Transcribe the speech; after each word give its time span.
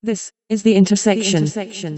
This 0.00 0.30
is 0.48 0.62
the 0.62 0.76
intersection. 0.76 1.42
intersection. 1.42 1.94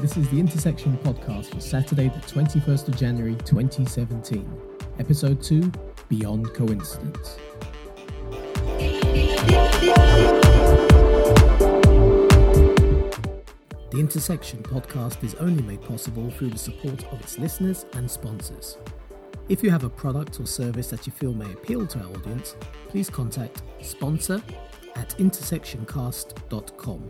This 0.00 0.16
is 0.16 0.28
the 0.30 0.40
Intersection 0.40 0.98
podcast 1.04 1.54
for 1.54 1.60
Saturday, 1.60 2.08
the 2.08 2.18
21st 2.26 2.88
of 2.88 2.96
January 2.96 3.36
2017. 3.44 4.60
Episode 4.98 5.40
2 5.40 5.70
Beyond 6.08 6.52
Coincidence. 6.52 7.38
The 13.90 13.98
Intersection 13.98 14.62
podcast 14.62 15.24
is 15.24 15.34
only 15.36 15.62
made 15.62 15.80
possible 15.80 16.30
through 16.32 16.50
the 16.50 16.58
support 16.58 17.10
of 17.10 17.22
its 17.22 17.38
listeners 17.38 17.86
and 17.94 18.10
sponsors. 18.10 18.76
If 19.48 19.62
you 19.62 19.70
have 19.70 19.82
a 19.82 19.88
product 19.88 20.38
or 20.40 20.46
service 20.46 20.90
that 20.90 21.06
you 21.06 21.12
feel 21.14 21.32
may 21.32 21.50
appeal 21.50 21.86
to 21.86 21.98
our 22.00 22.10
audience, 22.10 22.54
please 22.88 23.08
contact 23.08 23.62
sponsor 23.80 24.42
at 24.94 25.16
intersectioncast.com. 25.16 27.00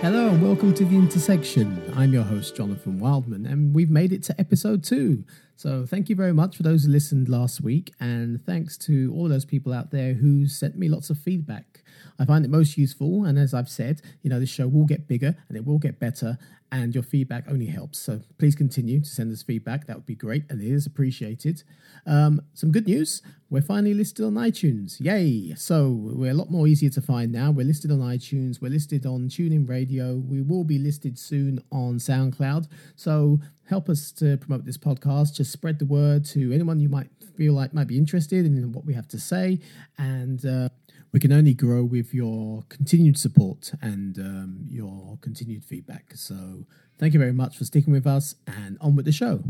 Hello 0.00 0.28
and 0.28 0.40
welcome 0.40 0.72
to 0.72 0.84
The 0.84 0.94
Intersection. 0.94 1.92
I'm 1.96 2.12
your 2.12 2.22
host, 2.22 2.54
Jonathan 2.54 3.00
Wildman, 3.00 3.46
and 3.46 3.74
we've 3.74 3.90
made 3.90 4.12
it 4.12 4.22
to 4.24 4.40
episode 4.40 4.84
two. 4.84 5.24
So 5.56 5.84
thank 5.84 6.08
you 6.08 6.14
very 6.14 6.32
much 6.32 6.56
for 6.56 6.62
those 6.62 6.84
who 6.84 6.92
listened 6.92 7.28
last 7.28 7.60
week, 7.60 7.92
and 7.98 8.40
thanks 8.46 8.78
to 8.78 9.12
all 9.12 9.28
those 9.28 9.44
people 9.44 9.72
out 9.72 9.90
there 9.90 10.14
who 10.14 10.46
sent 10.46 10.78
me 10.78 10.88
lots 10.88 11.10
of 11.10 11.18
feedback. 11.18 11.82
I 12.18 12.24
find 12.24 12.44
it 12.44 12.50
most 12.50 12.76
useful, 12.76 13.24
and 13.24 13.38
as 13.38 13.54
I've 13.54 13.68
said, 13.68 14.02
you 14.22 14.30
know, 14.30 14.40
this 14.40 14.50
show 14.50 14.68
will 14.68 14.86
get 14.86 15.08
bigger 15.08 15.36
and 15.48 15.56
it 15.56 15.64
will 15.64 15.78
get 15.78 15.98
better, 15.98 16.38
and 16.72 16.94
your 16.94 17.04
feedback 17.04 17.44
only 17.48 17.66
helps. 17.66 17.98
So 17.98 18.20
please 18.38 18.54
continue 18.54 19.00
to 19.00 19.08
send 19.08 19.32
us 19.32 19.42
feedback. 19.42 19.86
That 19.86 19.96
would 19.96 20.06
be 20.06 20.14
great, 20.14 20.44
and 20.48 20.60
it 20.60 20.70
is 20.70 20.86
appreciated. 20.86 21.62
Um, 22.06 22.42
some 22.54 22.72
good 22.72 22.86
news: 22.86 23.22
we're 23.50 23.62
finally 23.62 23.94
listed 23.94 24.24
on 24.24 24.34
iTunes. 24.34 25.00
Yay! 25.00 25.54
So 25.54 25.90
we're 25.90 26.32
a 26.32 26.34
lot 26.34 26.50
more 26.50 26.66
easier 26.66 26.90
to 26.90 27.00
find 27.00 27.32
now. 27.32 27.50
We're 27.50 27.66
listed 27.66 27.90
on 27.90 27.98
iTunes. 27.98 28.60
We're 28.60 28.70
listed 28.70 29.06
on 29.06 29.28
TuneIn 29.28 29.68
Radio. 29.68 30.16
We 30.16 30.42
will 30.42 30.64
be 30.64 30.78
listed 30.78 31.18
soon 31.18 31.62
on 31.70 31.98
SoundCloud. 31.98 32.68
So 32.96 33.40
help 33.68 33.88
us 33.88 34.12
to 34.12 34.36
promote 34.36 34.64
this 34.64 34.78
podcast. 34.78 35.34
Just 35.34 35.52
spread 35.52 35.78
the 35.78 35.86
word 35.86 36.24
to 36.26 36.52
anyone 36.52 36.80
you 36.80 36.88
might 36.88 37.10
feel 37.36 37.52
like 37.52 37.74
might 37.74 37.86
be 37.86 37.98
interested 37.98 38.46
in 38.46 38.72
what 38.72 38.84
we 38.84 38.94
have 38.94 39.08
to 39.08 39.20
say, 39.20 39.60
and. 39.98 40.44
Uh, 40.44 40.68
we 41.16 41.20
can 41.20 41.32
only 41.32 41.54
grow 41.54 41.82
with 41.82 42.12
your 42.12 42.62
continued 42.68 43.16
support 43.16 43.72
and 43.80 44.18
um, 44.18 44.66
your 44.68 45.16
continued 45.22 45.64
feedback. 45.64 46.12
So, 46.14 46.66
thank 46.98 47.14
you 47.14 47.18
very 47.18 47.32
much 47.32 47.56
for 47.56 47.64
sticking 47.64 47.94
with 47.94 48.06
us 48.06 48.34
and 48.46 48.76
on 48.82 48.96
with 48.96 49.06
the 49.06 49.12
show. 49.12 49.42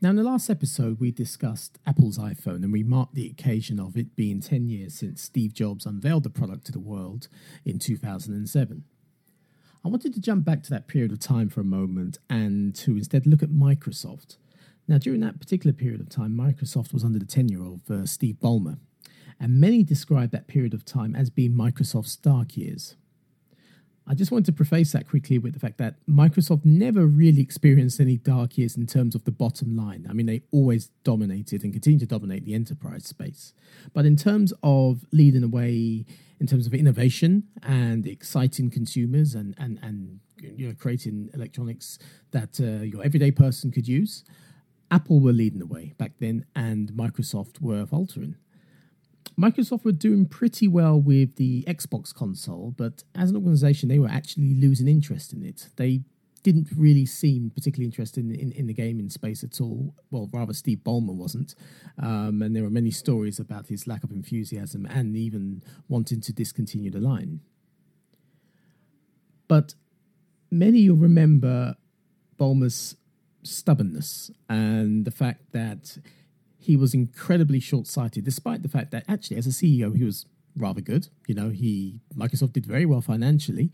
Now, 0.00 0.10
in 0.10 0.16
the 0.16 0.22
last 0.22 0.48
episode, 0.48 1.00
we 1.00 1.10
discussed 1.10 1.80
Apple's 1.84 2.18
iPhone 2.18 2.62
and 2.62 2.72
we 2.72 2.84
marked 2.84 3.16
the 3.16 3.26
occasion 3.26 3.80
of 3.80 3.96
it 3.96 4.14
being 4.14 4.40
10 4.40 4.68
years 4.68 4.94
since 4.94 5.20
Steve 5.20 5.54
Jobs 5.54 5.86
unveiled 5.86 6.22
the 6.22 6.30
product 6.30 6.66
to 6.66 6.72
the 6.72 6.78
world 6.78 7.26
in 7.64 7.80
2007. 7.80 8.84
I 9.84 9.88
wanted 9.88 10.14
to 10.14 10.20
jump 10.20 10.44
back 10.44 10.62
to 10.62 10.70
that 10.70 10.86
period 10.86 11.10
of 11.10 11.18
time 11.18 11.48
for 11.48 11.62
a 11.62 11.64
moment 11.64 12.18
and 12.30 12.76
to 12.76 12.92
instead 12.92 13.26
look 13.26 13.42
at 13.42 13.50
Microsoft. 13.50 14.36
Now, 14.86 14.98
during 14.98 15.18
that 15.22 15.40
particular 15.40 15.72
period 15.72 16.00
of 16.00 16.10
time, 16.10 16.30
Microsoft 16.30 16.92
was 16.92 17.02
under 17.02 17.18
the 17.18 17.26
tenure 17.26 17.64
of 17.64 17.90
uh, 17.90 18.06
Steve 18.06 18.36
Ballmer, 18.40 18.78
and 19.44 19.60
many 19.60 19.82
describe 19.82 20.30
that 20.30 20.46
period 20.46 20.72
of 20.72 20.86
time 20.86 21.14
as 21.14 21.28
being 21.28 21.52
Microsoft's 21.52 22.16
dark 22.16 22.56
years. 22.56 22.96
I 24.06 24.14
just 24.14 24.30
want 24.30 24.46
to 24.46 24.52
preface 24.52 24.92
that 24.92 25.06
quickly 25.06 25.36
with 25.36 25.52
the 25.52 25.60
fact 25.60 25.76
that 25.76 25.96
Microsoft 26.08 26.64
never 26.64 27.04
really 27.04 27.42
experienced 27.42 28.00
any 28.00 28.16
dark 28.16 28.56
years 28.56 28.74
in 28.74 28.86
terms 28.86 29.14
of 29.14 29.24
the 29.24 29.30
bottom 29.30 29.76
line. 29.76 30.06
I 30.08 30.14
mean, 30.14 30.24
they 30.24 30.44
always 30.50 30.86
dominated 31.04 31.62
and 31.62 31.74
continue 31.74 31.98
to 31.98 32.06
dominate 32.06 32.46
the 32.46 32.54
enterprise 32.54 33.06
space. 33.06 33.52
But 33.92 34.06
in 34.06 34.16
terms 34.16 34.54
of 34.62 35.04
leading 35.12 35.42
the 35.42 35.48
way, 35.48 36.06
in 36.40 36.46
terms 36.46 36.66
of 36.66 36.72
innovation 36.72 37.42
and 37.62 38.06
exciting 38.06 38.70
consumers 38.70 39.34
and, 39.34 39.54
and, 39.58 39.78
and 39.82 40.20
you 40.40 40.68
know, 40.68 40.74
creating 40.74 41.28
electronics 41.34 41.98
that 42.30 42.58
uh, 42.60 42.82
your 42.82 43.04
everyday 43.04 43.30
person 43.30 43.70
could 43.70 43.86
use, 43.86 44.24
Apple 44.90 45.20
were 45.20 45.34
leading 45.34 45.58
the 45.58 45.66
way 45.66 45.92
back 45.98 46.12
then 46.18 46.46
and 46.56 46.92
Microsoft 46.92 47.60
were 47.60 47.84
faltering. 47.84 48.36
Microsoft 49.38 49.84
were 49.84 49.92
doing 49.92 50.26
pretty 50.26 50.68
well 50.68 51.00
with 51.00 51.36
the 51.36 51.64
Xbox 51.66 52.14
console, 52.14 52.72
but 52.76 53.02
as 53.14 53.30
an 53.30 53.36
organization, 53.36 53.88
they 53.88 53.98
were 53.98 54.08
actually 54.08 54.54
losing 54.54 54.86
interest 54.86 55.32
in 55.32 55.42
it. 55.42 55.68
They 55.76 56.02
didn't 56.44 56.68
really 56.76 57.06
seem 57.06 57.50
particularly 57.50 57.86
interested 57.86 58.22
in, 58.22 58.34
in, 58.34 58.52
in 58.52 58.66
the 58.66 58.74
gaming 58.74 59.08
space 59.08 59.42
at 59.42 59.60
all. 59.60 59.94
Well, 60.10 60.28
rather, 60.32 60.52
Steve 60.52 60.80
Ballmer 60.84 61.14
wasn't. 61.14 61.54
Um, 61.98 62.42
and 62.42 62.54
there 62.54 62.62
were 62.62 62.70
many 62.70 62.90
stories 62.90 63.40
about 63.40 63.68
his 63.68 63.86
lack 63.86 64.04
of 64.04 64.12
enthusiasm 64.12 64.86
and 64.86 65.16
even 65.16 65.62
wanting 65.88 66.20
to 66.20 66.32
discontinue 66.32 66.90
the 66.90 67.00
line. 67.00 67.40
But 69.48 69.74
many 70.50 70.88
will 70.88 70.96
remember 70.96 71.76
Ballmer's 72.38 72.96
stubbornness 73.42 74.30
and 74.48 75.04
the 75.04 75.10
fact 75.10 75.52
that 75.52 75.98
he 76.64 76.76
was 76.76 76.94
incredibly 76.94 77.60
short-sighted, 77.60 78.24
despite 78.24 78.62
the 78.62 78.70
fact 78.70 78.90
that 78.90 79.04
actually, 79.06 79.36
as 79.36 79.46
a 79.46 79.50
CEO, 79.50 79.94
he 79.94 80.02
was 80.02 80.24
rather 80.56 80.80
good. 80.80 81.08
You 81.26 81.34
know, 81.34 81.50
he 81.50 82.00
Microsoft 82.16 82.54
did 82.54 82.64
very 82.64 82.86
well 82.86 83.02
financially. 83.02 83.70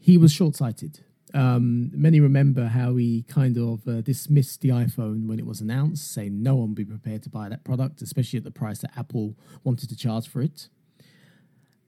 He 0.00 0.18
was 0.18 0.32
short-sighted. 0.32 1.04
Um, 1.34 1.92
many 1.94 2.18
remember 2.18 2.66
how 2.66 2.96
he 2.96 3.22
kind 3.28 3.56
of 3.56 3.86
uh, 3.86 4.00
dismissed 4.00 4.60
the 4.60 4.70
iPhone 4.70 5.28
when 5.28 5.38
it 5.38 5.46
was 5.46 5.60
announced, 5.60 6.12
saying 6.12 6.42
no 6.42 6.56
one 6.56 6.70
would 6.70 6.74
be 6.74 6.84
prepared 6.84 7.22
to 7.22 7.30
buy 7.30 7.48
that 7.48 7.62
product, 7.62 8.02
especially 8.02 8.38
at 8.38 8.44
the 8.44 8.50
price 8.50 8.80
that 8.80 8.90
Apple 8.96 9.36
wanted 9.62 9.88
to 9.90 9.96
charge 9.96 10.26
for 10.26 10.42
it. 10.42 10.68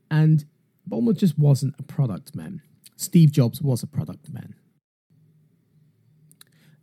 And 0.09 0.44
Ballmer 0.88 1.16
just 1.16 1.37
wasn't 1.37 1.75
a 1.81 1.82
product 1.82 2.37
man. 2.37 2.62
Steve 2.97 3.32
Jobs 3.32 3.60
was 3.60 3.82
a 3.82 3.88
product 3.88 4.32
man. 4.32 4.54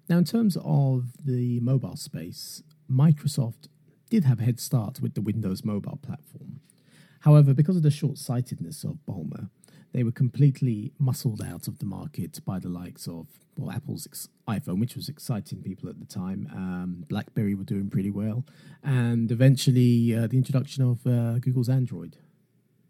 Now, 0.10 0.18
in 0.18 0.26
terms 0.26 0.58
of 0.62 1.14
the 1.24 1.62
mobile 1.62 1.96
space, 1.96 2.64
Microsoft 2.92 3.68
did 4.10 4.26
have 4.26 4.40
a 4.40 4.44
head 4.44 4.60
start 4.60 5.00
with 5.02 5.14
the 5.14 5.22
Windows 5.22 5.64
mobile 5.64 6.00
platform. 6.02 6.60
However, 7.22 7.54
because 7.54 7.78
of 7.78 7.84
the 7.84 7.92
short 7.92 8.18
sightedness 8.18 8.84
of 8.84 8.98
Ballmer, 9.08 9.50
they 9.94 10.04
were 10.04 10.12
completely 10.12 10.92
muscled 11.00 11.42
out 11.42 11.68
of 11.68 11.80
the 11.80 11.86
market 11.86 12.40
by 12.46 12.60
the 12.60 12.70
likes 12.70 13.08
of 13.08 13.28
well, 13.56 13.72
Apple's 13.72 14.28
iPhone, 14.48 14.80
which 14.80 14.96
was 14.96 15.08
exciting 15.08 15.62
people 15.62 15.90
at 15.90 16.00
the 16.00 16.06
time. 16.06 16.50
Um, 16.52 17.06
BlackBerry 17.08 17.56
were 17.56 17.64
doing 17.64 17.90
pretty 17.90 18.10
well, 18.10 18.46
and 18.84 19.32
eventually 19.32 20.16
uh, 20.16 20.28
the 20.28 20.38
introduction 20.38 20.84
of 20.84 21.06
uh, 21.06 21.40
Google's 21.40 21.70
Android. 21.70 22.18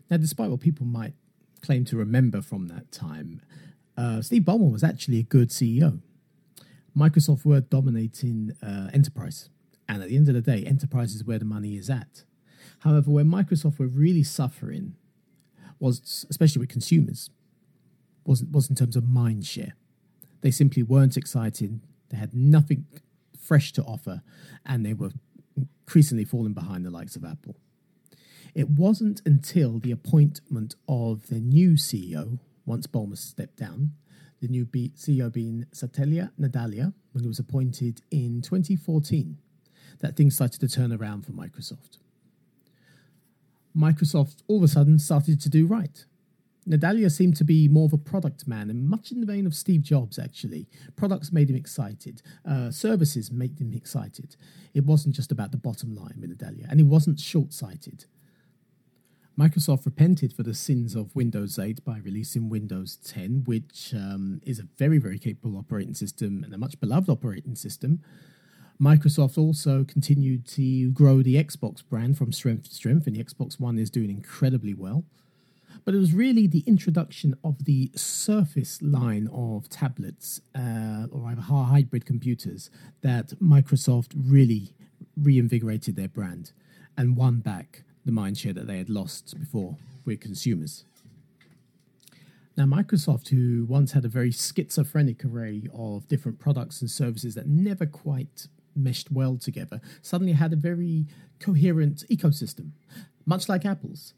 Now, 0.09 0.17
despite 0.17 0.49
what 0.49 0.59
people 0.59 0.85
might 0.85 1.13
claim 1.61 1.85
to 1.85 1.97
remember 1.97 2.41
from 2.41 2.67
that 2.67 2.91
time, 2.91 3.41
uh, 3.97 4.21
Steve 4.21 4.43
Ballmer 4.43 4.71
was 4.71 4.83
actually 4.83 5.19
a 5.19 5.23
good 5.23 5.49
CEO. 5.49 6.01
Microsoft 6.97 7.45
were 7.45 7.61
dominating 7.61 8.51
uh, 8.61 8.89
enterprise 8.93 9.49
and 9.91 10.01
at 10.01 10.07
the 10.09 10.15
end 10.15 10.29
of 10.29 10.35
the 10.35 10.41
day, 10.41 10.63
enterprise 10.63 11.13
is 11.13 11.25
where 11.25 11.37
the 11.37 11.45
money 11.45 11.75
is 11.75 11.89
at. 11.89 12.23
However, 12.79 13.11
where 13.11 13.25
Microsoft 13.25 13.77
were 13.77 13.87
really 13.87 14.23
suffering 14.23 14.95
was, 15.79 16.25
especially 16.29 16.61
with 16.61 16.69
consumers, 16.69 17.29
was, 18.25 18.43
was 18.45 18.69
in 18.69 18.75
terms 18.77 18.95
of 18.95 19.07
mind 19.07 19.45
share. 19.45 19.73
They 20.41 20.51
simply 20.51 20.81
weren't 20.81 21.17
excited. 21.17 21.81
They 22.09 22.17
had 22.17 22.33
nothing 22.33 22.85
fresh 23.37 23.73
to 23.73 23.83
offer, 23.83 24.21
and 24.65 24.85
they 24.85 24.93
were 24.93 25.11
increasingly 25.57 26.23
falling 26.23 26.53
behind 26.53 26.85
the 26.85 26.89
likes 26.89 27.17
of 27.17 27.25
Apple. 27.25 27.57
It 28.55 28.69
wasn't 28.69 29.21
until 29.25 29.79
the 29.79 29.91
appointment 29.91 30.75
of 30.87 31.27
the 31.27 31.41
new 31.41 31.71
CEO, 31.71 32.39
once 32.65 32.87
Ballmer 32.87 33.17
stepped 33.17 33.57
down, 33.57 33.91
the 34.39 34.47
new 34.47 34.65
CEO 34.65 35.31
being 35.31 35.65
Satya 35.73 36.31
Nadella, 36.39 36.93
when 37.11 37.23
he 37.23 37.27
was 37.27 37.39
appointed 37.39 38.01
in 38.09 38.41
2014, 38.41 39.37
that 40.01 40.15
things 40.15 40.35
started 40.35 40.59
to 40.59 40.67
turn 40.67 40.91
around 40.91 41.25
for 41.25 41.31
Microsoft. 41.31 41.97
Microsoft 43.75 44.43
all 44.47 44.57
of 44.57 44.63
a 44.63 44.67
sudden 44.67 44.99
started 44.99 45.39
to 45.41 45.49
do 45.49 45.65
right. 45.65 46.05
Nadella 46.67 47.09
seemed 47.11 47.35
to 47.37 47.43
be 47.43 47.67
more 47.67 47.85
of 47.85 47.93
a 47.93 47.97
product 47.97 48.47
man, 48.47 48.69
and 48.69 48.87
much 48.87 49.11
in 49.11 49.19
the 49.19 49.25
vein 49.25 49.47
of 49.47 49.55
Steve 49.55 49.81
Jobs, 49.81 50.19
actually. 50.19 50.67
Products 50.95 51.31
made 51.31 51.49
him 51.49 51.55
excited, 51.55 52.21
uh, 52.47 52.69
services 52.69 53.31
made 53.31 53.59
him 53.59 53.73
excited. 53.73 54.35
It 54.73 54.85
wasn't 54.85 55.15
just 55.15 55.31
about 55.31 55.51
the 55.51 55.57
bottom 55.57 55.95
line 55.95 56.17
with 56.19 56.37
Nadella, 56.37 56.69
and 56.69 56.79
he 56.79 56.83
wasn't 56.83 57.19
short 57.19 57.51
sighted. 57.51 58.05
Microsoft 59.39 59.85
repented 59.85 60.33
for 60.33 60.43
the 60.43 60.53
sins 60.53 60.93
of 60.93 61.15
Windows 61.15 61.57
8 61.57 61.83
by 61.83 61.97
releasing 62.03 62.49
Windows 62.49 62.97
10, 62.97 63.43
which 63.45 63.93
um, 63.95 64.39
is 64.45 64.59
a 64.59 64.67
very, 64.77 64.99
very 64.99 65.17
capable 65.17 65.57
operating 65.57 65.95
system 65.95 66.43
and 66.43 66.53
a 66.53 66.57
much 66.57 66.79
beloved 66.79 67.09
operating 67.09 67.55
system. 67.55 68.03
Microsoft 68.81 69.37
also 69.37 69.83
continued 69.83 70.47
to 70.47 70.89
grow 70.89 71.21
the 71.21 71.35
Xbox 71.35 71.83
brand 71.87 72.17
from 72.17 72.31
strength 72.31 72.63
to 72.69 72.73
strength, 72.73 73.05
and 73.05 73.15
the 73.15 73.23
Xbox 73.23 73.59
One 73.59 73.77
is 73.77 73.91
doing 73.91 74.09
incredibly 74.09 74.73
well. 74.73 75.03
But 75.85 75.93
it 75.93 75.99
was 75.99 76.13
really 76.13 76.47
the 76.47 76.63
introduction 76.65 77.35
of 77.43 77.65
the 77.65 77.91
Surface 77.95 78.81
line 78.81 79.29
of 79.31 79.69
tablets 79.69 80.41
uh, 80.55 81.05
or 81.11 81.29
hybrid 81.29 82.05
computers 82.05 82.71
that 83.01 83.29
Microsoft 83.39 84.13
really 84.15 84.73
reinvigorated 85.15 85.95
their 85.95 86.07
brand 86.07 86.51
and 86.97 87.15
won 87.15 87.39
back 87.39 87.83
the 88.03 88.11
mindshare 88.11 88.55
that 88.55 88.65
they 88.65 88.79
had 88.79 88.89
lost 88.89 89.39
before 89.39 89.77
with 90.05 90.19
consumers. 90.19 90.85
Now, 92.57 92.65
Microsoft, 92.65 93.29
who 93.29 93.65
once 93.65 93.91
had 93.91 94.05
a 94.05 94.09
very 94.09 94.31
schizophrenic 94.31 95.23
array 95.23 95.67
of 95.73 96.07
different 96.07 96.39
products 96.39 96.81
and 96.81 96.89
services 96.89 97.35
that 97.35 97.47
never 97.47 97.85
quite 97.85 98.47
meshed 98.75 99.11
well 99.11 99.37
together, 99.37 99.81
suddenly 100.01 100.33
had 100.33 100.53
a 100.53 100.57
very 100.57 101.05
coherent 101.39 102.03
ecosystem, 102.09 102.71
much 103.25 103.49
like 103.49 103.65
Apple's. 103.65 104.13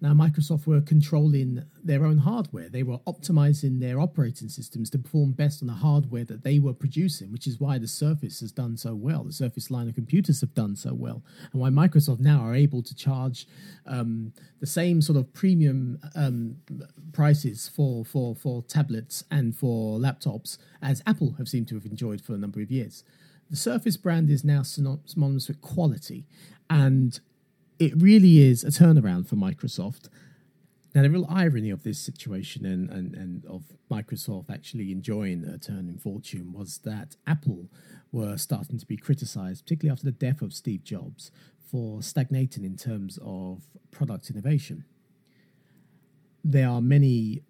Now, 0.00 0.12
Microsoft 0.12 0.64
were 0.66 0.80
controlling 0.80 1.64
their 1.82 2.06
own 2.06 2.18
hardware. 2.18 2.68
They 2.68 2.84
were 2.84 2.98
optimizing 2.98 3.80
their 3.80 3.98
operating 3.98 4.48
systems 4.48 4.90
to 4.90 4.98
perform 4.98 5.32
best 5.32 5.60
on 5.60 5.66
the 5.66 5.74
hardware 5.74 6.24
that 6.26 6.44
they 6.44 6.60
were 6.60 6.72
producing, 6.72 7.32
which 7.32 7.48
is 7.48 7.58
why 7.58 7.78
the 7.78 7.88
Surface 7.88 8.38
has 8.38 8.52
done 8.52 8.76
so 8.76 8.94
well. 8.94 9.24
The 9.24 9.32
Surface 9.32 9.72
line 9.72 9.88
of 9.88 9.96
computers 9.96 10.40
have 10.40 10.54
done 10.54 10.76
so 10.76 10.94
well, 10.94 11.24
and 11.52 11.60
why 11.60 11.70
Microsoft 11.70 12.20
now 12.20 12.40
are 12.42 12.54
able 12.54 12.80
to 12.82 12.94
charge 12.94 13.48
um, 13.86 14.32
the 14.60 14.66
same 14.66 15.02
sort 15.02 15.18
of 15.18 15.32
premium 15.34 15.98
um, 16.14 16.58
prices 17.12 17.68
for, 17.68 18.04
for, 18.04 18.36
for 18.36 18.62
tablets 18.62 19.24
and 19.32 19.56
for 19.56 19.98
laptops 19.98 20.58
as 20.80 21.02
Apple 21.06 21.34
have 21.38 21.48
seemed 21.48 21.66
to 21.68 21.74
have 21.74 21.86
enjoyed 21.86 22.20
for 22.20 22.34
a 22.34 22.38
number 22.38 22.60
of 22.60 22.70
years. 22.70 23.02
The 23.50 23.56
Surface 23.56 23.96
brand 23.96 24.28
is 24.28 24.44
now 24.44 24.62
synonymous 24.62 25.48
with 25.48 25.60
quality, 25.62 26.26
and 26.68 27.18
it 27.78 27.92
really 27.96 28.40
is 28.40 28.62
a 28.62 28.68
turnaround 28.68 29.26
for 29.26 29.36
Microsoft. 29.36 30.08
Now, 30.94 31.02
the 31.02 31.10
real 31.10 31.26
irony 31.30 31.70
of 31.70 31.82
this 31.82 31.98
situation 31.98 32.66
and, 32.66 32.90
and, 32.90 33.14
and 33.14 33.46
of 33.46 33.64
Microsoft 33.90 34.50
actually 34.50 34.90
enjoying 34.92 35.44
a 35.44 35.58
turn 35.58 35.88
in 35.88 35.98
fortune 35.98 36.52
was 36.52 36.78
that 36.78 37.16
Apple 37.26 37.68
were 38.12 38.36
starting 38.36 38.78
to 38.78 38.86
be 38.86 38.96
criticized, 38.96 39.64
particularly 39.64 39.92
after 39.92 40.06
the 40.06 40.12
death 40.12 40.42
of 40.42 40.52
Steve 40.52 40.82
Jobs, 40.82 41.30
for 41.70 42.02
stagnating 42.02 42.64
in 42.64 42.76
terms 42.76 43.18
of 43.22 43.62
product 43.90 44.30
innovation. 44.30 44.84
There 46.42 46.68
are 46.68 46.80
many 46.80 47.42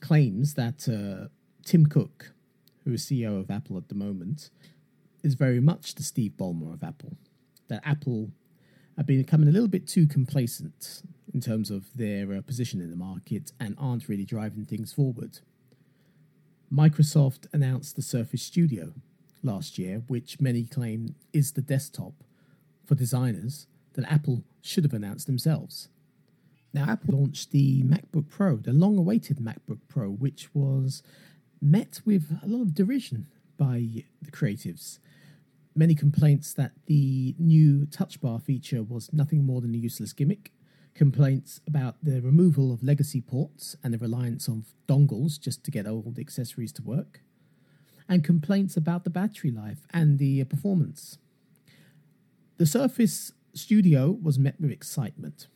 claims 0.00 0.54
that 0.54 0.88
uh, 0.88 1.28
Tim 1.64 1.86
Cook, 1.86 2.32
who 2.84 2.92
is 2.92 3.04
CEO 3.04 3.40
of 3.40 3.50
Apple 3.50 3.76
at 3.76 3.88
the 3.88 3.94
moment, 3.94 4.50
is 5.26 5.34
very 5.34 5.60
much 5.60 5.96
the 5.96 6.04
Steve 6.04 6.32
Ballmer 6.38 6.72
of 6.72 6.84
Apple. 6.84 7.16
That 7.68 7.82
Apple 7.84 8.30
have 8.96 9.06
been 9.06 9.20
becoming 9.20 9.48
a 9.48 9.52
little 9.52 9.68
bit 9.68 9.86
too 9.86 10.06
complacent 10.06 11.02
in 11.34 11.40
terms 11.40 11.70
of 11.70 11.84
their 11.96 12.32
uh, 12.32 12.40
position 12.40 12.80
in 12.80 12.90
the 12.90 12.96
market 12.96 13.52
and 13.58 13.74
aren't 13.76 14.08
really 14.08 14.24
driving 14.24 14.64
things 14.64 14.92
forward. 14.92 15.40
Microsoft 16.72 17.46
announced 17.52 17.96
the 17.96 18.02
Surface 18.02 18.42
Studio 18.42 18.92
last 19.42 19.78
year, 19.78 20.02
which 20.06 20.40
many 20.40 20.64
claim 20.64 21.16
is 21.32 21.52
the 21.52 21.60
desktop 21.60 22.14
for 22.84 22.94
designers 22.94 23.66
that 23.94 24.10
Apple 24.10 24.44
should 24.62 24.84
have 24.84 24.94
announced 24.94 25.26
themselves. 25.26 25.88
Now, 26.72 26.84
Apple 26.88 27.18
launched 27.18 27.50
the 27.50 27.82
MacBook 27.82 28.28
Pro, 28.28 28.56
the 28.56 28.72
long 28.72 28.96
awaited 28.96 29.38
MacBook 29.38 29.80
Pro, 29.88 30.08
which 30.08 30.54
was 30.54 31.02
met 31.60 32.00
with 32.04 32.38
a 32.42 32.46
lot 32.46 32.62
of 32.62 32.74
derision 32.74 33.26
by 33.56 34.04
the 34.22 34.30
creatives 34.30 34.98
many 35.76 35.94
complaints 35.94 36.54
that 36.54 36.72
the 36.86 37.34
new 37.38 37.86
touch 37.86 38.20
bar 38.20 38.40
feature 38.40 38.82
was 38.82 39.12
nothing 39.12 39.44
more 39.44 39.60
than 39.60 39.74
a 39.74 39.78
useless 39.78 40.12
gimmick, 40.12 40.52
complaints 40.94 41.60
about 41.66 41.96
the 42.02 42.20
removal 42.20 42.72
of 42.72 42.82
legacy 42.82 43.20
ports 43.20 43.76
and 43.84 43.92
the 43.92 43.98
reliance 43.98 44.48
on 44.48 44.64
dongles 44.88 45.38
just 45.38 45.62
to 45.64 45.70
get 45.70 45.86
old 45.86 46.18
accessories 46.18 46.72
to 46.72 46.82
work, 46.82 47.20
and 48.08 48.24
complaints 48.24 48.76
about 48.76 49.04
the 49.04 49.10
battery 49.10 49.50
life 49.50 49.86
and 49.92 50.18
the 50.18 50.40
uh, 50.40 50.44
performance. 50.44 51.18
The 52.56 52.66
Surface 52.66 53.32
Studio 53.52 54.10
was 54.10 54.38
met 54.38 54.60
with 54.60 54.70
excitement. 54.70 55.48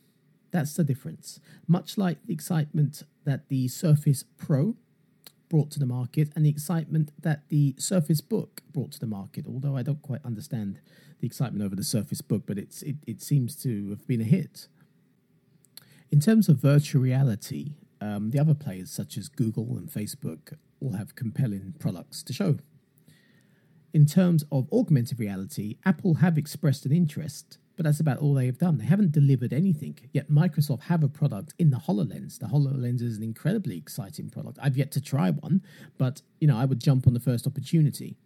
That's 0.51 0.75
the 0.75 0.83
difference. 0.83 1.39
Much 1.67 1.97
like 1.97 2.17
the 2.25 2.33
excitement 2.33 3.03
that 3.23 3.47
the 3.47 3.67
Surface 3.67 4.23
Pro 4.37 4.75
brought 5.51 5.69
to 5.69 5.79
the 5.79 5.85
market 5.85 6.29
and 6.33 6.45
the 6.45 6.49
excitement 6.49 7.11
that 7.21 7.49
the 7.49 7.75
Surface 7.77 8.21
Book 8.21 8.61
brought 8.71 8.93
to 8.93 8.99
the 9.01 9.05
market. 9.05 9.45
Although 9.45 9.75
I 9.75 9.83
don't 9.83 10.01
quite 10.01 10.23
understand 10.23 10.79
the 11.19 11.27
excitement 11.27 11.61
over 11.61 11.75
the 11.75 11.83
Surface 11.83 12.21
Book, 12.21 12.43
but 12.45 12.57
it's 12.57 12.81
it, 12.83 12.95
it 13.05 13.21
seems 13.21 13.57
to 13.57 13.89
have 13.89 14.07
been 14.07 14.21
a 14.21 14.23
hit. 14.23 14.69
In 16.09 16.21
terms 16.21 16.47
of 16.47 16.57
virtual 16.57 17.01
reality, 17.01 17.73
um, 17.99 18.31
the 18.31 18.39
other 18.39 18.53
players 18.53 18.91
such 18.91 19.17
as 19.17 19.27
Google 19.27 19.75
and 19.75 19.89
Facebook 19.89 20.53
all 20.79 20.93
have 20.93 21.15
compelling 21.15 21.73
products 21.79 22.23
to 22.23 22.31
show. 22.31 22.57
In 23.93 24.05
terms 24.05 24.45
of 24.51 24.71
augmented 24.71 25.19
reality, 25.19 25.77
Apple 25.85 26.15
have 26.15 26.37
expressed 26.37 26.85
an 26.85 26.91
interest 26.91 27.57
but 27.81 27.85
that's 27.85 27.99
about 27.99 28.19
all 28.19 28.35
they 28.35 28.45
have 28.45 28.59
done. 28.59 28.77
They 28.77 28.85
haven't 28.85 29.11
delivered 29.11 29.53
anything. 29.53 29.97
Yet 30.13 30.29
Microsoft 30.29 30.83
have 30.83 31.03
a 31.03 31.07
product 31.07 31.55
in 31.57 31.71
the 31.71 31.77
HoloLens. 31.77 32.37
The 32.37 32.45
HoloLens 32.45 33.01
is 33.01 33.17
an 33.17 33.23
incredibly 33.23 33.75
exciting 33.75 34.29
product. 34.29 34.59
I've 34.61 34.77
yet 34.77 34.91
to 34.91 35.01
try 35.01 35.31
one, 35.31 35.63
but 35.97 36.21
you 36.39 36.47
know, 36.47 36.57
I 36.57 36.65
would 36.65 36.79
jump 36.79 37.07
on 37.07 37.15
the 37.15 37.19
first 37.19 37.47
opportunity. 37.47 38.17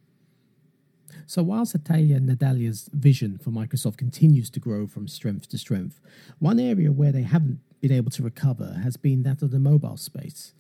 So 1.26 1.42
while 1.42 1.66
Satya 1.66 2.20
Nadella's 2.20 2.90
vision 2.92 3.38
for 3.38 3.52
Microsoft 3.52 3.96
continues 3.96 4.50
to 4.50 4.60
grow 4.60 4.88
from 4.88 5.08
strength 5.08 5.48
to 5.48 5.58
strength, 5.58 6.02
one 6.40 6.60
area 6.60 6.92
where 6.92 7.14
they 7.14 7.24
haven't 7.24 7.62
been 7.80 7.94
able 7.94 8.12
to 8.12 8.24
recover 8.24 8.82
has 8.84 8.98
been 8.98 9.24
that 9.24 9.42
of 9.42 9.52
the 9.52 9.60
mobile 9.60 9.96
space. 9.96 10.54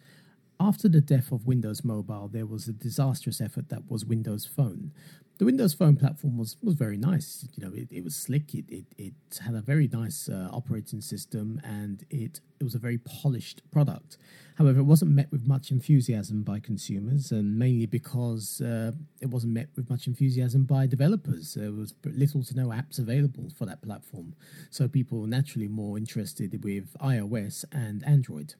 After 0.59 0.87
the 0.87 1.01
death 1.01 1.31
of 1.31 1.45
Windows 1.45 1.83
Mobile, 1.83 2.29
there 2.31 2.45
was 2.45 2.67
a 2.67 2.73
disastrous 2.73 3.41
effort 3.41 3.69
that 3.69 3.89
was 3.89 4.05
Windows 4.05 4.45
Phone 4.45 4.91
the 5.37 5.45
Windows 5.45 5.73
Phone 5.73 5.97
platform 5.97 6.37
was, 6.37 6.55
was 6.63 6.75
very 6.75 6.97
nice. 6.97 7.47
You 7.55 7.65
know, 7.65 7.73
it, 7.73 7.89
it 7.91 8.03
was 8.03 8.15
slick. 8.15 8.53
It, 8.53 8.65
it, 8.69 8.85
it 8.97 9.13
had 9.43 9.53
a 9.53 9.61
very 9.61 9.87
nice 9.87 10.29
uh, 10.29 10.49
operating 10.51 11.01
system, 11.01 11.59
and 11.63 12.05
it 12.09 12.39
it 12.57 12.63
was 12.63 12.73
a 12.73 12.79
very 12.79 12.97
polished 12.97 13.61
product. 13.69 14.17
However, 14.57 14.79
it 14.79 14.83
wasn't 14.83 15.11
met 15.11 15.29
with 15.31 15.45
much 15.45 15.71
enthusiasm 15.71 16.43
by 16.43 16.59
consumers, 16.59 17.31
and 17.31 17.59
mainly 17.59 17.85
because 17.85 18.61
uh, 18.61 18.93
it 19.19 19.27
wasn't 19.27 19.53
met 19.53 19.67
with 19.75 19.89
much 19.89 20.07
enthusiasm 20.07 20.63
by 20.63 20.87
developers. 20.87 21.55
There 21.55 21.71
was 21.71 21.93
little 22.05 22.43
to 22.43 22.55
no 22.55 22.67
apps 22.69 22.97
available 22.97 23.49
for 23.57 23.65
that 23.65 23.81
platform, 23.81 24.35
so 24.69 24.87
people 24.87 25.19
were 25.19 25.27
naturally 25.27 25.67
more 25.67 25.97
interested 25.97 26.63
with 26.63 26.95
iOS 26.99 27.65
and 27.73 28.05
Android. 28.05 28.55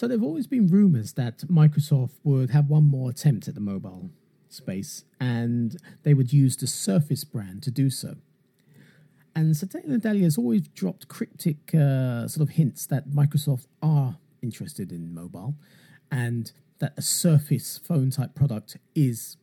So 0.00 0.08
there 0.08 0.16
have 0.16 0.24
always 0.24 0.46
been 0.46 0.66
rumors 0.66 1.12
that 1.12 1.40
Microsoft 1.40 2.12
would 2.24 2.48
have 2.48 2.70
one 2.70 2.84
more 2.84 3.10
attempt 3.10 3.48
at 3.48 3.54
the 3.54 3.60
mobile 3.60 4.08
space, 4.48 5.04
and 5.20 5.76
they 6.04 6.14
would 6.14 6.32
use 6.32 6.56
the 6.56 6.66
Surface 6.66 7.22
brand 7.22 7.62
to 7.64 7.70
do 7.70 7.90
so. 7.90 8.16
And 9.36 9.54
Satya 9.54 9.82
Nadella 9.82 10.22
has 10.22 10.38
always 10.38 10.68
dropped 10.68 11.08
cryptic 11.08 11.74
uh, 11.74 12.26
sort 12.28 12.48
of 12.48 12.54
hints 12.54 12.86
that 12.86 13.10
Microsoft 13.10 13.66
are 13.82 14.16
interested 14.40 14.90
in 14.90 15.12
mobile 15.12 15.56
and 16.10 16.50
that 16.78 16.94
a 16.96 17.02
Surface 17.02 17.76
phone 17.76 18.08
type 18.10 18.34
product 18.34 18.78
is 18.94 19.36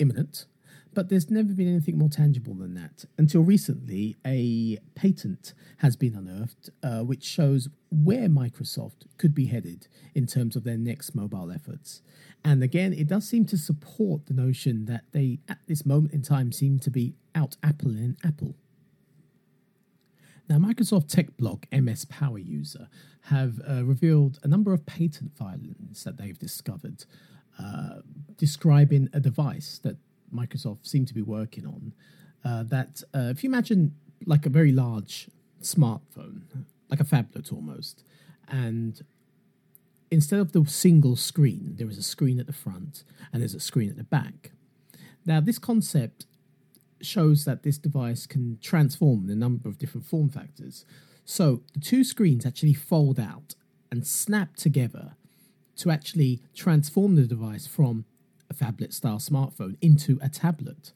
imminent. 0.00 0.46
But 0.92 1.08
there's 1.08 1.30
never 1.30 1.52
been 1.52 1.68
anything 1.68 1.98
more 1.98 2.08
tangible 2.08 2.54
than 2.54 2.74
that. 2.74 3.04
Until 3.16 3.42
recently, 3.42 4.16
a 4.26 4.78
patent 4.96 5.54
has 5.78 5.94
been 5.94 6.16
unearthed 6.16 6.70
uh, 6.82 7.00
which 7.00 7.24
shows 7.24 7.68
where 7.90 8.28
Microsoft 8.28 9.06
could 9.16 9.34
be 9.34 9.46
headed 9.46 9.86
in 10.14 10.26
terms 10.26 10.56
of 10.56 10.64
their 10.64 10.76
next 10.76 11.14
mobile 11.14 11.52
efforts. 11.52 12.02
And 12.44 12.62
again, 12.62 12.92
it 12.92 13.06
does 13.06 13.28
seem 13.28 13.44
to 13.46 13.58
support 13.58 14.26
the 14.26 14.34
notion 14.34 14.86
that 14.86 15.04
they, 15.12 15.38
at 15.48 15.58
this 15.68 15.86
moment 15.86 16.12
in 16.12 16.22
time, 16.22 16.50
seem 16.50 16.78
to 16.80 16.90
be 16.90 17.14
out 17.34 17.56
Apple 17.62 17.90
in 17.90 18.16
Apple. 18.24 18.56
Now, 20.48 20.58
Microsoft 20.58 21.08
tech 21.08 21.36
blog 21.36 21.62
MS 21.70 22.06
Power 22.06 22.38
User 22.38 22.88
have 23.26 23.60
uh, 23.68 23.84
revealed 23.84 24.40
a 24.42 24.48
number 24.48 24.72
of 24.72 24.84
patent 24.84 25.36
filings 25.36 26.02
that 26.02 26.16
they've 26.16 26.38
discovered 26.38 27.04
uh, 27.58 28.00
describing 28.36 29.08
a 29.12 29.20
device 29.20 29.78
that 29.84 29.96
Microsoft 30.34 30.86
seem 30.86 31.06
to 31.06 31.14
be 31.14 31.22
working 31.22 31.66
on. 31.66 31.92
Uh, 32.44 32.62
that, 32.64 33.02
uh, 33.14 33.28
if 33.30 33.44
you 33.44 33.50
imagine 33.50 33.94
like 34.26 34.46
a 34.46 34.50
very 34.50 34.72
large 34.72 35.28
smartphone, 35.62 36.42
like 36.88 37.00
a 37.00 37.04
phablet 37.04 37.52
almost, 37.52 38.02
and 38.48 39.02
instead 40.10 40.40
of 40.40 40.52
the 40.52 40.64
single 40.66 41.16
screen, 41.16 41.74
there 41.76 41.88
is 41.88 41.98
a 41.98 42.02
screen 42.02 42.40
at 42.40 42.46
the 42.46 42.52
front 42.52 43.04
and 43.32 43.42
there's 43.42 43.54
a 43.54 43.60
screen 43.60 43.90
at 43.90 43.96
the 43.96 44.04
back. 44.04 44.52
Now, 45.24 45.40
this 45.40 45.58
concept 45.58 46.26
shows 47.02 47.44
that 47.44 47.62
this 47.62 47.78
device 47.78 48.26
can 48.26 48.58
transform 48.60 49.24
in 49.24 49.30
a 49.30 49.36
number 49.36 49.68
of 49.68 49.78
different 49.78 50.06
form 50.06 50.28
factors. 50.28 50.84
So 51.24 51.62
the 51.72 51.80
two 51.80 52.04
screens 52.04 52.44
actually 52.44 52.74
fold 52.74 53.20
out 53.20 53.54
and 53.90 54.06
snap 54.06 54.56
together 54.56 55.12
to 55.76 55.90
actually 55.90 56.42
transform 56.54 57.16
the 57.16 57.26
device 57.26 57.66
from 57.66 58.04
phablet 58.54 58.92
style 58.92 59.18
smartphone 59.18 59.76
into 59.80 60.18
a 60.22 60.28
tablet. 60.28 60.92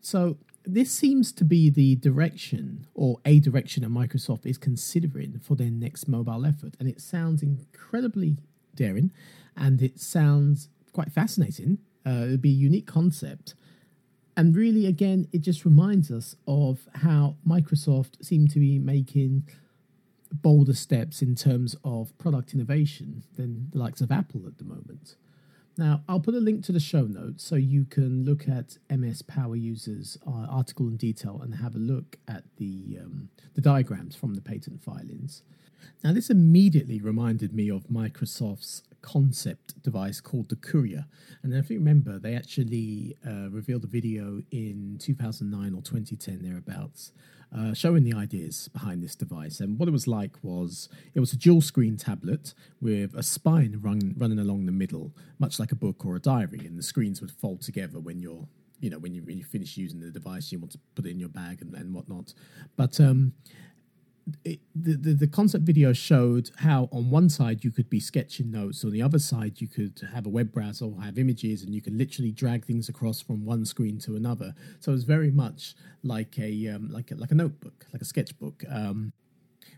So 0.00 0.38
this 0.64 0.92
seems 0.92 1.32
to 1.32 1.44
be 1.44 1.70
the 1.70 1.96
direction 1.96 2.86
or 2.94 3.18
a 3.24 3.40
direction 3.40 3.82
that 3.82 3.90
Microsoft 3.90 4.46
is 4.46 4.58
considering 4.58 5.40
for 5.40 5.56
their 5.56 5.70
next 5.70 6.08
mobile 6.08 6.46
effort. 6.46 6.74
And 6.78 6.88
it 6.88 7.00
sounds 7.00 7.42
incredibly 7.42 8.36
daring 8.74 9.10
and 9.56 9.82
it 9.82 10.00
sounds 10.00 10.68
quite 10.92 11.12
fascinating. 11.12 11.78
Uh, 12.06 12.24
it'd 12.26 12.42
be 12.42 12.50
a 12.50 12.52
unique 12.52 12.86
concept. 12.86 13.54
And 14.36 14.56
really, 14.56 14.86
again, 14.86 15.28
it 15.32 15.42
just 15.42 15.64
reminds 15.64 16.10
us 16.10 16.36
of 16.46 16.88
how 16.96 17.36
Microsoft 17.46 18.24
seem 18.24 18.48
to 18.48 18.58
be 18.58 18.78
making 18.78 19.48
bolder 20.32 20.72
steps 20.72 21.20
in 21.20 21.34
terms 21.34 21.76
of 21.84 22.16
product 22.16 22.54
innovation 22.54 23.24
than 23.36 23.68
the 23.72 23.78
likes 23.78 24.00
of 24.00 24.10
Apple 24.10 24.46
at 24.46 24.56
the 24.58 24.64
moment. 24.64 25.16
Now, 25.78 26.02
I'll 26.06 26.20
put 26.20 26.34
a 26.34 26.38
link 26.38 26.64
to 26.64 26.72
the 26.72 26.80
show 26.80 27.02
notes 27.02 27.42
so 27.44 27.56
you 27.56 27.86
can 27.86 28.24
look 28.24 28.46
at 28.46 28.76
MS 28.90 29.22
Power 29.22 29.56
Users 29.56 30.18
uh, 30.26 30.46
article 30.50 30.86
in 30.88 30.96
detail 30.96 31.40
and 31.42 31.54
have 31.54 31.74
a 31.74 31.78
look 31.78 32.18
at 32.28 32.44
the 32.58 32.98
um, 33.00 33.30
the 33.54 33.62
diagrams 33.62 34.14
from 34.14 34.34
the 34.34 34.42
patent 34.42 34.82
filings. 34.82 35.42
Now, 36.04 36.12
this 36.12 36.30
immediately 36.30 37.00
reminded 37.00 37.54
me 37.54 37.70
of 37.70 37.84
Microsoft's 37.84 38.82
concept 39.00 39.82
device 39.82 40.20
called 40.20 40.48
the 40.48 40.56
Courier. 40.56 41.06
And 41.42 41.52
if 41.54 41.70
you 41.70 41.78
remember, 41.78 42.18
they 42.18 42.34
actually 42.36 43.16
uh, 43.26 43.50
revealed 43.50 43.84
a 43.84 43.88
video 43.88 44.42
in 44.50 44.98
2009 45.00 45.74
or 45.74 45.82
2010, 45.82 46.42
thereabouts, 46.42 47.12
uh, 47.56 47.74
showing 47.74 48.02
the 48.02 48.14
ideas 48.14 48.68
behind 48.72 49.02
this 49.02 49.14
device. 49.14 49.60
And 49.60 49.78
what 49.78 49.88
it 49.88 49.92
was 49.92 50.06
like 50.06 50.36
was 50.42 50.88
it 51.14 51.20
was 51.20 51.32
a 51.32 51.36
dual 51.36 51.60
screen 51.60 51.96
tablet 51.96 52.54
with 52.80 53.14
a 53.14 53.22
spine 53.22 53.78
run, 53.80 54.14
running 54.16 54.38
along 54.38 54.66
the 54.66 54.72
middle, 54.72 55.12
much 55.38 55.58
like 55.58 55.72
a 55.72 55.76
book 55.76 56.04
or 56.06 56.16
a 56.16 56.20
diary, 56.20 56.66
and 56.66 56.78
the 56.78 56.82
screens 56.82 57.20
would 57.20 57.30
fold 57.30 57.60
together 57.62 58.00
when 58.00 58.20
you're 58.20 58.48
you 58.80 58.90
know 58.90 58.98
when 58.98 59.14
you 59.14 59.22
when 59.22 59.38
you 59.38 59.44
finish 59.44 59.76
using 59.76 60.00
the 60.00 60.10
device 60.10 60.50
you 60.50 60.58
want 60.58 60.72
to 60.72 60.78
put 60.96 61.06
it 61.06 61.10
in 61.10 61.20
your 61.20 61.28
bag 61.28 61.62
and, 61.62 61.72
and 61.74 61.94
whatnot 61.94 62.34
but 62.76 63.00
um 63.00 63.32
the, 64.44 64.58
the, 64.74 65.14
the 65.14 65.26
concept 65.26 65.64
video 65.64 65.92
showed 65.92 66.50
how 66.58 66.88
on 66.92 67.10
one 67.10 67.28
side 67.28 67.64
you 67.64 67.70
could 67.70 67.90
be 67.90 68.00
sketching 68.00 68.50
notes, 68.50 68.84
on 68.84 68.92
the 68.92 69.02
other 69.02 69.18
side 69.18 69.60
you 69.60 69.68
could 69.68 70.00
have 70.12 70.26
a 70.26 70.28
web 70.28 70.52
browser 70.52 70.84
or 70.84 71.02
have 71.02 71.18
images, 71.18 71.62
and 71.62 71.74
you 71.74 71.80
could 71.80 71.96
literally 71.96 72.30
drag 72.30 72.64
things 72.64 72.88
across 72.88 73.20
from 73.20 73.44
one 73.44 73.64
screen 73.64 73.98
to 73.98 74.16
another. 74.16 74.54
So 74.80 74.92
it 74.92 74.94
was 74.94 75.04
very 75.04 75.30
much 75.30 75.74
like 76.02 76.38
a 76.38 76.68
um, 76.68 76.90
like 76.90 77.10
a, 77.10 77.14
like 77.16 77.30
a 77.30 77.34
notebook, 77.34 77.86
like 77.92 78.02
a 78.02 78.06
sketchbook. 78.06 78.64
Um, 78.68 79.12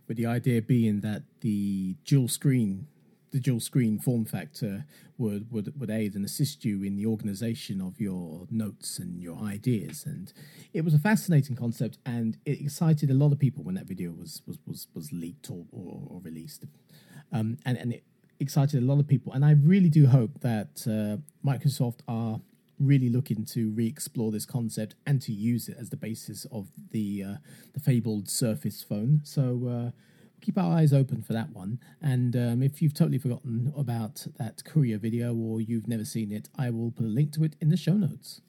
with 0.07 0.17
the 0.19 0.27
idea 0.27 0.61
being 0.61 1.01
that 1.01 1.23
the 1.41 1.97
dual 2.05 2.29
screen 2.29 2.87
the 3.35 3.41
dual 3.41 3.59
screen 3.59 3.99
form 3.99 4.25
factor 4.25 4.85
would, 5.19 5.51
would, 5.51 5.79
would 5.79 5.91
aid 5.91 6.15
and 6.15 6.25
assist 6.25 6.65
you 6.65 6.85
in 6.85 6.95
the 6.95 7.05
organization 7.05 7.81
of 7.81 8.01
your 8.01 8.47
notes 8.49 9.01
and 9.01 9.21
your 9.21 9.37
ideas. 9.43 10.05
And 10.07 10.33
it 10.73 10.85
was 10.85 10.95
a 10.95 11.01
fascinating 11.01 11.57
concept 11.57 11.99
and 12.07 12.39
it 12.45 12.61
excited 12.61 13.11
a 13.11 13.15
lot 13.15 13.33
of 13.33 13.41
people 13.41 13.65
when 13.65 13.75
that 13.75 13.87
video 13.87 14.13
was, 14.13 14.41
was, 14.47 14.59
was, 14.65 14.87
was 14.95 15.13
leaked 15.13 15.51
or, 15.51 15.65
or, 15.73 16.01
or 16.07 16.21
released. 16.21 16.65
Um, 17.33 17.59
and, 17.67 17.77
and 17.77 17.93
it 17.95 18.05
excited 18.39 18.81
a 18.81 18.87
lot 18.87 19.01
of 19.01 19.09
people. 19.09 19.33
And 19.33 19.45
I 19.45 19.51
really 19.51 19.91
do 19.91 20.07
hope 20.07 20.39
that 20.43 20.87
uh, 20.87 21.21
Microsoft 21.45 22.03
are 22.07 22.41
really 22.79 23.09
looking 23.09 23.45
to 23.47 23.71
re-explore 23.73 24.31
this 24.31 24.47
concept 24.47 24.95
and 25.07 25.21
to 25.23 25.33
use 25.33 25.69
it 25.69 25.77
as 25.77 25.91
the 25.91 25.97
basis 25.97 26.45
of 26.53 26.69
the 26.93 27.25
uh, 27.25 27.35
the 27.73 27.81
fabled 27.81 28.29
Surface 28.29 28.83
phone. 28.83 29.23
So 29.25 29.43
uh, 29.69 29.91
keep 30.45 30.59
our 30.59 30.77
eyes 30.77 30.93
open 30.93 31.23
for 31.23 31.33
that 31.33 31.51
one. 31.51 31.81
And 32.03 32.37
um, 32.37 32.63
if 32.63 32.83
you've 32.83 32.95
totally 32.95 33.19
forgotten 33.19 33.73
about 33.77 34.27
that 34.39 34.63
Courier 34.65 34.99
video 34.99 35.35
or 35.35 35.61
you've 35.61 35.89
never 35.89 36.05
seen 36.05 36.31
it, 36.31 36.49
I 36.59 36.71
will 36.71 36.91
put 36.91 37.07
a 37.07 37.09
link 37.09 37.33
to 37.33 37.45
it 37.45 37.57
in 37.61 37.71
the 37.71 37.77
show 37.77 37.95
notes. 37.95 38.41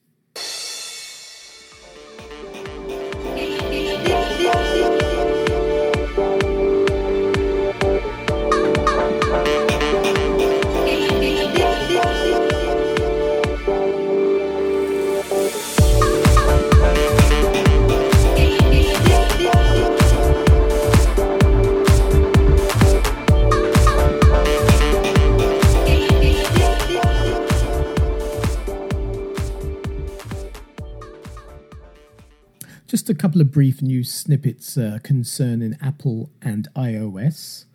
Just 33.06 33.20
a 33.20 33.22
couple 33.22 33.40
of 33.40 33.52
brief 33.52 33.84
news 33.84 34.12
snippets 34.12 34.80
uh, 34.80 34.98
concerning 35.04 35.78
Apple 35.80 36.32
and 36.42 36.68
iOS. 36.76 37.66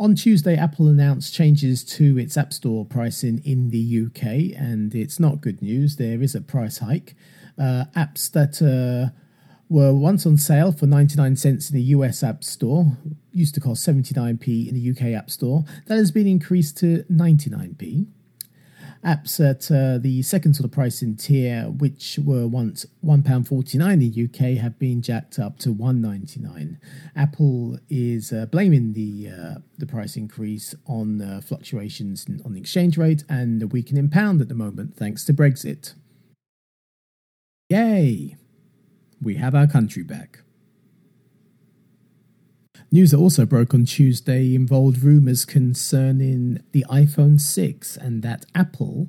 On 0.00 0.16
Tuesday, 0.16 0.56
Apple 0.56 0.88
announced 0.88 1.32
changes 1.32 1.84
to 1.84 2.18
its 2.18 2.36
App 2.36 2.52
Store 2.52 2.84
pricing 2.84 3.40
in 3.44 3.70
the 3.70 4.06
UK, 4.06 4.60
and 4.60 4.96
it's 4.96 5.20
not 5.20 5.40
good 5.40 5.62
news. 5.62 5.94
There 5.94 6.20
is 6.20 6.34
a 6.34 6.40
price 6.40 6.78
hike. 6.78 7.14
Uh, 7.56 7.84
apps 7.94 8.28
that 8.32 8.60
uh, 8.60 9.14
were 9.68 9.94
once 9.94 10.26
on 10.26 10.36
sale 10.36 10.72
for 10.72 10.86
99 10.86 11.36
cents 11.36 11.70
in 11.70 11.76
the 11.76 11.82
US 11.94 12.24
App 12.24 12.42
Store 12.42 12.96
used 13.30 13.54
to 13.54 13.60
cost 13.60 13.86
79p 13.86 14.68
in 14.68 14.74
the 14.74 14.90
UK 14.90 15.16
App 15.16 15.30
Store. 15.30 15.64
That 15.86 15.98
has 15.98 16.10
been 16.10 16.26
increased 16.26 16.76
to 16.78 17.04
99p 17.04 18.08
apps 19.04 19.38
at 19.38 19.70
uh, 19.70 19.98
the 19.98 20.22
second 20.22 20.54
sort 20.54 20.64
of 20.64 20.72
pricing 20.72 21.16
tier, 21.16 21.64
which 21.64 22.18
were 22.22 22.46
once 22.46 22.86
£1.49 23.04 23.92
in 23.92 23.98
the 23.98 24.24
UK, 24.24 24.60
have 24.60 24.78
been 24.78 25.02
jacked 25.02 25.38
up 25.38 25.58
to 25.60 25.74
$1.99. 25.74 26.78
Apple 27.16 27.78
is 27.88 28.32
uh, 28.32 28.46
blaming 28.46 28.92
the 28.92 29.30
uh, 29.30 29.54
the 29.78 29.86
price 29.86 30.16
increase 30.16 30.74
on 30.86 31.20
uh, 31.20 31.40
fluctuations 31.40 32.26
in, 32.26 32.40
on 32.44 32.54
the 32.54 32.60
exchange 32.60 32.98
rate 32.98 33.24
and 33.28 33.60
the 33.60 33.66
weakening 33.66 34.10
pound 34.10 34.40
at 34.40 34.48
the 34.48 34.54
moment, 34.54 34.96
thanks 34.96 35.24
to 35.24 35.32
Brexit. 35.32 35.94
Yay! 37.68 38.36
We 39.20 39.34
have 39.34 39.54
our 39.54 39.66
country 39.66 40.02
back. 40.02 40.40
News 42.90 43.10
that 43.10 43.18
also 43.18 43.44
broke 43.44 43.74
on 43.74 43.84
Tuesday 43.84 44.54
involved 44.54 45.02
rumours 45.02 45.44
concerning 45.44 46.62
the 46.72 46.86
iPhone 46.88 47.38
6 47.38 47.98
and 47.98 48.22
that 48.22 48.46
Apple 48.54 49.08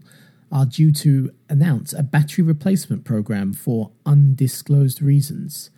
are 0.51 0.65
due 0.65 0.91
to 0.91 1.31
announce 1.47 1.93
a 1.93 2.03
battery 2.03 2.43
replacement 2.43 3.05
program 3.05 3.53
for 3.53 3.91
undisclosed 4.05 5.01
reasons. 5.01 5.69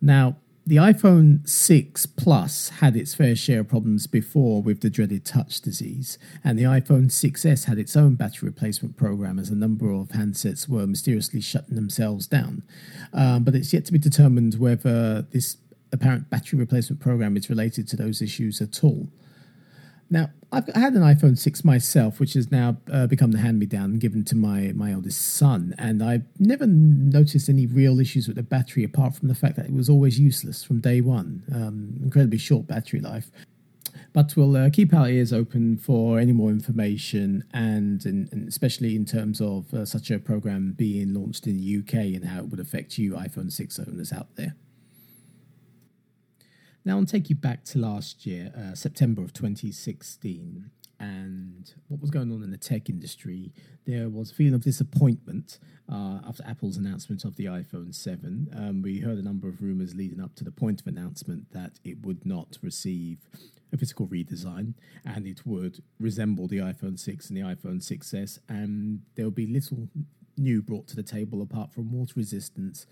Now, 0.00 0.36
the 0.66 0.76
iPhone 0.76 1.48
6 1.48 2.06
Plus 2.06 2.68
had 2.68 2.96
its 2.96 3.14
fair 3.14 3.34
share 3.34 3.60
of 3.60 3.68
problems 3.68 4.06
before 4.06 4.62
with 4.62 4.80
the 4.80 4.90
dreaded 4.90 5.24
touch 5.24 5.60
disease, 5.60 6.18
and 6.44 6.58
the 6.58 6.64
iPhone 6.64 7.06
6S 7.06 7.64
had 7.64 7.78
its 7.78 7.96
own 7.96 8.14
battery 8.14 8.48
replacement 8.48 8.96
program 8.96 9.38
as 9.38 9.48
a 9.48 9.56
number 9.56 9.90
of 9.90 10.08
handsets 10.08 10.68
were 10.68 10.86
mysteriously 10.86 11.40
shutting 11.40 11.74
themselves 11.74 12.26
down. 12.26 12.62
Um, 13.12 13.42
but 13.42 13.54
it's 13.54 13.72
yet 13.72 13.86
to 13.86 13.92
be 13.92 13.98
determined 13.98 14.54
whether 14.56 15.22
this 15.22 15.56
apparent 15.92 16.30
battery 16.30 16.58
replacement 16.58 17.00
program 17.00 17.36
is 17.36 17.50
related 17.50 17.86
to 17.88 17.96
those 17.96 18.22
issues 18.22 18.60
at 18.60 18.82
all. 18.82 19.08
Now, 20.12 20.28
I've 20.52 20.66
had 20.74 20.92
an 20.92 21.00
iPhone 21.00 21.38
6 21.38 21.64
myself, 21.64 22.20
which 22.20 22.34
has 22.34 22.50
now 22.50 22.76
uh, 22.92 23.06
become 23.06 23.32
the 23.32 23.38
hand 23.38 23.58
me 23.58 23.64
down 23.64 23.98
given 23.98 24.24
to 24.26 24.36
my, 24.36 24.72
my 24.74 24.92
eldest 24.92 25.36
son, 25.36 25.74
and 25.78 26.02
I've 26.02 26.26
never 26.38 26.66
noticed 26.66 27.48
any 27.48 27.64
real 27.64 27.98
issues 27.98 28.26
with 28.26 28.36
the 28.36 28.42
battery 28.42 28.84
apart 28.84 29.14
from 29.14 29.28
the 29.28 29.34
fact 29.34 29.56
that 29.56 29.64
it 29.64 29.72
was 29.72 29.88
always 29.88 30.20
useless 30.20 30.62
from 30.62 30.80
day 30.80 31.00
one. 31.00 31.44
Um, 31.54 31.98
incredibly 32.02 32.36
short 32.36 32.66
battery 32.66 33.00
life. 33.00 33.30
But 34.12 34.36
we'll 34.36 34.54
uh, 34.54 34.68
keep 34.68 34.92
our 34.92 35.08
ears 35.08 35.32
open 35.32 35.78
for 35.78 36.18
any 36.18 36.32
more 36.32 36.50
information, 36.50 37.44
and, 37.54 38.04
and, 38.04 38.30
and 38.32 38.46
especially 38.46 38.94
in 38.94 39.06
terms 39.06 39.40
of 39.40 39.72
uh, 39.72 39.86
such 39.86 40.10
a 40.10 40.18
program 40.18 40.74
being 40.76 41.14
launched 41.14 41.46
in 41.46 41.56
the 41.56 41.78
UK 41.78 41.94
and 42.14 42.26
how 42.26 42.40
it 42.40 42.50
would 42.50 42.60
affect 42.60 42.98
you, 42.98 43.12
iPhone 43.12 43.50
6 43.50 43.78
owners 43.78 44.12
out 44.12 44.36
there. 44.36 44.54
Now, 46.84 46.98
I'll 46.98 47.06
take 47.06 47.30
you 47.30 47.36
back 47.36 47.64
to 47.66 47.78
last 47.78 48.26
year, 48.26 48.52
uh, 48.56 48.74
September 48.74 49.22
of 49.22 49.32
2016, 49.32 50.68
and 50.98 51.72
what 51.86 52.00
was 52.00 52.10
going 52.10 52.32
on 52.32 52.42
in 52.42 52.50
the 52.50 52.56
tech 52.56 52.88
industry. 52.88 53.52
There 53.86 54.08
was 54.08 54.32
a 54.32 54.34
feeling 54.34 54.54
of 54.54 54.62
disappointment 54.62 55.60
uh, 55.88 56.20
after 56.26 56.44
Apple's 56.44 56.76
announcement 56.76 57.24
of 57.24 57.36
the 57.36 57.44
iPhone 57.44 57.94
7. 57.94 58.48
Um, 58.56 58.82
we 58.82 58.98
heard 58.98 59.18
a 59.18 59.22
number 59.22 59.48
of 59.48 59.62
rumors 59.62 59.94
leading 59.94 60.20
up 60.20 60.34
to 60.36 60.44
the 60.44 60.50
point 60.50 60.80
of 60.80 60.88
announcement 60.88 61.52
that 61.52 61.78
it 61.84 62.04
would 62.04 62.26
not 62.26 62.58
receive 62.62 63.18
a 63.72 63.76
physical 63.76 64.06
redesign 64.08 64.74
and 65.04 65.26
it 65.26 65.46
would 65.46 65.82
resemble 66.00 66.48
the 66.48 66.58
iPhone 66.58 66.98
6 66.98 67.28
and 67.28 67.36
the 67.36 67.42
iPhone 67.42 67.80
6S, 67.80 68.40
and 68.48 69.02
there 69.14 69.24
would 69.24 69.36
be 69.36 69.46
little 69.46 69.88
new 70.36 70.62
brought 70.62 70.88
to 70.88 70.96
the 70.96 71.02
table 71.02 71.42
apart 71.42 71.72
from 71.72 71.92
water 71.92 72.14
resistance 72.16 72.86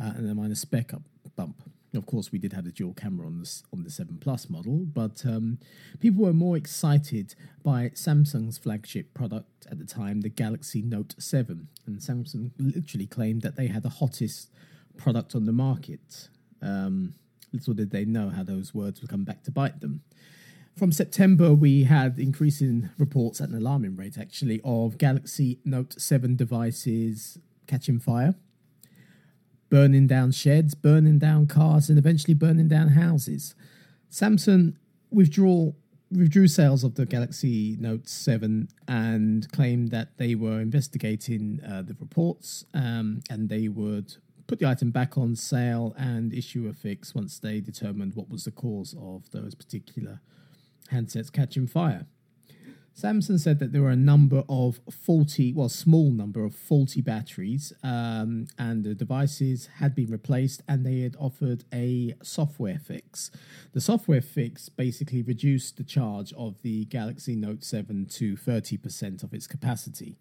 uh, 0.00 0.12
and 0.16 0.30
a 0.30 0.34
minor 0.34 0.54
spec 0.54 0.94
up 0.94 1.02
bump. 1.36 1.62
Of 1.94 2.06
course, 2.06 2.32
we 2.32 2.38
did 2.38 2.54
have 2.54 2.64
the 2.64 2.72
dual 2.72 2.94
camera 2.94 3.26
on 3.26 3.38
the 3.38 3.62
on 3.72 3.82
the 3.82 3.90
Seven 3.90 4.16
Plus 4.18 4.48
model, 4.48 4.78
but 4.78 5.26
um, 5.26 5.58
people 6.00 6.24
were 6.24 6.32
more 6.32 6.56
excited 6.56 7.34
by 7.62 7.90
Samsung's 7.90 8.56
flagship 8.56 9.12
product 9.12 9.66
at 9.70 9.78
the 9.78 9.84
time, 9.84 10.22
the 10.22 10.30
Galaxy 10.30 10.80
Note 10.80 11.14
Seven, 11.18 11.68
and 11.86 11.98
Samsung 11.98 12.50
literally 12.58 13.06
claimed 13.06 13.42
that 13.42 13.56
they 13.56 13.66
had 13.66 13.82
the 13.82 13.90
hottest 13.90 14.50
product 14.96 15.34
on 15.34 15.44
the 15.44 15.52
market. 15.52 16.28
Um, 16.62 17.14
little 17.52 17.74
did 17.74 17.90
they 17.90 18.06
know 18.06 18.30
how 18.30 18.42
those 18.42 18.74
words 18.74 19.00
would 19.00 19.10
come 19.10 19.24
back 19.24 19.42
to 19.44 19.50
bite 19.50 19.80
them. 19.80 20.02
From 20.76 20.90
September, 20.90 21.52
we 21.52 21.84
had 21.84 22.18
increasing 22.18 22.88
reports 22.96 23.42
at 23.42 23.50
an 23.50 23.54
alarming 23.54 23.96
rate, 23.96 24.16
actually, 24.16 24.62
of 24.64 24.96
Galaxy 24.96 25.58
Note 25.66 26.00
7 26.00 26.34
devices 26.36 27.38
catching 27.66 27.98
fire 27.98 28.34
burning 29.72 30.06
down 30.06 30.30
sheds, 30.30 30.74
burning 30.74 31.18
down 31.18 31.46
cars, 31.46 31.88
and 31.88 31.98
eventually 31.98 32.34
burning 32.34 32.68
down 32.68 32.88
houses. 32.88 33.54
Samsung 34.10 34.74
withdrew 35.10 35.74
withdrew 36.10 36.46
sales 36.46 36.84
of 36.84 36.94
the 36.96 37.06
Galaxy 37.06 37.78
Note 37.80 38.06
7 38.06 38.68
and 38.86 39.50
claimed 39.50 39.90
that 39.90 40.18
they 40.18 40.34
were 40.34 40.60
investigating 40.60 41.58
uh, 41.66 41.80
the 41.80 41.96
reports 41.98 42.66
um, 42.74 43.22
and 43.30 43.48
they 43.48 43.66
would 43.68 44.14
put 44.46 44.58
the 44.58 44.68
item 44.68 44.90
back 44.90 45.16
on 45.16 45.34
sale 45.34 45.94
and 45.96 46.34
issue 46.34 46.68
a 46.68 46.74
fix 46.74 47.14
once 47.14 47.38
they 47.38 47.60
determined 47.60 48.14
what 48.14 48.28
was 48.28 48.44
the 48.44 48.50
cause 48.50 48.94
of 49.00 49.30
those 49.30 49.54
particular 49.54 50.20
handsets 50.92 51.32
catching 51.32 51.66
fire. 51.66 52.04
Samsung 52.94 53.40
said 53.40 53.58
that 53.58 53.72
there 53.72 53.82
were 53.82 53.90
a 53.90 53.96
number 53.96 54.44
of 54.48 54.80
faulty, 54.90 55.52
well, 55.52 55.70
small 55.70 56.10
number 56.10 56.44
of 56.44 56.54
faulty 56.54 57.00
batteries, 57.00 57.72
um, 57.82 58.46
and 58.58 58.84
the 58.84 58.94
devices 58.94 59.68
had 59.78 59.94
been 59.94 60.10
replaced, 60.10 60.62
and 60.68 60.84
they 60.84 61.00
had 61.00 61.16
offered 61.18 61.64
a 61.72 62.14
software 62.22 62.78
fix. 62.78 63.30
The 63.72 63.80
software 63.80 64.20
fix 64.20 64.68
basically 64.68 65.22
reduced 65.22 65.78
the 65.78 65.84
charge 65.84 66.34
of 66.34 66.60
the 66.62 66.84
Galaxy 66.86 67.34
Note 67.34 67.64
7 67.64 68.06
to 68.12 68.36
30% 68.36 69.22
of 69.22 69.32
its 69.32 69.46
capacity. 69.46 70.18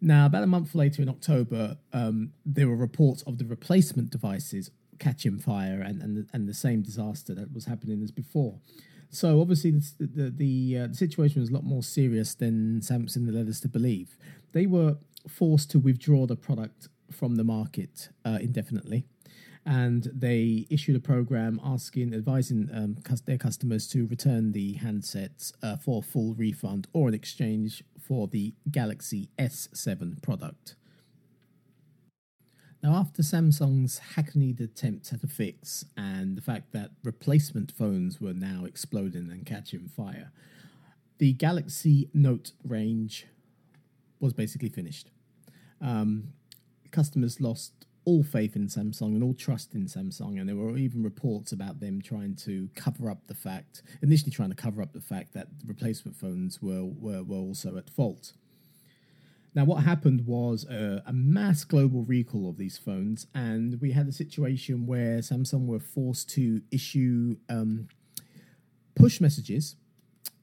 Now, 0.00 0.26
about 0.26 0.42
a 0.42 0.46
month 0.48 0.74
later 0.74 1.02
in 1.02 1.08
October, 1.08 1.76
um, 1.92 2.32
there 2.44 2.68
were 2.68 2.76
reports 2.76 3.22
of 3.22 3.38
the 3.38 3.44
replacement 3.44 4.10
devices 4.10 4.70
catching 4.98 5.38
fire 5.38 5.80
and, 5.80 6.02
and, 6.02 6.16
the, 6.16 6.26
and 6.32 6.48
the 6.48 6.54
same 6.54 6.82
disaster 6.82 7.34
that 7.34 7.52
was 7.52 7.66
happening 7.66 8.02
as 8.02 8.10
before. 8.10 8.58
So 9.10 9.40
obviously 9.40 9.70
the 9.72 10.06
the 10.06 10.30
the, 10.30 10.78
uh, 10.78 10.86
the 10.88 10.94
situation 10.94 11.40
was 11.40 11.50
a 11.50 11.54
lot 11.54 11.64
more 11.64 11.82
serious 11.82 12.34
than 12.34 12.80
Samsung 12.80 13.32
led 13.32 13.48
us 13.48 13.60
to 13.60 13.68
believe. 13.68 14.16
They 14.52 14.66
were 14.66 14.96
forced 15.28 15.70
to 15.72 15.78
withdraw 15.78 16.26
the 16.26 16.36
product 16.36 16.88
from 17.10 17.36
the 17.36 17.44
market 17.44 18.10
uh, 18.24 18.38
indefinitely, 18.40 19.04
and 19.64 20.10
they 20.14 20.66
issued 20.70 20.96
a 20.96 21.00
program 21.00 21.60
asking, 21.62 22.14
advising 22.14 22.70
um, 22.72 22.96
their 23.26 23.38
customers 23.38 23.86
to 23.88 24.06
return 24.06 24.52
the 24.52 24.76
handsets 24.76 25.52
uh, 25.62 25.76
for 25.76 26.02
full 26.02 26.34
refund 26.34 26.86
or 26.92 27.08
an 27.08 27.14
exchange 27.14 27.84
for 28.00 28.28
the 28.28 28.54
Galaxy 28.70 29.28
S7 29.38 30.22
product. 30.22 30.74
Now, 32.88 32.94
after 32.94 33.20
Samsung's 33.20 33.98
hackneyed 34.14 34.62
attempts 34.62 35.12
at 35.12 35.22
a 35.22 35.26
fix 35.26 35.84
and 35.94 36.38
the 36.38 36.40
fact 36.40 36.72
that 36.72 36.92
replacement 37.04 37.70
phones 37.70 38.18
were 38.18 38.32
now 38.32 38.64
exploding 38.64 39.30
and 39.30 39.44
catching 39.44 39.88
fire, 39.88 40.32
the 41.18 41.34
Galaxy 41.34 42.08
Note 42.14 42.52
range 42.64 43.26
was 44.20 44.32
basically 44.32 44.70
finished. 44.70 45.10
Um, 45.82 46.32
customers 46.90 47.42
lost 47.42 47.72
all 48.06 48.22
faith 48.22 48.56
in 48.56 48.68
Samsung 48.68 49.08
and 49.08 49.22
all 49.22 49.34
trust 49.34 49.74
in 49.74 49.84
Samsung, 49.84 50.40
and 50.40 50.48
there 50.48 50.56
were 50.56 50.78
even 50.78 51.02
reports 51.02 51.52
about 51.52 51.80
them 51.80 52.00
trying 52.00 52.36
to 52.36 52.70
cover 52.74 53.10
up 53.10 53.26
the 53.26 53.34
fact, 53.34 53.82
initially 54.00 54.30
trying 54.30 54.48
to 54.48 54.56
cover 54.56 54.80
up 54.80 54.94
the 54.94 55.02
fact 55.02 55.34
that 55.34 55.48
replacement 55.66 56.16
phones 56.16 56.62
were, 56.62 56.84
were, 56.84 57.22
were 57.22 57.36
also 57.36 57.76
at 57.76 57.90
fault. 57.90 58.32
Now, 59.54 59.64
what 59.64 59.82
happened 59.82 60.26
was 60.26 60.64
a, 60.64 61.02
a, 61.06 61.12
mass 61.12 61.64
global 61.64 62.02
recall 62.04 62.48
of 62.48 62.58
these 62.58 62.78
phones, 62.78 63.26
and 63.34 63.80
we 63.80 63.92
had 63.92 64.06
a 64.06 64.12
situation 64.12 64.86
where 64.86 65.18
Samsung 65.18 65.66
were 65.66 65.80
forced 65.80 66.28
to 66.30 66.60
issue 66.70 67.36
um, 67.48 67.88
push 68.94 69.20
messages 69.20 69.76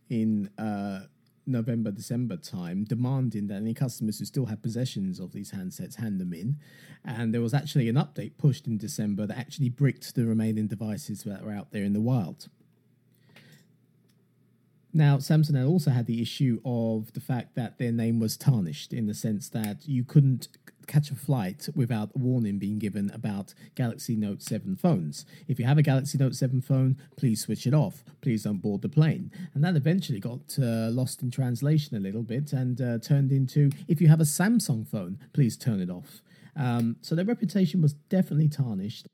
in 0.10 0.50
uh, 0.58 1.02
November, 1.46 1.92
December 1.92 2.38
time, 2.38 2.84
demanding 2.84 3.48
that 3.48 3.56
any 3.56 3.74
customers 3.74 4.20
who 4.20 4.26
still 4.26 4.48
had 4.48 4.64
possessions 4.64 5.20
of 5.20 5.32
these 5.32 5.52
handsets 5.52 5.96
hand 5.96 6.20
them 6.20 6.34
in. 6.34 6.58
And 7.04 7.34
there 7.34 7.42
was 7.42 7.54
actually 7.54 7.88
an 7.90 7.96
update 7.96 8.38
pushed 8.38 8.66
in 8.66 8.78
December 8.78 9.28
that 9.28 9.38
actually 9.38 9.70
bricked 9.70 10.16
the 10.16 10.26
remaining 10.26 10.68
devices 10.68 11.24
that 11.24 11.44
were 11.44 11.52
out 11.52 11.72
there 11.72 11.84
in 11.84 11.94
the 11.94 12.02
wild. 12.02 12.50
Now, 14.96 15.18
Samsung 15.18 15.70
also 15.70 15.92
had 15.92 16.06
the 16.06 16.22
issue 16.22 16.62
of 16.64 17.12
the 17.12 17.20
fact 17.20 17.56
that 17.56 17.80
their 17.80 17.92
name 17.92 18.18
was 18.18 18.38
tarnished 18.38 18.94
in 18.94 19.08
the 19.08 19.14
sense 19.14 19.50
that 19.50 19.90
you 19.90 20.06
couldn't 20.06 20.48
catch 20.88 21.12
a 21.12 21.16
flight 21.16 21.68
without 21.76 22.12
a 22.16 22.18
warning 22.18 22.60
being 22.60 22.80
given 22.80 23.12
about 23.12 23.54
Galaxy 23.76 24.16
Note 24.16 24.42
7 24.42 24.78
phones. 24.78 25.26
If 25.50 25.60
you 25.60 25.66
have 25.66 25.78
a 25.78 25.82
Galaxy 25.82 26.18
Note 26.18 26.34
7 26.34 26.62
phone, 26.62 26.96
please 27.18 27.42
switch 27.42 27.68
it 27.68 27.74
off. 27.74 28.06
Please 28.22 28.44
don't 28.44 28.62
board 28.62 28.84
the 28.84 28.88
plane. 28.88 29.34
And 29.54 29.62
that 29.66 29.76
eventually 29.76 30.22
got 30.22 30.58
uh, 30.58 30.88
lost 30.92 31.22
in 31.22 31.30
translation 31.30 31.98
a 31.98 32.00
little 32.00 32.24
bit 32.24 32.54
and 32.54 32.80
uh, 32.80 32.98
turned 33.00 33.34
into 33.34 33.72
if 33.90 34.00
you 34.00 34.08
have 34.08 34.22
a 34.22 34.24
Samsung 34.24 34.88
phone, 34.88 35.20
please 35.34 35.58
turn 35.58 35.82
it 35.82 35.90
off. 35.90 36.22
Um, 36.56 36.96
so 37.02 37.16
their 37.16 37.26
reputation 37.26 37.82
was 37.82 37.96
definitely 38.08 38.48
tarnished. 38.48 39.08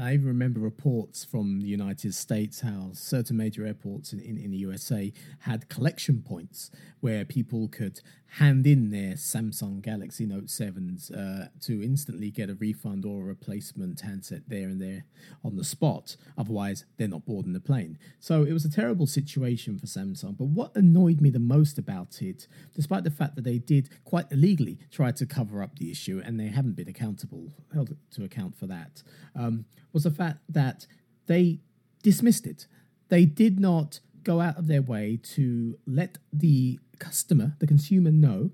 I 0.00 0.14
even 0.14 0.26
remember 0.26 0.60
reports 0.60 1.24
from 1.24 1.60
the 1.60 1.66
United 1.66 2.14
States 2.14 2.60
how 2.60 2.90
certain 2.92 3.36
major 3.36 3.66
airports 3.66 4.12
in, 4.12 4.20
in, 4.20 4.38
in, 4.38 4.52
the 4.52 4.58
USA 4.58 5.12
had 5.40 5.68
collection 5.68 6.22
points 6.22 6.70
where 7.00 7.24
people 7.24 7.66
could 7.66 8.00
hand 8.32 8.66
in 8.66 8.90
their 8.90 9.14
Samsung 9.14 9.82
Galaxy 9.82 10.26
Note 10.26 10.46
7s 10.46 11.10
uh, 11.12 11.48
to 11.62 11.82
instantly 11.82 12.30
get 12.30 12.50
a 12.50 12.54
refund 12.54 13.04
or 13.04 13.22
a 13.22 13.24
replacement 13.24 14.02
handset 14.02 14.42
there 14.46 14.68
and 14.68 14.80
there 14.80 15.04
on 15.42 15.56
the 15.56 15.64
spot. 15.64 16.16
Otherwise, 16.36 16.84
they're 16.96 17.08
not 17.08 17.24
boarding 17.26 17.52
the 17.52 17.60
plane. 17.60 17.98
So 18.20 18.44
it 18.44 18.52
was 18.52 18.64
a 18.64 18.70
terrible 18.70 19.06
situation 19.06 19.78
for 19.78 19.86
Samsung. 19.86 20.36
But 20.36 20.48
what 20.48 20.76
annoyed 20.76 21.20
me 21.20 21.30
the 21.30 21.38
most 21.38 21.78
about 21.78 22.22
it, 22.22 22.46
despite 22.76 23.02
the 23.02 23.10
fact 23.10 23.34
that 23.36 23.44
they 23.44 23.58
did 23.58 23.88
quite 24.04 24.30
illegally 24.30 24.78
try 24.92 25.10
to 25.10 25.26
cover 25.26 25.62
up 25.62 25.78
the 25.78 25.90
issue 25.90 26.22
and 26.24 26.38
they 26.38 26.48
haven't 26.48 26.76
been 26.76 26.88
accountable, 26.88 27.48
held 27.72 27.96
to 28.12 28.24
account 28.24 28.56
for 28.56 28.66
that, 28.66 29.02
um, 29.34 29.64
was 29.92 30.04
the 30.04 30.10
fact 30.10 30.38
that 30.48 30.86
they 31.26 31.60
dismissed 32.02 32.46
it. 32.46 32.66
They 33.08 33.24
did 33.24 33.58
not 33.58 34.00
go 34.22 34.40
out 34.40 34.58
of 34.58 34.66
their 34.66 34.82
way 34.82 35.18
to 35.34 35.78
let 35.86 36.18
the 36.32 36.78
customer, 36.98 37.56
the 37.58 37.66
consumer, 37.66 38.10
know 38.10 38.50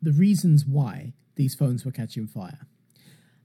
the 0.00 0.12
reasons 0.12 0.64
why 0.64 1.12
these 1.36 1.54
phones 1.54 1.84
were 1.84 1.90
catching 1.90 2.26
fire. 2.26 2.66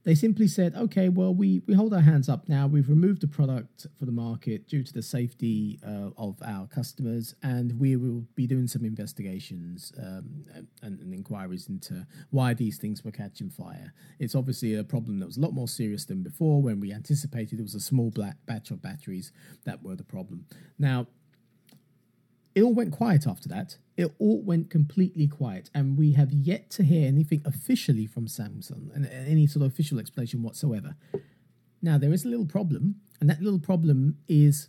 They 0.04 0.16
simply 0.16 0.48
said, 0.48 0.74
okay, 0.74 1.08
well, 1.08 1.32
we, 1.32 1.62
we 1.66 1.74
hold 1.74 1.94
our 1.94 2.00
hands 2.00 2.28
up 2.28 2.48
now. 2.48 2.66
We've 2.66 2.88
removed 2.88 3.20
the 3.22 3.28
product 3.28 3.86
for 3.98 4.04
the 4.04 4.12
market 4.12 4.66
due 4.66 4.82
to 4.82 4.92
the 4.92 5.02
safety 5.02 5.78
uh, 5.86 6.10
of 6.18 6.42
our 6.44 6.66
customers, 6.66 7.36
and 7.42 7.78
we 7.78 7.94
will 7.94 8.26
be 8.34 8.48
doing 8.48 8.66
some 8.66 8.84
investigations 8.84 9.92
um, 9.98 10.44
and, 10.82 11.00
and, 11.00 11.14
inquiries 11.14 11.68
into 11.68 12.04
why 12.30 12.52
these 12.52 12.78
things 12.78 13.04
were 13.04 13.12
catching 13.12 13.48
fire. 13.48 13.92
It's 14.18 14.34
obviously 14.34 14.74
a 14.74 14.82
problem 14.82 15.20
that 15.20 15.26
was 15.26 15.36
a 15.36 15.40
lot 15.40 15.52
more 15.52 15.68
serious 15.68 16.04
than 16.04 16.22
before 16.24 16.60
when 16.60 16.80
we 16.80 16.92
anticipated 16.92 17.60
it 17.60 17.62
was 17.62 17.76
a 17.76 17.80
small 17.80 18.12
batch 18.46 18.70
of 18.72 18.82
batteries 18.82 19.30
that 19.64 19.84
were 19.84 19.94
the 19.94 20.04
problem. 20.04 20.46
Now, 20.78 21.06
it 22.54 22.62
all 22.62 22.74
went 22.74 22.92
quiet 22.92 23.26
after 23.26 23.48
that. 23.48 23.76
It 23.96 24.12
all 24.18 24.42
went 24.42 24.70
completely 24.70 25.26
quiet, 25.26 25.70
and 25.74 25.96
we 25.98 26.12
have 26.12 26.32
yet 26.32 26.70
to 26.70 26.82
hear 26.82 27.06
anything 27.06 27.42
officially 27.44 28.06
from 28.06 28.26
Samsung 28.26 28.94
and 28.94 29.06
any 29.06 29.46
sort 29.46 29.64
of 29.64 29.72
official 29.72 29.98
explanation 29.98 30.42
whatsoever. 30.42 30.96
Now, 31.80 31.98
there 31.98 32.12
is 32.12 32.24
a 32.24 32.28
little 32.28 32.46
problem, 32.46 32.96
and 33.20 33.28
that 33.28 33.42
little 33.42 33.58
problem 33.58 34.18
is 34.28 34.68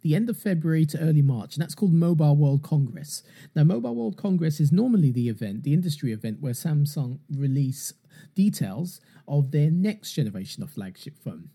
the 0.00 0.14
end 0.14 0.30
of 0.30 0.38
February 0.38 0.86
to 0.86 1.00
early 1.00 1.22
March, 1.22 1.54
and 1.54 1.62
that's 1.62 1.74
called 1.74 1.92
Mobile 1.92 2.36
World 2.36 2.62
Congress. 2.62 3.22
Now, 3.54 3.64
Mobile 3.64 3.94
World 3.94 4.16
Congress 4.16 4.60
is 4.60 4.72
normally 4.72 5.10
the 5.10 5.28
event, 5.28 5.64
the 5.64 5.72
industry 5.74 6.12
event, 6.12 6.40
where 6.40 6.52
Samsung 6.52 7.18
release 7.30 7.92
details 8.34 9.00
of 9.26 9.50
their 9.50 9.70
next 9.70 10.12
generation 10.12 10.62
of 10.62 10.70
flagship 10.70 11.18
phone. 11.18 11.50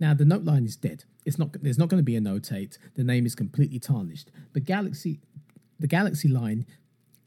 Now 0.00 0.14
the 0.14 0.24
note 0.24 0.44
line 0.44 0.64
is 0.64 0.76
dead. 0.76 1.04
It's 1.24 1.38
not. 1.38 1.52
There's 1.62 1.78
not 1.78 1.88
going 1.88 2.00
to 2.00 2.04
be 2.04 2.16
a 2.16 2.20
Note 2.20 2.52
8. 2.52 2.78
The 2.94 3.04
name 3.04 3.26
is 3.26 3.34
completely 3.34 3.78
tarnished. 3.78 4.30
The 4.52 4.60
Galaxy, 4.60 5.20
the 5.78 5.86
Galaxy 5.86 6.28
line, 6.28 6.66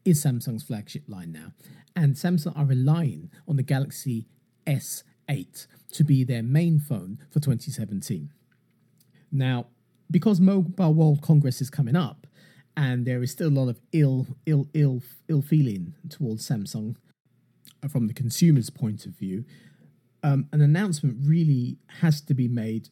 is 0.06 0.24
Samsung's 0.24 0.64
flagship 0.64 1.04
line 1.08 1.32
now, 1.32 1.54
and 1.96 2.16
Samsung 2.16 2.58
are 2.58 2.66
relying 2.66 3.30
on 3.48 3.58
the 3.58 3.64
Galaxy 3.64 4.28
S8 4.66 5.68
to 5.92 6.04
be 6.04 6.24
their 6.24 6.44
main 6.44 6.80
phone 6.80 7.20
for 7.30 7.40
2017. 7.40 8.32
Now, 9.32 9.68
because 10.10 10.42
Mobile 10.42 10.94
World 10.94 11.22
Congress 11.22 11.62
is 11.62 11.70
coming 11.70 11.96
up, 11.96 12.28
and 12.76 13.06
there 13.06 13.22
is 13.22 13.32
still 13.32 13.50
a 13.50 13.60
lot 13.60 13.70
of 13.70 13.80
ill, 13.92 14.28
ill, 14.46 14.68
ill, 14.74 15.02
ill 15.28 15.42
feeling 15.42 15.94
towards 16.10 16.48
Samsung 16.48 16.96
uh, 17.84 17.88
from 17.88 18.08
the 18.08 18.14
consumer's 18.14 18.70
point 18.70 19.06
of 19.06 19.12
view, 19.12 19.46
um, 20.24 20.48
an 20.52 20.62
announcement 20.62 21.18
really 21.22 21.78
has 22.00 22.22
to 22.22 22.34
be 22.34 22.48
made 22.48 22.90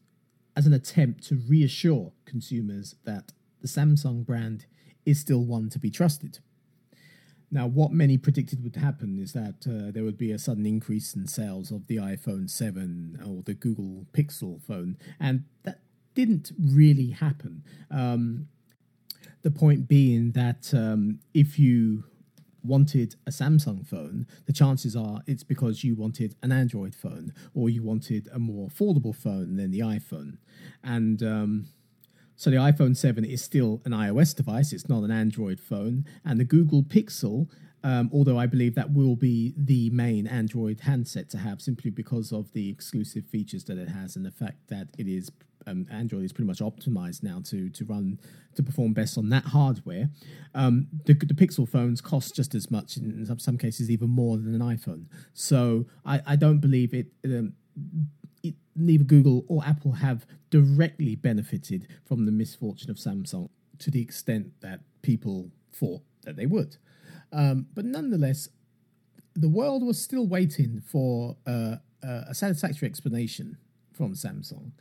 as 0.55 0.65
an 0.65 0.73
attempt 0.73 1.23
to 1.27 1.41
reassure 1.47 2.11
consumers 2.25 2.95
that 3.05 3.31
the 3.61 3.67
Samsung 3.67 4.25
brand 4.25 4.65
is 5.05 5.19
still 5.19 5.43
one 5.43 5.69
to 5.69 5.79
be 5.79 5.89
trusted. 5.89 6.39
Now, 7.51 7.65
what 7.65 7.91
many 7.91 8.17
predicted 8.17 8.63
would 8.63 8.75
happen 8.75 9.17
is 9.17 9.33
that 9.33 9.65
uh, 9.67 9.91
there 9.91 10.03
would 10.03 10.17
be 10.17 10.31
a 10.31 10.37
sudden 10.37 10.65
increase 10.65 11.15
in 11.15 11.27
sales 11.27 11.71
of 11.71 11.87
the 11.87 11.97
iPhone 11.97 12.49
7 12.49 13.19
or 13.25 13.41
the 13.41 13.55
Google 13.55 14.05
Pixel 14.13 14.61
phone, 14.61 14.97
and 15.19 15.45
that 15.63 15.79
didn't 16.13 16.51
really 16.59 17.11
happen. 17.11 17.63
Um, 17.89 18.49
the 19.41 19.51
point 19.51 19.87
being 19.87 20.33
that 20.33 20.73
um, 20.73 21.19
if 21.33 21.57
you 21.57 22.03
wanted 22.63 23.15
a 23.25 23.31
Samsung 23.31 23.85
phone, 23.85 24.27
the 24.45 24.53
chances 24.53 24.95
are 24.95 25.21
it's 25.27 25.43
because 25.43 25.83
you 25.83 25.95
wanted 25.95 26.35
an 26.41 26.51
Android 26.51 26.95
phone 26.95 27.33
or 27.53 27.69
you 27.69 27.83
wanted 27.83 28.27
a 28.33 28.39
more 28.39 28.67
affordable 28.67 29.15
phone 29.15 29.55
than 29.55 29.71
the 29.71 29.79
iPhone. 29.79 30.37
And 30.83 31.21
um, 31.23 31.67
so 32.35 32.49
the 32.49 32.57
iPhone 32.57 32.95
7 32.95 33.25
is 33.25 33.43
still 33.43 33.81
an 33.85 33.91
iOS 33.91 34.35
device, 34.35 34.73
it's 34.73 34.89
not 34.89 35.03
an 35.03 35.11
Android 35.11 35.59
phone. 35.59 36.05
And 36.23 36.39
the 36.39 36.45
Google 36.45 36.83
Pixel, 36.83 37.49
um, 37.83 38.09
although 38.13 38.37
I 38.37 38.45
believe 38.45 38.75
that 38.75 38.93
will 38.93 39.15
be 39.15 39.53
the 39.57 39.89
main 39.89 40.27
Android 40.27 40.81
handset 40.81 41.29
to 41.31 41.37
have 41.37 41.61
simply 41.61 41.91
because 41.91 42.31
of 42.31 42.51
the 42.53 42.69
exclusive 42.69 43.25
features 43.25 43.65
that 43.65 43.77
it 43.77 43.89
has 43.89 44.15
and 44.15 44.25
the 44.25 44.31
fact 44.31 44.67
that 44.69 44.87
it 44.97 45.07
is 45.07 45.31
um, 45.67 45.85
Android 45.91 46.23
is 46.23 46.33
pretty 46.33 46.47
much 46.47 46.59
optimized 46.59 47.23
now 47.23 47.41
to 47.45 47.69
to 47.69 47.85
run 47.85 48.19
to 48.55 48.63
perform 48.63 48.93
best 48.93 49.17
on 49.17 49.29
that 49.29 49.45
hardware. 49.45 50.09
Um, 50.53 50.87
the, 51.05 51.13
the 51.13 51.33
Pixel 51.33 51.67
phones 51.67 52.01
cost 52.01 52.35
just 52.35 52.55
as 52.55 52.69
much, 52.69 52.97
in 52.97 53.25
some, 53.25 53.39
some 53.39 53.57
cases 53.57 53.89
even 53.89 54.09
more 54.09 54.37
than 54.37 54.53
an 54.53 54.61
iPhone. 54.61 55.05
So 55.33 55.85
I, 56.05 56.21
I 56.25 56.35
don't 56.35 56.59
believe 56.59 56.93
it, 56.93 57.07
um, 57.23 57.53
it. 58.43 58.55
Neither 58.75 59.03
Google 59.03 59.45
or 59.47 59.63
Apple 59.65 59.93
have 59.93 60.25
directly 60.49 61.15
benefited 61.15 61.87
from 62.05 62.25
the 62.25 62.31
misfortune 62.31 62.89
of 62.89 62.97
Samsung 62.97 63.49
to 63.77 63.91
the 63.91 64.01
extent 64.01 64.51
that 64.61 64.81
people 65.01 65.51
thought 65.71 66.01
that 66.23 66.35
they 66.35 66.45
would. 66.45 66.77
Um, 67.31 67.67
but 67.73 67.85
nonetheless, 67.85 68.49
the 69.35 69.49
world 69.49 69.85
was 69.85 70.01
still 70.01 70.27
waiting 70.27 70.81
for 70.85 71.37
uh, 71.45 71.75
a 72.03 72.33
satisfactory 72.33 72.87
explanation 72.87 73.57
from 73.93 74.13
Samsung. 74.13 74.71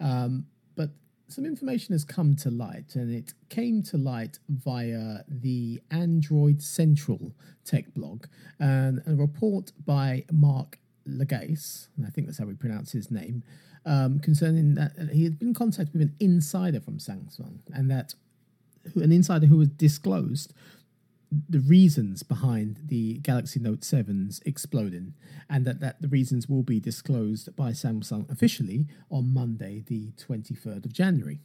Um, 0.00 0.46
but 0.76 0.90
some 1.28 1.44
information 1.44 1.94
has 1.94 2.04
come 2.04 2.36
to 2.36 2.50
light, 2.50 2.94
and 2.94 3.14
it 3.14 3.34
came 3.48 3.82
to 3.84 3.96
light 3.96 4.38
via 4.48 5.24
the 5.28 5.80
Android 5.90 6.62
Central 6.62 7.32
tech 7.64 7.92
blog, 7.94 8.26
and 8.58 9.02
a 9.06 9.14
report 9.14 9.72
by 9.84 10.24
Mark 10.32 10.78
Lagace, 11.06 11.88
I 12.06 12.10
think 12.10 12.26
that's 12.26 12.38
how 12.38 12.46
we 12.46 12.54
pronounce 12.54 12.92
his 12.92 13.10
name, 13.10 13.42
um, 13.84 14.20
concerning 14.20 14.74
that 14.74 14.92
he 15.12 15.24
had 15.24 15.38
been 15.38 15.48
in 15.48 15.54
contact 15.54 15.92
with 15.92 16.02
an 16.02 16.14
insider 16.20 16.80
from 16.80 16.98
Samsung, 16.98 17.60
and 17.72 17.90
that 17.90 18.14
an 18.94 19.12
insider 19.12 19.46
who 19.46 19.58
was 19.58 19.68
disclosed 19.68 20.54
the 21.30 21.60
reasons 21.60 22.22
behind 22.22 22.80
the 22.86 23.18
Galaxy 23.18 23.60
Note 23.60 23.80
7's 23.80 24.40
exploding, 24.46 25.14
and 25.48 25.66
that, 25.66 25.80
that 25.80 26.00
the 26.00 26.08
reasons 26.08 26.48
will 26.48 26.62
be 26.62 26.80
disclosed 26.80 27.54
by 27.54 27.70
Samsung 27.70 28.30
officially 28.30 28.86
on 29.10 29.32
Monday, 29.32 29.84
the 29.86 30.12
23rd 30.12 30.86
of 30.86 30.92
January. 30.92 31.40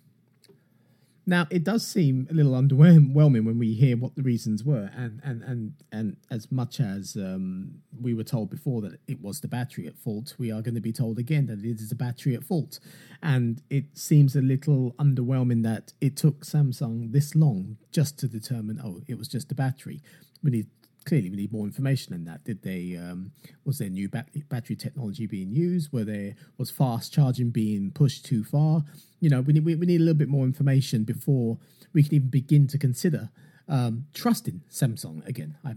Now, 1.26 1.48
it 1.50 1.64
does 1.64 1.88
seem 1.88 2.28
a 2.30 2.34
little 2.34 2.52
underwhelming 2.52 3.46
when 3.46 3.58
we 3.58 3.74
hear 3.74 3.96
what 3.96 4.16
the 4.16 4.24
reasons 4.24 4.64
were, 4.64 4.90
and 4.96 5.22
and 5.24 5.42
and 5.44 5.74
and 5.90 6.18
as 6.30 6.52
much 6.52 6.82
as 6.82 7.16
um, 7.16 7.76
we 8.02 8.14
were 8.14 8.26
told 8.26 8.50
before 8.50 8.82
that 8.82 9.00
it 9.08 9.22
was 9.22 9.40
the 9.40 9.48
battery 9.48 9.88
at 9.88 9.98
fault, 9.98 10.36
we 10.38 10.52
are 10.52 10.62
going 10.62 10.76
to 10.76 10.82
be 10.82 10.92
told 10.92 11.18
again 11.20 11.46
that 11.46 11.60
it 11.60 11.80
is 11.80 11.90
the 11.90 11.96
battery 11.96 12.36
at 12.36 12.44
fault, 12.44 12.80
and 13.22 13.62
it 13.70 13.98
seems 13.98 14.36
a 14.36 14.42
little 14.42 14.94
underwhelming 15.00 15.64
that 15.64 15.94
it 16.02 16.18
took 16.18 16.44
Samsung 16.44 17.14
this 17.14 17.36
long 17.36 17.78
just 17.92 18.20
to 18.20 18.28
determine 18.28 18.82
oh 18.84 19.00
it 19.08 19.18
was 19.18 19.30
just 19.30 19.48
the 19.48 19.56
battery. 19.56 20.02
We 20.44 20.52
need 20.52 20.68
clearly 21.04 21.30
we 21.30 21.38
need 21.38 21.52
more 21.52 21.66
information 21.66 22.14
than 22.14 22.26
that. 22.26 22.44
Did 22.44 22.64
they 22.64 22.98
um, 22.98 23.32
was 23.66 23.78
there 23.78 23.90
new 23.90 24.10
battery 24.10 24.44
battery 24.50 24.76
technology 24.76 25.28
being 25.28 25.52
used? 25.52 25.92
Were 25.94 26.04
there 26.04 26.36
was 26.58 26.72
fast 26.72 27.14
charging 27.14 27.52
being 27.52 27.92
pushed 27.92 28.26
too 28.26 28.44
far? 28.44 28.84
You 29.20 29.30
know, 29.30 29.42
we 29.42 29.54
need 29.54 29.66
we, 29.66 29.76
we 29.76 29.86
need 29.86 30.02
a 30.02 30.04
little 30.04 30.18
bit 30.18 30.30
more 30.30 30.46
information 30.46 31.04
before 31.04 31.58
we 31.94 32.04
can 32.04 32.16
even 32.16 32.30
begin 32.30 32.68
to 32.68 32.78
consider 32.78 33.30
um, 33.68 34.06
trusting 34.14 34.62
Samsung 34.70 35.26
again. 35.28 35.58
I, 35.64 35.76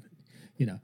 you 0.56 0.66
know. 0.66 0.80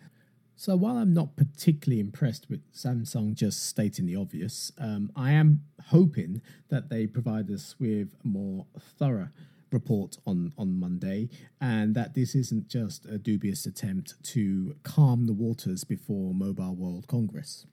So 0.54 0.76
while 0.76 0.96
I'm 0.96 1.12
not 1.12 1.34
particularly 1.34 1.98
impressed 1.98 2.48
with 2.48 2.60
Samsung 2.72 3.34
just 3.34 3.66
stating 3.66 4.06
the 4.06 4.14
obvious, 4.14 4.70
um, 4.78 5.10
I 5.16 5.32
am 5.32 5.62
hoping 5.88 6.40
that 6.68 6.88
they 6.88 7.08
provide 7.08 7.50
us 7.50 7.74
with 7.80 8.14
more 8.22 8.66
thorough 8.78 9.30
report 9.72 10.16
on, 10.26 10.52
on 10.56 10.78
Monday, 10.78 11.28
and 11.60 11.94
that 11.94 12.14
this 12.14 12.34
isn't 12.34 12.68
just 12.68 13.06
a 13.06 13.18
dubious 13.18 13.66
attempt 13.66 14.22
to 14.24 14.76
calm 14.82 15.26
the 15.26 15.32
waters 15.32 15.84
before 15.84 16.34
Mobile 16.34 16.74
World 16.74 17.06
Congress. 17.06 17.66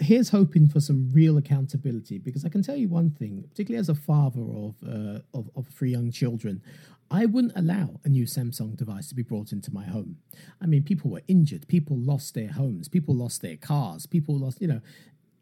Here's 0.00 0.30
hoping 0.30 0.68
for 0.68 0.80
some 0.80 1.10
real 1.12 1.36
accountability 1.36 2.18
because 2.18 2.44
I 2.44 2.48
can 2.48 2.62
tell 2.62 2.74
you 2.76 2.88
one 2.88 3.10
thing, 3.10 3.44
particularly 3.48 3.78
as 3.78 3.88
a 3.88 3.94
father 3.94 4.42
of, 4.42 4.74
uh, 4.84 5.20
of, 5.32 5.50
of 5.54 5.68
three 5.68 5.92
young 5.92 6.10
children, 6.10 6.62
I 7.10 7.26
wouldn't 7.26 7.52
allow 7.54 8.00
a 8.04 8.08
new 8.08 8.24
Samsung 8.24 8.76
device 8.76 9.08
to 9.08 9.14
be 9.14 9.22
brought 9.22 9.52
into 9.52 9.72
my 9.72 9.84
home. 9.84 10.16
I 10.60 10.66
mean, 10.66 10.82
people 10.82 11.10
were 11.10 11.22
injured, 11.28 11.68
people 11.68 11.96
lost 11.96 12.34
their 12.34 12.50
homes, 12.50 12.88
people 12.88 13.14
lost 13.14 13.40
their 13.40 13.56
cars, 13.56 14.06
people 14.06 14.36
lost, 14.36 14.60
you 14.60 14.66
know, 14.66 14.80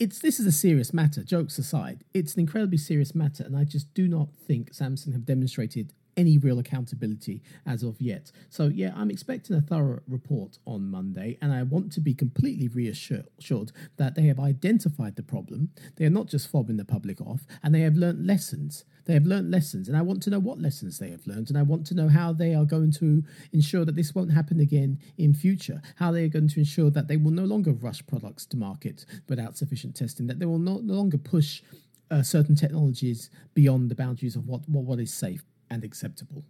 it's 0.03 0.19
this 0.19 0.41
is 0.41 0.47
a 0.47 0.53
serious 0.53 0.93
matter. 0.93 1.23
Jokes 1.23 1.59
aside, 1.59 2.03
it's 2.13 2.35
an 2.35 2.41
incredibly 2.41 2.77
serious 2.77 3.15
matter, 3.15 3.45
and 3.45 3.57
I 3.57 3.63
just 3.63 3.95
do 3.95 4.09
not 4.09 4.31
think 4.35 4.73
Samsung 4.73 5.13
have 5.13 5.25
demonstrated 5.25 5.93
any 6.17 6.39
real 6.39 6.59
accountability 6.59 7.43
as 7.67 7.83
of 7.83 8.01
yet. 8.01 8.31
So 8.51 8.67
yeah, 8.67 8.93
I'm 8.97 9.11
expecting 9.11 9.57
a 9.57 9.61
thorough 9.61 10.01
report 10.09 10.59
on 10.67 10.91
Monday, 10.91 11.39
and 11.41 11.53
I 11.53 11.63
want 11.63 11.93
to 11.93 12.01
be 12.01 12.15
completely 12.15 12.69
reassured 12.69 13.73
that 13.97 14.15
they 14.15 14.23
have 14.23 14.41
identified 14.41 15.17
the 15.17 15.23
problem. 15.23 15.71
They 15.97 16.05
are 16.05 16.11
not 16.11 16.27
just 16.27 16.53
fobbing 16.53 16.77
the 16.77 16.85
public 16.85 17.21
off, 17.21 17.47
and 17.63 17.75
they 17.75 17.81
have 17.81 17.97
learnt 17.97 18.25
lessons. 18.25 18.85
They 19.05 19.15
have 19.15 19.27
learnt 19.27 19.51
lessons, 19.51 19.89
and 19.89 19.97
I 19.97 20.03
want 20.03 20.23
to 20.25 20.31
know 20.31 20.39
what 20.39 20.61
lessons 20.61 20.99
they 20.99 21.11
have 21.11 21.27
learned, 21.27 21.49
and 21.49 21.59
I 21.59 21.63
want 21.63 21.87
to 21.89 21.95
know 21.95 22.09
how 22.09 22.33
they 22.33 22.55
are 22.55 22.65
going 22.65 22.93
to 22.93 23.25
ensure 23.53 23.85
that 23.85 23.97
this 23.97 24.15
won't 24.15 24.33
happen 24.33 24.61
again 24.61 25.01
in 25.19 25.35
future. 25.35 25.83
How 25.97 26.13
they 26.13 26.25
are 26.25 26.29
going 26.29 26.49
to 26.49 26.61
ensure 26.61 26.91
that 26.91 27.09
they 27.09 27.17
will 27.17 27.33
no 27.33 27.45
longer 27.45 27.73
rush 27.73 28.07
products 28.07 28.47
to 28.47 28.57
market 28.57 29.05
without 29.29 29.57
sufficient 29.57 29.97
testing. 29.97 30.27
That 30.27 30.39
they 30.39 30.47
will 30.47 30.59
no, 30.59 30.79
no 30.79 30.95
longer 30.95 31.19
push 31.19 31.63
uh, 32.11 32.23
certain 32.23 32.55
technologies 32.55 33.31
beyond 33.55 33.91
the 33.91 33.95
boundaries 33.95 34.37
of 34.37 34.47
what, 34.47 34.69
what, 34.69 34.85
what 34.85 35.01
is 35.01 35.13
safe 35.13 35.43
and 35.73 35.85
acceptable. 35.85 36.45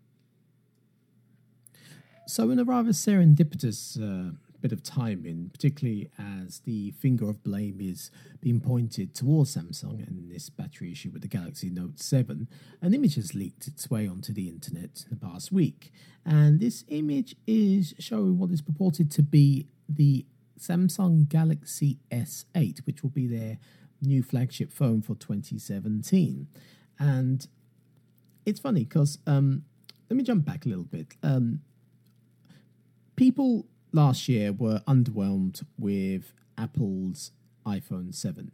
So, 2.26 2.50
in 2.50 2.58
a 2.58 2.64
rather 2.64 2.90
serendipitous 2.90 3.96
uh, 4.00 4.32
bit 4.60 4.72
of 4.72 4.82
timing, 4.82 5.50
particularly 5.52 6.10
as 6.18 6.60
the 6.60 6.92
finger 6.92 7.28
of 7.28 7.42
blame 7.42 7.78
is 7.80 8.10
being 8.40 8.60
pointed 8.60 9.14
towards 9.14 9.56
Samsung 9.56 10.06
and 10.06 10.30
this 10.30 10.48
battery 10.48 10.92
issue 10.92 11.10
with 11.10 11.22
the 11.22 11.28
Galaxy 11.28 11.68
Note 11.68 11.98
7, 11.98 12.48
an 12.80 12.94
image 12.94 13.16
has 13.16 13.34
leaked 13.34 13.66
its 13.66 13.90
way 13.90 14.06
onto 14.06 14.32
the 14.32 14.48
internet 14.48 15.04
in 15.04 15.10
the 15.10 15.16
past 15.16 15.52
week. 15.52 15.92
And 16.24 16.60
this 16.60 16.84
image 16.88 17.34
is 17.46 17.94
showing 17.98 18.38
what 18.38 18.50
is 18.50 18.62
purported 18.62 19.10
to 19.12 19.22
be 19.22 19.66
the 19.88 20.24
Samsung 20.58 21.28
Galaxy 21.28 21.98
S8, 22.10 22.86
which 22.86 23.02
will 23.02 23.10
be 23.10 23.26
their 23.26 23.58
new 24.00 24.22
flagship 24.22 24.72
phone 24.72 25.02
for 25.02 25.14
2017. 25.16 26.46
And 26.98 27.46
it's 28.44 28.60
funny 28.60 28.84
because 28.84 29.18
um, 29.26 29.64
let 30.10 30.16
me 30.16 30.22
jump 30.22 30.44
back 30.44 30.66
a 30.66 30.68
little 30.68 30.84
bit. 30.84 31.14
Um, 31.22 31.60
people 33.16 33.66
last 33.92 34.28
year 34.28 34.52
were 34.52 34.80
underwhelmed 34.86 35.64
with 35.78 36.32
Apple's 36.58 37.32
iPhone 37.66 38.14
7. 38.14 38.50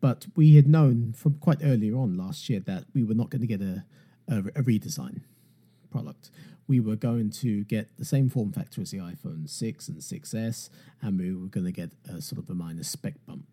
But 0.00 0.26
we 0.34 0.56
had 0.56 0.66
known 0.66 1.12
from 1.12 1.34
quite 1.34 1.58
earlier 1.62 1.96
on 1.96 2.16
last 2.16 2.48
year 2.48 2.60
that 2.60 2.84
we 2.92 3.04
were 3.04 3.14
not 3.14 3.30
going 3.30 3.40
to 3.40 3.46
get 3.46 3.60
a, 3.60 3.84
a, 4.28 4.38
a 4.38 4.62
redesign 4.62 5.20
product. 5.90 6.30
We 6.66 6.80
were 6.80 6.96
going 6.96 7.30
to 7.30 7.64
get 7.64 7.96
the 7.98 8.04
same 8.04 8.28
form 8.28 8.52
factor 8.52 8.80
as 8.80 8.90
the 8.90 8.98
iPhone 8.98 9.48
6 9.48 9.88
and 9.88 9.98
6S, 9.98 10.70
and 11.00 11.18
we 11.18 11.34
were 11.34 11.46
going 11.46 11.66
to 11.66 11.72
get 11.72 11.92
a 12.08 12.20
sort 12.20 12.42
of 12.42 12.50
a 12.50 12.54
minor 12.54 12.82
spec 12.82 13.14
bump. 13.26 13.46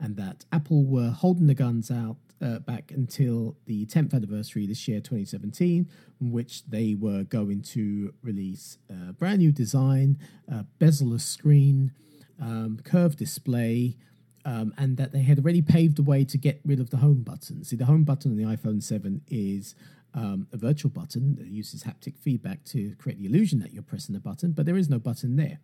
And 0.00 0.16
that 0.16 0.44
Apple 0.50 0.84
were 0.84 1.10
holding 1.10 1.46
the 1.46 1.54
guns 1.54 1.90
out 1.90 2.16
uh, 2.42 2.58
back 2.60 2.90
until 2.90 3.56
the 3.66 3.84
10th 3.86 4.14
anniversary 4.14 4.66
this 4.66 4.88
year, 4.88 5.00
2017, 5.00 5.88
in 6.20 6.32
which 6.32 6.64
they 6.64 6.94
were 6.98 7.22
going 7.24 7.62
to 7.62 8.14
release 8.22 8.78
a 8.88 9.12
brand 9.12 9.38
new 9.38 9.52
design, 9.52 10.18
a 10.48 10.64
bezel-less 10.78 11.24
screen, 11.24 11.92
um, 12.40 12.80
curved 12.82 13.18
display, 13.18 13.96
um, 14.44 14.72
and 14.78 14.96
that 14.96 15.12
they 15.12 15.22
had 15.22 15.38
already 15.38 15.60
paved 15.60 15.96
the 15.96 16.02
way 16.02 16.24
to 16.24 16.38
get 16.38 16.60
rid 16.64 16.80
of 16.80 16.90
the 16.90 16.96
home 16.96 17.22
button. 17.22 17.62
See, 17.62 17.76
the 17.76 17.84
home 17.84 18.04
button 18.04 18.30
on 18.30 18.36
the 18.38 18.44
iPhone 18.44 18.82
7 18.82 19.20
is 19.28 19.74
um, 20.14 20.48
a 20.52 20.56
virtual 20.56 20.90
button 20.90 21.36
that 21.36 21.46
uses 21.46 21.84
haptic 21.84 22.18
feedback 22.18 22.64
to 22.64 22.94
create 22.96 23.18
the 23.18 23.26
illusion 23.26 23.60
that 23.60 23.72
you're 23.72 23.82
pressing 23.82 24.16
a 24.16 24.20
button, 24.20 24.52
but 24.52 24.66
there 24.66 24.76
is 24.76 24.88
no 24.88 24.98
button 24.98 25.36
there. 25.36 25.60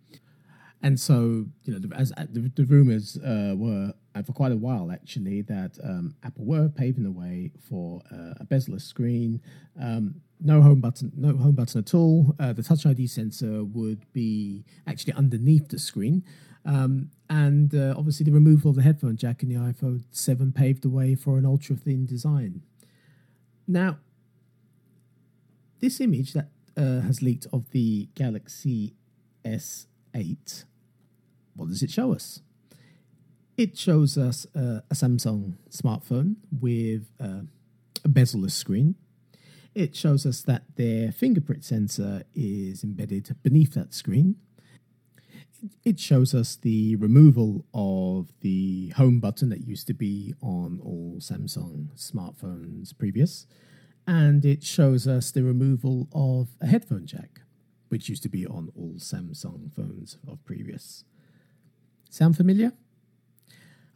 And 0.82 1.00
so, 1.00 1.46
you 1.64 1.78
know, 1.78 1.80
as 1.96 2.12
uh, 2.16 2.26
the, 2.30 2.50
the 2.54 2.64
rumors 2.64 3.16
uh, 3.16 3.54
were 3.56 3.92
uh, 4.14 4.22
for 4.22 4.32
quite 4.32 4.52
a 4.52 4.56
while 4.56 4.90
actually 4.92 5.42
that 5.42 5.78
um, 5.82 6.14
Apple 6.22 6.44
were 6.44 6.68
paving 6.68 7.04
the 7.04 7.10
way 7.10 7.50
for 7.68 8.02
uh, 8.12 8.34
a 8.38 8.44
bezel-less 8.44 8.84
screen, 8.84 9.40
um, 9.80 10.20
no 10.40 10.60
home 10.60 10.80
button, 10.80 11.12
no 11.16 11.36
home 11.36 11.54
button 11.54 11.80
at 11.80 11.94
all. 11.94 12.34
Uh, 12.38 12.52
the 12.52 12.62
Touch 12.62 12.84
ID 12.86 13.06
sensor 13.06 13.64
would 13.64 14.10
be 14.12 14.64
actually 14.86 15.14
underneath 15.14 15.68
the 15.68 15.78
screen, 15.78 16.22
um, 16.64 17.10
and 17.30 17.74
uh, 17.74 17.94
obviously 17.96 18.24
the 18.24 18.32
removal 18.32 18.70
of 18.70 18.76
the 18.76 18.82
headphone 18.82 19.16
jack 19.16 19.42
in 19.42 19.48
the 19.48 19.54
iPhone 19.54 20.04
7 20.10 20.52
paved 20.52 20.82
the 20.82 20.90
way 20.90 21.14
for 21.14 21.38
an 21.38 21.46
ultra 21.46 21.74
thin 21.74 22.04
design. 22.04 22.62
Now, 23.66 23.98
this 25.80 26.00
image 26.00 26.34
that 26.34 26.50
has 26.76 27.22
leaked 27.22 27.46
of 27.52 27.70
the 27.70 28.08
Galaxy 28.14 28.94
S8 30.16 30.64
what 31.56 31.68
does 31.68 31.82
it 31.82 31.90
show 31.90 32.12
us? 32.12 32.40
It 33.56 33.78
shows 33.78 34.18
us 34.18 34.46
uh, 34.54 34.80
a 34.90 34.94
Samsung 34.94 35.56
smartphone 35.70 36.36
with 36.60 37.10
uh, 37.18 37.42
a 38.04 38.08
bezel-less 38.08 38.54
screen. 38.54 38.96
It 39.74 39.96
shows 39.96 40.26
us 40.26 40.42
that 40.42 40.64
their 40.76 41.12
fingerprint 41.12 41.64
sensor 41.64 42.24
is 42.34 42.84
embedded 42.84 43.34
beneath 43.42 43.74
that 43.74 43.94
screen. 43.94 44.36
It 45.84 45.98
shows 45.98 46.34
us 46.34 46.56
the 46.56 46.96
removal 46.96 47.64
of 47.72 48.30
the 48.40 48.90
home 48.90 49.20
button 49.20 49.48
that 49.48 49.66
used 49.66 49.86
to 49.86 49.94
be 49.94 50.34
on 50.42 50.78
all 50.82 51.16
Samsung 51.18 51.88
smartphones 51.96 52.96
previous. 52.96 53.46
And 54.06 54.44
it 54.44 54.62
shows 54.62 55.08
us 55.08 55.30
the 55.30 55.42
removal 55.42 56.08
of 56.12 56.48
a 56.60 56.66
headphone 56.66 57.06
jack, 57.06 57.40
which 57.96 58.10
used 58.10 58.22
to 58.22 58.28
be 58.28 58.46
on 58.46 58.70
all 58.76 58.92
Samsung 58.98 59.72
phones 59.72 60.18
of 60.28 60.44
previous. 60.44 61.02
Sound 62.10 62.36
familiar? 62.36 62.74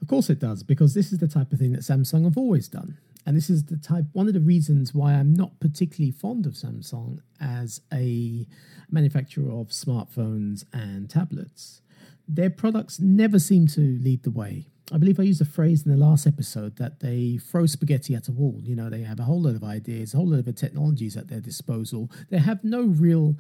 Of 0.00 0.08
course 0.08 0.30
it 0.30 0.38
does, 0.38 0.62
because 0.62 0.94
this 0.94 1.12
is 1.12 1.18
the 1.18 1.28
type 1.28 1.52
of 1.52 1.58
thing 1.58 1.72
that 1.72 1.82
Samsung 1.82 2.24
have 2.24 2.38
always 2.38 2.66
done. 2.66 2.96
And 3.26 3.36
this 3.36 3.50
is 3.50 3.66
the 3.66 3.76
type 3.76 4.06
one 4.14 4.26
of 4.26 4.32
the 4.32 4.40
reasons 4.40 4.94
why 4.94 5.12
I'm 5.12 5.34
not 5.34 5.60
particularly 5.60 6.12
fond 6.12 6.46
of 6.46 6.54
Samsung 6.54 7.18
as 7.42 7.82
a 7.92 8.46
manufacturer 8.90 9.52
of 9.52 9.68
smartphones 9.68 10.64
and 10.72 11.10
tablets. 11.10 11.82
Their 12.26 12.48
products 12.48 13.00
never 13.00 13.38
seem 13.38 13.66
to 13.66 13.80
lead 13.80 14.22
the 14.22 14.30
way. 14.30 14.70
I 14.92 14.98
believe 14.98 15.20
I 15.20 15.24
used 15.24 15.40
a 15.40 15.44
phrase 15.44 15.86
in 15.86 15.92
the 15.92 15.96
last 15.96 16.26
episode 16.26 16.76
that 16.76 16.98
they 16.98 17.38
throw 17.38 17.66
spaghetti 17.66 18.14
at 18.14 18.26
a 18.26 18.32
wall. 18.32 18.58
You 18.60 18.74
know, 18.74 18.90
they 18.90 19.02
have 19.02 19.20
a 19.20 19.24
whole 19.24 19.42
lot 19.42 19.54
of 19.54 19.62
ideas, 19.62 20.14
a 20.14 20.16
whole 20.16 20.28
lot 20.28 20.46
of 20.46 20.54
technologies 20.56 21.16
at 21.16 21.28
their 21.28 21.40
disposal. 21.40 22.10
They 22.28 22.38
have 22.38 22.64
no 22.64 22.82
real 22.82 23.36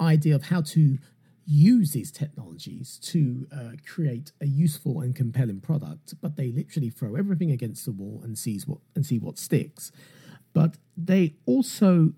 idea 0.00 0.34
of 0.34 0.44
how 0.44 0.60
to 0.62 0.98
use 1.46 1.92
these 1.92 2.10
technologies 2.10 2.98
to 3.00 3.46
uh, 3.52 3.70
create 3.86 4.32
a 4.40 4.46
useful 4.46 5.00
and 5.00 5.14
compelling 5.14 5.60
product, 5.60 6.14
but 6.20 6.36
they 6.36 6.50
literally 6.50 6.90
throw 6.90 7.14
everything 7.14 7.52
against 7.52 7.84
the 7.84 7.92
wall 7.92 8.20
and 8.24 8.36
sees 8.36 8.66
what 8.66 8.78
and 8.94 9.06
see 9.06 9.18
what 9.18 9.38
sticks. 9.38 9.92
But 10.52 10.76
they 10.96 11.34
also 11.46 12.12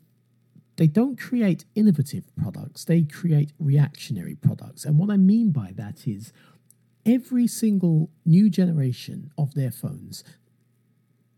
they 0.76 0.86
don't 0.86 1.18
create 1.18 1.64
innovative 1.74 2.24
products; 2.36 2.84
they 2.84 3.02
create 3.02 3.52
reactionary 3.58 4.34
products. 4.34 4.84
And 4.84 4.98
what 4.98 5.10
I 5.10 5.18
mean 5.18 5.50
by 5.50 5.72
that 5.76 6.06
is 6.06 6.32
every 7.04 7.46
single 7.46 8.10
new 8.24 8.48
generation 8.48 9.30
of 9.36 9.54
their 9.54 9.70
phones 9.70 10.24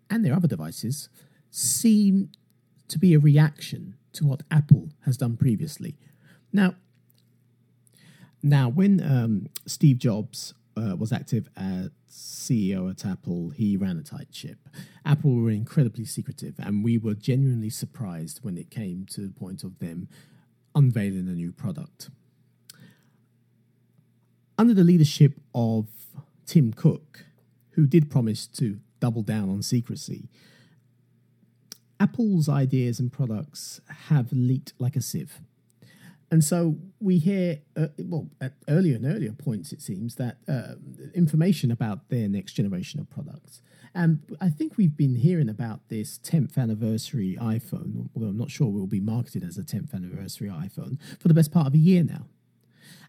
and 0.09 0.25
their 0.25 0.35
other 0.35 0.49
devices 0.49 1.09
seem 1.51 2.31
to 2.89 2.99
be 2.99 3.15
a 3.15 3.19
reaction 3.19 3.97
to 4.13 4.27
what 4.27 4.43
Apple 4.51 4.91
has 5.05 5.17
done 5.17 5.37
previously. 5.37 5.97
Now, 6.53 6.75
now, 8.43 8.69
when 8.69 9.03
um, 9.03 9.49
Steve 9.67 9.99
Jobs 9.99 10.55
uh, 10.77 10.97
was 10.97 11.13
active 11.13 11.49
as 11.57 11.91
CEO 12.11 12.91
at 12.91 13.05
Apple, 13.05 13.51
he 13.51 13.77
ran 13.77 13.99
a 13.99 14.03
tight 14.03 14.29
ship. 14.33 14.59
Apple 15.05 15.35
were 15.35 15.51
incredibly 15.51 16.05
secretive, 16.05 16.55
and 16.59 16.83
we 16.83 16.97
were 16.97 17.15
genuinely 17.15 17.71
surprised 17.71 18.43
when 18.43 18.57
it 18.57 18.71
came 18.71 19.07
to 19.11 19.21
the 19.21 19.33
point 19.33 19.63
of 19.63 19.79
them 19.79 20.09
unveiling 20.75 21.29
a 21.29 21.33
new 21.33 21.53
product. 21.53 22.09
Under 24.59 24.75
the 24.75 24.85
leadership 24.85 25.41
of 25.55 25.87
Tim 26.47 26.73
Cook, 26.73 27.27
who 27.73 27.87
did 27.87 28.11
promise 28.11 28.47
to 28.47 28.81
double 29.01 29.23
down 29.23 29.51
on 29.51 29.63
secrecy, 29.63 30.29
Apple's 31.99 32.49
ideas 32.49 32.99
and 32.99 33.13
products 33.13 33.81
have 34.09 34.33
leaked 34.33 34.73
like 34.79 34.97
a 34.97 35.03
sieve. 35.03 35.41
And 36.31 36.45
so 36.45 36.77
we 37.01 37.19
hear, 37.19 37.59
uh, 37.77 37.89
well, 37.99 38.29
at 38.41 38.53
earlier 38.69 38.95
and 38.95 39.05
earlier 39.05 39.33
points, 39.33 39.73
it 39.73 39.83
seems 39.83 40.15
that 40.15 40.39
uh, 40.49 40.75
information 41.15 41.71
about 41.73 42.09
their 42.09 42.29
next 42.29 42.53
generation 42.53 43.01
of 43.01 43.11
products. 43.11 43.63
And 43.95 44.21
I 44.41 44.49
think 44.49 44.77
we've 44.77 44.97
been 44.97 45.17
hearing 45.17 45.49
about 45.49 45.89
this 45.89 46.19
10th 46.19 46.57
anniversary 46.57 47.37
iPhone, 47.41 48.09
although 48.15 48.29
I'm 48.29 48.39
not 48.39 48.51
sure 48.51 48.69
it 48.69 48.73
will 48.73 48.87
be 48.87 49.01
marketed 49.01 49.43
as 49.43 49.59
a 49.59 49.63
10th 49.63 49.93
anniversary 49.93 50.49
iPhone, 50.49 50.99
for 51.19 51.27
the 51.27 51.35
best 51.35 51.51
part 51.51 51.67
of 51.67 51.75
a 51.75 51.79
year 51.79 52.05
now. 52.05 52.27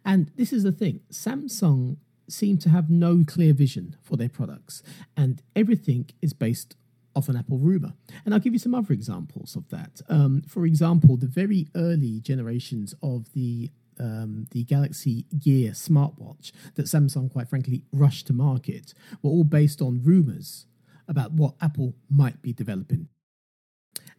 And 0.03 0.31
this 0.35 0.51
is 0.51 0.63
the 0.63 0.71
thing 0.71 1.01
Samsung 1.11 1.97
seem 2.27 2.57
to 2.57 2.69
have 2.69 2.89
no 2.89 3.23
clear 3.27 3.53
vision 3.53 3.95
for 4.01 4.17
their 4.17 4.29
products, 4.29 4.81
and 5.15 5.43
everything 5.55 6.09
is 6.21 6.33
based 6.33 6.75
of 7.15 7.29
an 7.29 7.35
Apple 7.35 7.57
rumor. 7.57 7.93
And 8.25 8.33
I'll 8.33 8.39
give 8.39 8.53
you 8.53 8.59
some 8.59 8.75
other 8.75 8.93
examples 8.93 9.55
of 9.55 9.69
that. 9.69 10.01
Um, 10.09 10.43
for 10.47 10.65
example, 10.65 11.17
the 11.17 11.27
very 11.27 11.67
early 11.75 12.19
generations 12.19 12.93
of 13.01 13.31
the 13.33 13.71
um, 13.99 14.47
the 14.51 14.63
Galaxy 14.63 15.25
Gear 15.37 15.71
smartwatch 15.71 16.51
that 16.75 16.85
Samsung, 16.85 17.31
quite 17.31 17.47
frankly, 17.47 17.83
rushed 17.91 18.27
to 18.27 18.33
market 18.33 18.93
were 19.21 19.29
all 19.29 19.43
based 19.43 19.81
on 19.81 20.01
rumors 20.03 20.65
about 21.07 21.33
what 21.33 21.53
Apple 21.61 21.93
might 22.09 22.41
be 22.41 22.51
developing. 22.53 23.09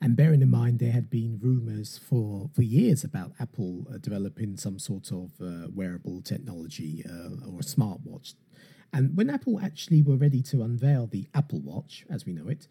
And 0.01 0.17
bearing 0.17 0.43
in 0.43 0.51
mind, 0.51 0.79
there 0.79 0.93
had 0.93 1.09
been 1.09 1.39
rumors 1.41 1.97
for, 1.97 2.51
for 2.53 2.63
years 2.63 3.05
about 3.05 3.33
Apple 3.39 3.87
uh, 3.89 3.99
developing 3.99 4.57
some 4.57 4.79
sort 4.79 5.13
of 5.13 5.31
uh, 5.41 5.69
wearable 5.73 6.23
technology 6.23 7.05
uh, 7.09 7.49
or 7.49 7.61
a 7.61 7.63
smartwatch 7.63 8.35
and 8.93 9.17
when 9.17 9.31
Apple 9.31 9.59
actually 9.61 10.03
were 10.03 10.17
ready 10.17 10.43
to 10.43 10.63
unveil 10.63 11.07
the 11.07 11.27
Apple 11.35 11.61
Watch, 11.61 12.05
as 12.11 12.27
we 12.27 12.33
know 12.33 12.49
it, 12.49 12.69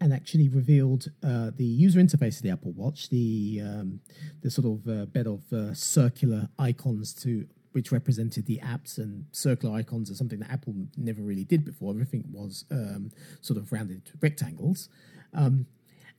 and 0.00 0.12
actually 0.12 0.48
revealed 0.48 1.10
uh, 1.24 1.50
the 1.56 1.64
user 1.64 1.98
interface 1.98 2.36
of 2.36 2.42
the 2.42 2.50
Apple 2.50 2.72
Watch, 2.72 3.08
the 3.08 3.60
um, 3.62 4.00
the 4.42 4.50
sort 4.50 4.66
of 4.66 4.88
uh, 4.88 5.06
bed 5.06 5.26
of 5.26 5.52
uh, 5.52 5.74
circular 5.74 6.48
icons 6.58 7.12
to 7.14 7.46
which 7.72 7.92
represented 7.92 8.46
the 8.46 8.58
apps 8.58 8.98
and 8.98 9.26
circular 9.30 9.76
icons 9.76 10.10
are 10.10 10.14
something 10.14 10.38
that 10.40 10.50
Apple 10.50 10.74
never 10.96 11.22
really 11.22 11.44
did 11.44 11.64
before. 11.64 11.92
Everything 11.92 12.24
was 12.32 12.64
um, 12.70 13.10
sort 13.40 13.58
of 13.58 13.70
rounded 13.72 14.10
rectangles. 14.20 14.88
Um, 15.34 15.66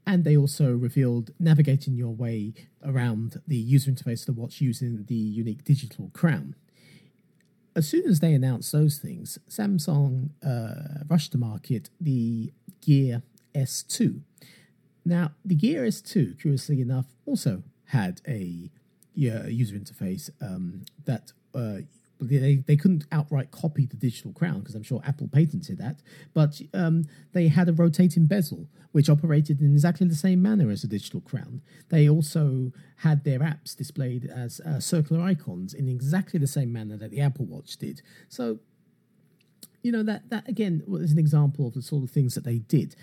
and 0.05 0.23
they 0.23 0.37
also 0.37 0.71
revealed 0.71 1.31
navigating 1.39 1.95
your 1.95 2.13
way 2.13 2.53
around 2.85 3.41
the 3.47 3.57
user 3.57 3.91
interface 3.91 4.21
of 4.21 4.35
the 4.35 4.41
watch 4.41 4.61
using 4.61 5.05
the 5.05 5.15
unique 5.15 5.63
digital 5.63 6.09
crown 6.13 6.55
as 7.75 7.87
soon 7.87 8.07
as 8.07 8.19
they 8.19 8.33
announced 8.33 8.71
those 8.71 8.97
things, 8.97 9.37
Samsung 9.49 10.29
uh, 10.45 11.03
rushed 11.07 11.31
to 11.33 11.37
market 11.37 11.89
the 11.99 12.51
Gear 12.81 13.23
S2. 13.55 14.21
Now, 15.05 15.31
the 15.43 15.55
Gear 15.55 15.83
S2, 15.83 16.39
curiously 16.41 16.81
enough, 16.81 17.07
also 17.25 17.63
had 17.85 18.21
a 18.27 18.69
yeah, 19.15 19.47
user 19.47 19.75
interface 19.75 20.29
um, 20.41 20.83
that 21.05 21.31
uh, 21.53 21.79
they, 22.19 22.57
they 22.67 22.75
couldn't 22.75 23.05
outright 23.11 23.51
copy 23.51 23.85
the 23.85 23.95
digital 23.95 24.33
crown 24.33 24.59
because 24.59 24.75
I'm 24.75 24.83
sure 24.83 25.01
Apple 25.05 25.27
patented 25.27 25.77
that, 25.77 26.01
but 26.33 26.61
um, 26.73 27.05
they 27.33 27.47
had 27.47 27.69
a 27.69 27.73
rotating 27.73 28.25
bezel 28.25 28.67
which 28.91 29.09
operated 29.09 29.61
in 29.61 29.71
exactly 29.71 30.07
the 30.07 30.15
same 30.15 30.41
manner 30.41 30.71
as 30.71 30.83
a 30.83 30.87
digital 30.87 31.21
crown. 31.21 31.61
They 31.89 32.09
also 32.09 32.71
had 32.97 33.23
their 33.23 33.39
apps 33.39 33.75
displayed 33.75 34.25
as 34.25 34.59
uh, 34.61 34.79
circular 34.79 35.21
icons 35.21 35.73
in 35.73 35.87
exactly 35.87 36.39
the 36.39 36.47
same 36.47 36.73
manner 36.73 36.97
that 36.97 37.11
the 37.11 37.21
Apple 37.21 37.45
Watch 37.45 37.77
did. 37.77 38.01
So, 38.27 38.59
you 39.81 39.91
know 39.93 40.03
that 40.03 40.29
that 40.29 40.47
again 40.49 40.83
was 40.85 41.11
an 41.13 41.19
example 41.19 41.67
of 41.67 41.73
the 41.73 41.81
sort 41.81 42.03
of 42.03 42.11
things 42.11 42.35
that 42.35 42.43
they 42.43 42.57
did, 42.57 42.95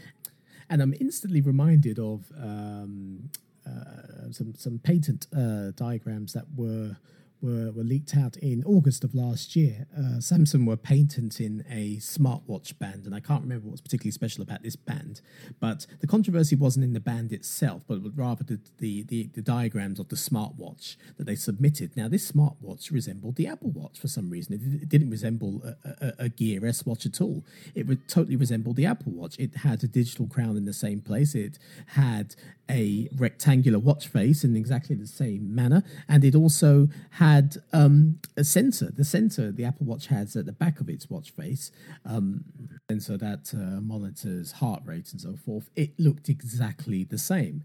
and 0.68 0.82
I'm 0.82 0.94
instantly 1.00 1.40
reminded 1.40 1.98
of 1.98 2.30
um, 2.38 3.30
uh, 3.66 4.30
some 4.30 4.54
some 4.56 4.78
patent 4.80 5.26
uh, 5.34 5.70
diagrams 5.70 6.34
that 6.34 6.44
were 6.54 6.96
were, 7.40 7.70
were 7.72 7.82
leaked 7.82 8.16
out 8.16 8.36
in 8.38 8.62
August 8.64 9.04
of 9.04 9.14
last 9.14 9.56
year. 9.56 9.86
Uh, 9.96 10.18
Samsung 10.18 10.66
were 10.66 10.76
patenting 10.76 11.64
a 11.70 11.96
smartwatch 11.96 12.78
band, 12.78 13.06
and 13.06 13.14
I 13.14 13.20
can't 13.20 13.42
remember 13.42 13.68
what's 13.68 13.80
particularly 13.80 14.12
special 14.12 14.42
about 14.42 14.62
this 14.62 14.76
band. 14.76 15.20
But 15.60 15.86
the 16.00 16.06
controversy 16.06 16.56
wasn't 16.56 16.84
in 16.84 16.92
the 16.92 17.00
band 17.00 17.32
itself, 17.32 17.82
but 17.86 18.00
rather 18.14 18.44
the, 18.44 18.60
the, 18.78 19.02
the, 19.02 19.30
the 19.34 19.42
diagrams 19.42 19.98
of 19.98 20.08
the 20.08 20.16
smartwatch 20.16 20.96
that 21.16 21.24
they 21.24 21.36
submitted. 21.36 21.96
Now, 21.96 22.08
this 22.08 22.30
smartwatch 22.30 22.90
resembled 22.90 23.36
the 23.36 23.46
Apple 23.46 23.70
Watch 23.70 23.98
for 23.98 24.08
some 24.08 24.30
reason. 24.30 24.54
It, 24.54 24.82
it 24.82 24.88
didn't 24.88 25.10
resemble 25.10 25.62
a, 25.64 25.88
a, 25.88 26.12
a, 26.18 26.28
Gear 26.28 26.66
S 26.66 26.84
watch 26.84 27.06
at 27.06 27.20
all. 27.20 27.44
It 27.74 27.86
would 27.86 28.08
totally 28.08 28.36
resembled 28.36 28.76
the 28.76 28.86
Apple 28.86 29.12
Watch. 29.12 29.38
It 29.38 29.56
had 29.56 29.82
a 29.84 29.88
digital 29.88 30.26
crown 30.26 30.56
in 30.56 30.64
the 30.64 30.72
same 30.72 31.00
place. 31.00 31.34
It 31.34 31.58
had 31.88 32.34
a 32.68 33.08
rectangular 33.16 33.78
watch 33.78 34.08
face 34.08 34.44
in 34.44 34.56
exactly 34.56 34.96
the 34.96 35.06
same 35.06 35.54
manner, 35.54 35.82
and 36.08 36.24
it 36.24 36.34
also 36.34 36.88
had 37.10 37.25
had 37.26 37.56
um, 37.72 38.18
a 38.36 38.44
sensor. 38.44 38.90
The 38.90 39.04
sensor 39.04 39.50
the 39.50 39.64
Apple 39.64 39.86
Watch 39.86 40.06
has 40.08 40.36
at 40.36 40.46
the 40.46 40.52
back 40.52 40.80
of 40.80 40.88
its 40.88 41.10
watch 41.10 41.30
face, 41.30 41.72
um, 42.04 42.44
sensor 42.90 43.16
that 43.18 43.52
uh, 43.54 43.80
monitors 43.80 44.52
heart 44.52 44.82
rate 44.84 45.10
and 45.12 45.20
so 45.20 45.36
forth. 45.36 45.70
It 45.74 45.98
looked 45.98 46.28
exactly 46.28 47.04
the 47.04 47.18
same. 47.18 47.64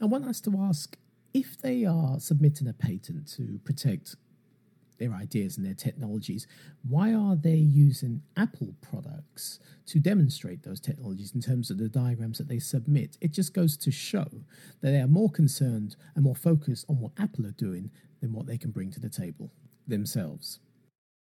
And 0.00 0.10
one 0.10 0.22
has 0.22 0.40
to 0.42 0.58
ask 0.58 0.96
if 1.34 1.58
they 1.60 1.84
are 1.84 2.18
submitting 2.18 2.66
a 2.66 2.72
patent 2.72 3.30
to 3.36 3.60
protect 3.64 4.16
their 4.98 5.12
ideas 5.12 5.58
and 5.58 5.66
their 5.66 5.74
technologies, 5.74 6.46
why 6.88 7.12
are 7.12 7.36
they 7.36 7.54
using 7.56 8.22
Apple 8.36 8.74
products 8.80 9.58
to 9.86 10.00
demonstrate 10.00 10.62
those 10.62 10.80
technologies 10.80 11.32
in 11.34 11.42
terms 11.42 11.70
of 11.70 11.76
the 11.76 11.88
diagrams 11.88 12.38
that 12.38 12.48
they 12.48 12.58
submit? 12.58 13.18
It 13.20 13.32
just 13.32 13.52
goes 13.52 13.76
to 13.76 13.90
show 13.90 14.26
that 14.80 14.90
they 14.90 15.00
are 15.00 15.06
more 15.06 15.30
concerned 15.30 15.96
and 16.14 16.24
more 16.24 16.34
focused 16.34 16.86
on 16.88 17.00
what 17.00 17.12
Apple 17.18 17.46
are 17.46 17.52
doing 17.52 17.90
than 18.20 18.32
what 18.32 18.46
they 18.46 18.58
can 18.58 18.70
bring 18.70 18.90
to 18.92 19.00
the 19.00 19.10
table 19.10 19.50
themselves. 19.86 20.60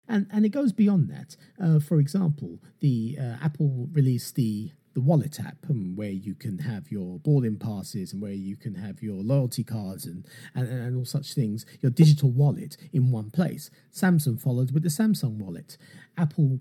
And, 0.08 0.26
and 0.32 0.44
it 0.44 0.50
goes 0.50 0.72
beyond 0.72 1.08
that. 1.10 1.36
Uh, 1.62 1.78
for 1.78 1.98
example, 1.98 2.58
the 2.80 3.16
uh, 3.20 3.36
Apple 3.42 3.88
released 3.92 4.34
the 4.34 4.72
the 4.94 5.00
wallet 5.00 5.40
app 5.40 5.56
um, 5.70 5.96
where 5.96 6.10
you 6.10 6.34
can 6.34 6.58
have 6.58 6.90
your 6.90 7.18
boarding 7.18 7.56
passes 7.56 8.12
and 8.12 8.20
where 8.20 8.32
you 8.32 8.56
can 8.56 8.74
have 8.74 9.02
your 9.02 9.22
loyalty 9.22 9.64
cards 9.64 10.04
and, 10.04 10.26
and, 10.54 10.68
and 10.68 10.96
all 10.96 11.04
such 11.04 11.34
things, 11.34 11.64
your 11.80 11.90
digital 11.90 12.30
wallet 12.30 12.76
in 12.92 13.10
one 13.10 13.30
place. 13.30 13.70
Samsung 13.92 14.40
followed 14.40 14.72
with 14.72 14.82
the 14.82 14.88
Samsung 14.88 15.38
wallet. 15.38 15.78
Apple 16.16 16.60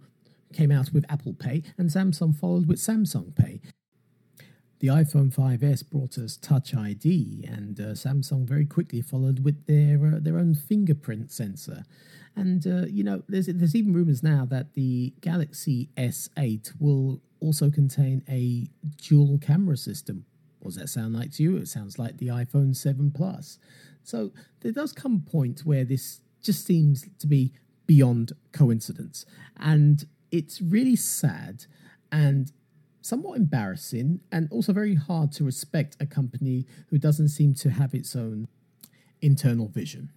came 0.54 0.72
out 0.72 0.92
with 0.94 1.06
Apple 1.10 1.34
Pay 1.34 1.64
and 1.78 1.90
Samsung 1.90 2.36
followed 2.36 2.68
with 2.68 2.78
Samsung 2.78 3.36
Pay. 3.36 3.62
The 4.82 4.88
iPhone 4.88 5.32
5S 5.32 5.88
brought 5.88 6.18
us 6.18 6.38
Touch 6.38 6.74
ID, 6.74 7.46
and 7.48 7.80
uh, 7.80 7.84
Samsung 7.94 8.48
very 8.48 8.66
quickly 8.66 9.00
followed 9.00 9.44
with 9.44 9.68
their 9.68 10.16
uh, 10.16 10.20
their 10.20 10.40
own 10.40 10.56
fingerprint 10.56 11.32
sensor. 11.32 11.84
And 12.36 12.66
uh, 12.66 12.88
you 12.88 13.04
know, 13.04 13.22
there's 13.30 13.46
there's 13.46 13.76
even 13.76 13.94
rumors 13.94 14.24
now 14.24 14.44
that 14.50 14.74
the 14.74 15.14
Galaxy 15.22 15.90
S8 15.98 16.72
will 16.80 17.22
also 17.40 17.70
contain 17.70 18.24
a 18.28 18.66
dual 18.98 19.38
camera 19.38 19.78
system. 19.78 20.26
What 20.62 20.70
does 20.70 20.82
that 20.82 20.90
sound 20.90 21.14
like 21.14 21.32
to 21.34 21.44
you? 21.44 21.58
It 21.58 21.68
sounds 21.68 22.00
like 22.00 22.18
the 22.18 22.30
iPhone 22.30 22.76
7 22.76 23.12
Plus. 23.12 23.60
So 24.04 24.32
there 24.62 24.72
does 24.72 24.94
come 24.94 25.24
a 25.28 25.30
point 25.30 25.60
where 25.60 25.84
this 25.84 26.22
just 26.42 26.66
seems 26.66 27.08
to 27.20 27.28
be 27.28 27.54
beyond 27.86 28.34
coincidence. 28.52 29.28
And 29.58 30.08
it's 30.32 30.60
really 30.60 30.96
sad 30.96 31.66
and 32.12 32.52
somewhat 33.02 33.38
embarrassing 33.38 34.22
and 34.32 34.48
also 34.52 34.74
very 34.74 34.96
hard 34.96 35.32
to 35.34 35.44
respect 35.44 35.98
a 36.00 36.06
company 36.06 36.66
who 36.90 36.98
doesn't 36.98 37.30
seem 37.30 37.54
to 37.56 37.70
have 37.70 37.94
its 37.94 38.16
own 38.16 38.48
internal 39.22 39.68
vision. 39.68 40.12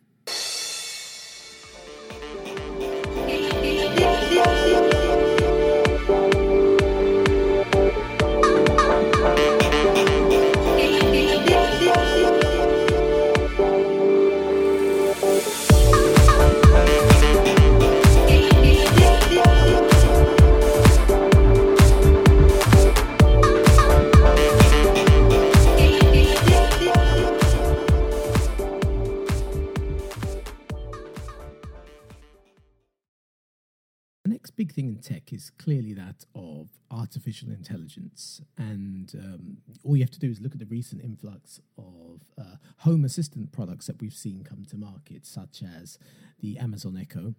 All 39.95 39.99
you 39.99 40.03
have 40.03 40.11
to 40.11 40.19
do 40.19 40.29
is 40.29 40.41
look 40.41 40.55
at 40.55 40.59
the 40.59 40.67
recent 40.67 41.05
influx 41.05 41.61
of 41.79 42.23
uh, 42.37 42.57
home 42.79 43.05
assistant 43.05 43.53
products 43.53 43.87
that 43.87 44.01
we've 44.01 44.13
seen 44.13 44.43
come 44.43 44.65
to 44.69 44.77
market, 44.77 45.25
such 45.25 45.63
as 45.63 46.01
the 46.41 46.59
Amazon 46.59 46.99
Echo 47.01 47.37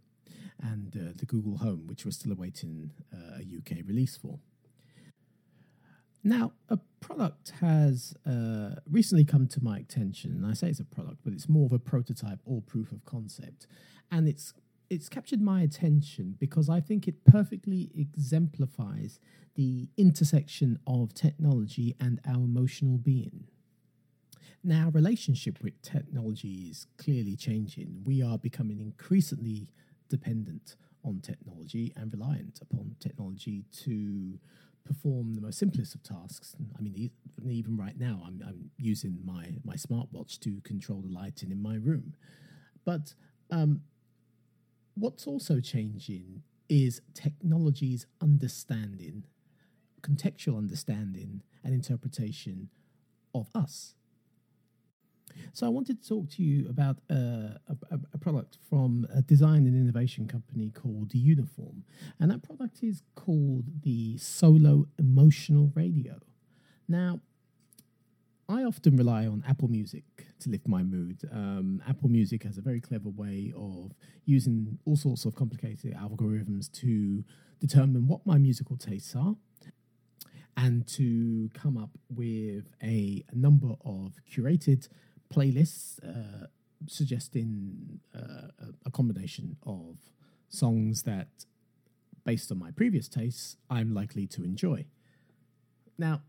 and 0.63 0.96
uh, 0.96 1.12
the 1.18 1.26
Google 1.26 1.58
Home, 1.58 1.86
which 1.86 2.06
we're 2.06 2.12
still 2.12 2.32
awaiting 2.32 2.91
uh, 3.13 3.39
a 3.39 3.41
UK 3.41 3.86
release 3.86 4.15
for. 4.15 4.39
Now, 6.24 6.54
a 6.70 6.80
product 7.02 7.52
has 7.60 8.13
uh, 8.26 8.76
recently 8.89 9.26
come 9.26 9.48
to 9.48 9.62
my 9.62 9.80
attention, 9.80 10.32
and 10.32 10.46
I 10.46 10.54
say 10.54 10.70
it's 10.70 10.80
a 10.80 10.86
product, 10.86 11.18
but 11.26 11.34
it's 11.34 11.50
more 11.50 11.65
of 11.65 11.74
a 11.74 11.80
prototype 11.80 12.39
or 12.46 12.62
proof 12.62 12.94
of 12.94 13.04
concept, 13.04 13.68
and 14.10 14.30
it's 14.30 14.54
it's 14.89 15.10
captured 15.10 15.41
my 15.41 15.62
attention 15.62 16.36
because 16.39 16.70
I 16.70 16.80
think 16.80 17.08
it 17.08 17.26
perfectly 17.26 17.91
exemplifies 17.98 19.20
the 19.56 19.89
intersection 19.98 20.80
of 20.86 21.13
technology 21.13 21.96
and 22.00 22.20
our 22.28 22.44
emotional 22.44 22.98
being. 22.98 23.48
Now, 24.63 24.86
our 24.86 24.91
relationship 24.91 25.60
with 25.62 25.82
technology 25.82 26.68
is 26.70 26.88
clearly 26.98 27.36
changing. 27.36 28.04
We 28.04 28.22
are 28.22 28.38
becoming 28.38 28.80
increasingly 28.80 29.70
dependent 30.10 30.76
on 31.04 31.22
technology 31.22 31.94
and 31.96 32.12
reliant 32.12 32.60
upon 32.62 32.96
technology 33.00 33.65
to 33.84 34.39
perform 34.84 35.34
the 35.34 35.41
most 35.41 35.60
simplest 35.60 35.96
of 35.96 36.04
tasks. 36.04 36.56
I 36.78 36.82
mean, 36.82 37.12
even 37.46 37.78
right 37.78 37.98
now, 37.98 38.22
I'm, 38.26 38.41
I'm 38.48 38.72
using 38.78 39.20
my, 39.24 39.56
my 39.63 39.76
smartwatch 39.76 40.39
to 40.39 40.62
control 40.62 41.02
the 41.02 41.13
lighting 41.13 41.52
in 41.52 41.62
my 41.62 41.76
room. 41.76 42.15
But 42.86 43.13
um, 43.52 43.82
what's 44.96 45.28
also 45.28 45.60
changing 45.60 46.44
is 46.70 47.02
technology's 47.13 48.06
understanding, 48.22 49.24
contextual 50.06 50.58
understanding, 50.58 51.41
and 51.63 51.74
interpretation 51.74 52.70
of 53.34 53.48
us. 53.56 53.96
So 55.52 55.65
I 55.65 55.70
wanted 55.70 56.02
to 56.02 56.08
talk 56.08 56.30
to 56.32 56.44
you 56.44 56.70
about 56.70 56.98
uh, 57.10 57.58
a, 57.68 58.00
a, 58.13 58.18
product 58.18 58.58
from 58.70 59.06
a 59.13 59.22
design 59.22 59.65
and 59.65 59.76
innovation 59.76 60.28
company 60.28 60.72
called 60.74 61.13
Uniform, 61.13 61.84
and 62.20 62.32
that 62.32 62.44
product 62.44 62.84
is 62.84 63.02
called 63.15 63.65
the 63.82 64.18
Solo 64.18 64.86
Emotional 64.98 65.72
Radio. 65.76 66.20
Now, 66.88 67.20
I 68.48 68.63
often 68.63 68.96
rely 68.96 69.26
on 69.26 69.44
Apple 69.48 69.68
Music 69.68 70.04
to 70.39 70.50
lift 70.50 70.68
my 70.68 70.84
mood. 70.84 71.28
Um, 71.32 71.82
Apple 71.88 72.10
Music 72.10 72.44
has 72.44 72.58
a 72.58 72.62
very 72.62 72.80
clever 72.80 73.10
way 73.10 73.52
of 73.58 73.91
using 74.26 74.78
all 74.86 74.96
sorts 74.96 75.26
of 75.26 75.36
complicated 75.36 75.96
algorithms 75.96 76.72
to 76.82 77.24
determine 77.60 78.08
what 78.08 78.26
my 78.26 78.38
musical 78.38 78.78
tastes 78.78 79.15
are 79.15 79.36
and 80.58 80.88
to 80.88 81.50
come 81.54 81.78
up 81.78 81.91
with 82.10 82.65
a, 82.82 83.24
number 83.34 83.76
of 83.84 84.13
curated 84.32 84.88
playlists 85.34 86.00
uh, 86.04 86.48
suggesting 86.88 88.00
uh, 88.15 88.48
a 88.86 88.91
combination 88.91 89.58
of 89.65 89.98
songs 90.50 91.04
that, 91.04 91.28
based 92.26 92.52
on 92.52 92.60
my 92.60 92.72
previous 92.72 93.08
tastes, 93.08 93.58
I'm 93.70 93.94
likely 93.94 94.28
to 94.28 94.44
enjoy. 94.44 94.86
Now, 95.98 96.22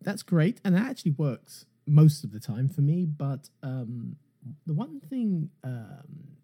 that's 0.00 0.22
great, 0.22 0.60
and 0.64 0.74
it 0.74 0.80
actually 0.80 1.12
works 1.12 1.66
most 1.86 2.24
of 2.24 2.32
the 2.32 2.40
time 2.40 2.68
for 2.68 2.80
me. 2.80 3.04
But 3.04 3.50
um, 3.62 4.16
the 4.64 4.74
one 4.74 5.00
thing 5.00 5.50
um, 5.64 6.36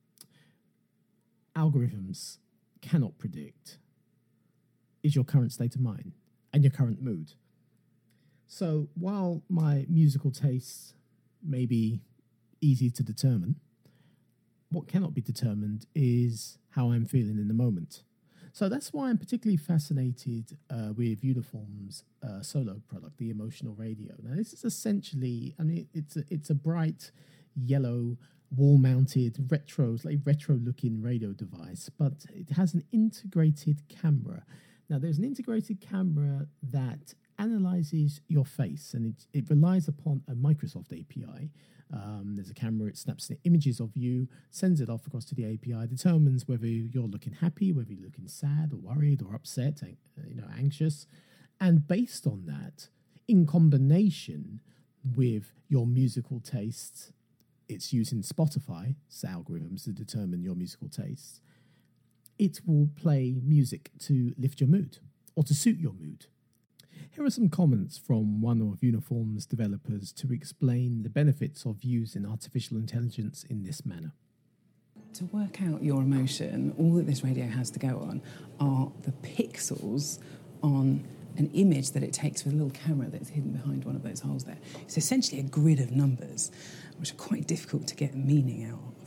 algorithms 1.57 2.39
cannot 2.81 3.19
predict 3.19 3.79
is 5.03 5.15
your 5.15 5.25
current 5.25 5.53
state 5.53 5.75
of 5.75 5.81
mind 5.81 6.13
and 6.53 6.63
your 6.63 6.71
current 6.71 7.01
mood. 7.03 7.33
So 8.47 8.89
while 8.95 9.43
my 9.49 9.87
musical 9.89 10.31
tastes 10.31 10.95
may 11.43 11.67
be 11.67 12.03
easy 12.61 12.91
to 12.91 13.03
determine, 13.03 13.57
what 14.71 14.89
cannot 14.89 15.15
be 15.15 15.21
determined 15.21 15.87
is 15.95 16.59
how 16.71 16.93
I'm 16.93 17.07
feeling 17.07 17.39
in 17.39 17.49
the 17.49 17.55
moment. 17.55 18.03
So 18.53 18.69
that's 18.69 18.93
why 18.93 19.09
I'm 19.09 19.17
particularly 19.17 19.57
fascinated 19.57 20.59
uh, 20.69 20.93
with 20.95 21.25
Uniform's 21.25 22.05
uh, 22.23 22.43
solo 22.43 22.83
product, 22.87 23.17
the 23.17 23.31
Emotional 23.31 23.75
Radio. 23.75 24.15
Now, 24.23 24.37
this 24.37 24.53
is 24.53 24.65
essentially, 24.65 25.55
I 25.59 25.63
mean, 25.63 25.89
it's 25.95 26.17
a, 26.17 26.25
it's 26.29 26.51
a 26.51 26.55
bright 26.55 27.11
yellow 27.57 28.19
wall-mounted 28.55 29.51
retro, 29.51 29.97
like 30.05 30.19
retro-looking 30.25 31.01
radio 31.01 31.33
device, 31.33 31.91
but 31.99 32.27
it 32.35 32.51
has 32.53 32.75
an 32.75 32.85
integrated 32.93 33.89
camera. 33.89 34.45
Now, 34.93 34.99
there's 34.99 35.17
an 35.17 35.25
integrated 35.25 35.81
camera 35.81 36.47
that 36.63 37.15
analyzes 37.39 38.21
your 38.29 38.45
face, 38.45 38.93
and 38.93 39.07
it, 39.07 39.27
it 39.33 39.49
relies 39.49 39.89
upon 39.89 40.23
a 40.29 40.35
Microsoft 40.35 40.93
API 40.93 41.51
um, 41.93 42.33
there's 42.37 42.51
a 42.51 42.55
camera, 42.55 42.89
it 42.89 42.97
snaps 42.97 43.29
the 43.29 43.39
images 43.45 43.79
of 43.79 43.95
you, 43.95 44.29
sends 44.51 44.81
it 44.81 44.89
off 44.89 45.07
across 45.07 45.27
to 45.27 45.35
the 45.35 45.45
API, 45.45 45.87
determines 45.87 46.49
whether 46.49 46.67
you're 46.67 47.07
looking 47.07 47.35
happy, 47.35 47.71
whether 47.71 47.93
you're 47.93 48.05
looking 48.05 48.29
sad 48.29 48.73
or 48.73 48.77
worried 48.77 49.23
or 49.23 49.35
upset, 49.35 49.83
you 50.27 50.35
know, 50.35 50.49
anxious. 50.57 51.07
And 51.61 51.87
based 51.87 52.27
on 52.27 52.47
that, 52.47 52.89
in 53.29 53.47
combination 53.47 54.61
with 55.17 55.53
your 55.69 55.87
musical 55.87 56.41
tastes 56.41 57.13
it's 57.69 57.93
using 57.93 58.21
Spotify's 58.21 59.25
algorithms 59.25 59.85
to 59.85 59.93
determine 59.93 60.43
your 60.43 60.55
musical 60.55 60.89
tastes, 60.89 61.41
it 62.39 62.61
will 62.67 62.89
play 62.97 63.37
music 63.43 63.91
to 64.01 64.35
lift 64.39 64.61
your 64.61 64.69
mood 64.69 64.99
or 65.35 65.43
to 65.45 65.55
suit 65.55 65.79
your 65.79 65.93
mood. 65.93 66.27
Here 67.11 67.25
are 67.25 67.31
some 67.31 67.51
comments 67.51 67.99
from 67.99 68.41
one 68.41 68.63
of 68.63 68.83
Uniform's 68.83 69.45
developers 69.45 70.13
to 70.13 70.33
explain 70.33 71.03
the 71.03 71.11
benefits 71.11 71.67
of 71.67 71.85
using 71.85 72.25
artificial 72.25 72.79
intelligence 72.79 73.45
in 73.51 73.65
this 73.65 73.85
manner. 73.85 74.13
To 75.15 75.27
work 75.27 75.61
out 75.61 75.83
your 75.83 76.01
emotion, 76.01 76.75
all 76.79 76.95
that 76.95 77.07
this 77.07 77.23
radio 77.23 77.47
has 77.47 77.71
to 77.73 77.79
go 77.79 77.99
on 77.99 78.23
are 78.61 78.91
the 79.03 79.13
pixels 79.13 80.21
on 80.63 81.05
an 81.37 81.51
image 81.53 81.91
that 81.93 82.03
it 82.03 82.13
takes 82.13 82.45
with 82.45 82.55
a 82.55 82.57
little 82.57 82.71
camera 82.71 83.09
that's 83.09 83.29
hidden 83.29 83.53
behind 83.53 83.85
one 83.85 83.95
of 83.97 84.03
those 84.03 84.21
holes 84.21 84.45
there. 84.45 84.59
It's 84.81 84.97
essentially 84.97 85.41
a 85.41 85.45
grid 85.45 85.81
of 85.81 85.91
numbers, 85.91 86.51
which 86.99 87.13
are 87.13 87.17
quite 87.17 87.47
difficult 87.47 87.87
to 87.89 87.95
get 87.95 88.15
meaning 88.15 88.65
out 88.65 88.79
of. 88.79 89.02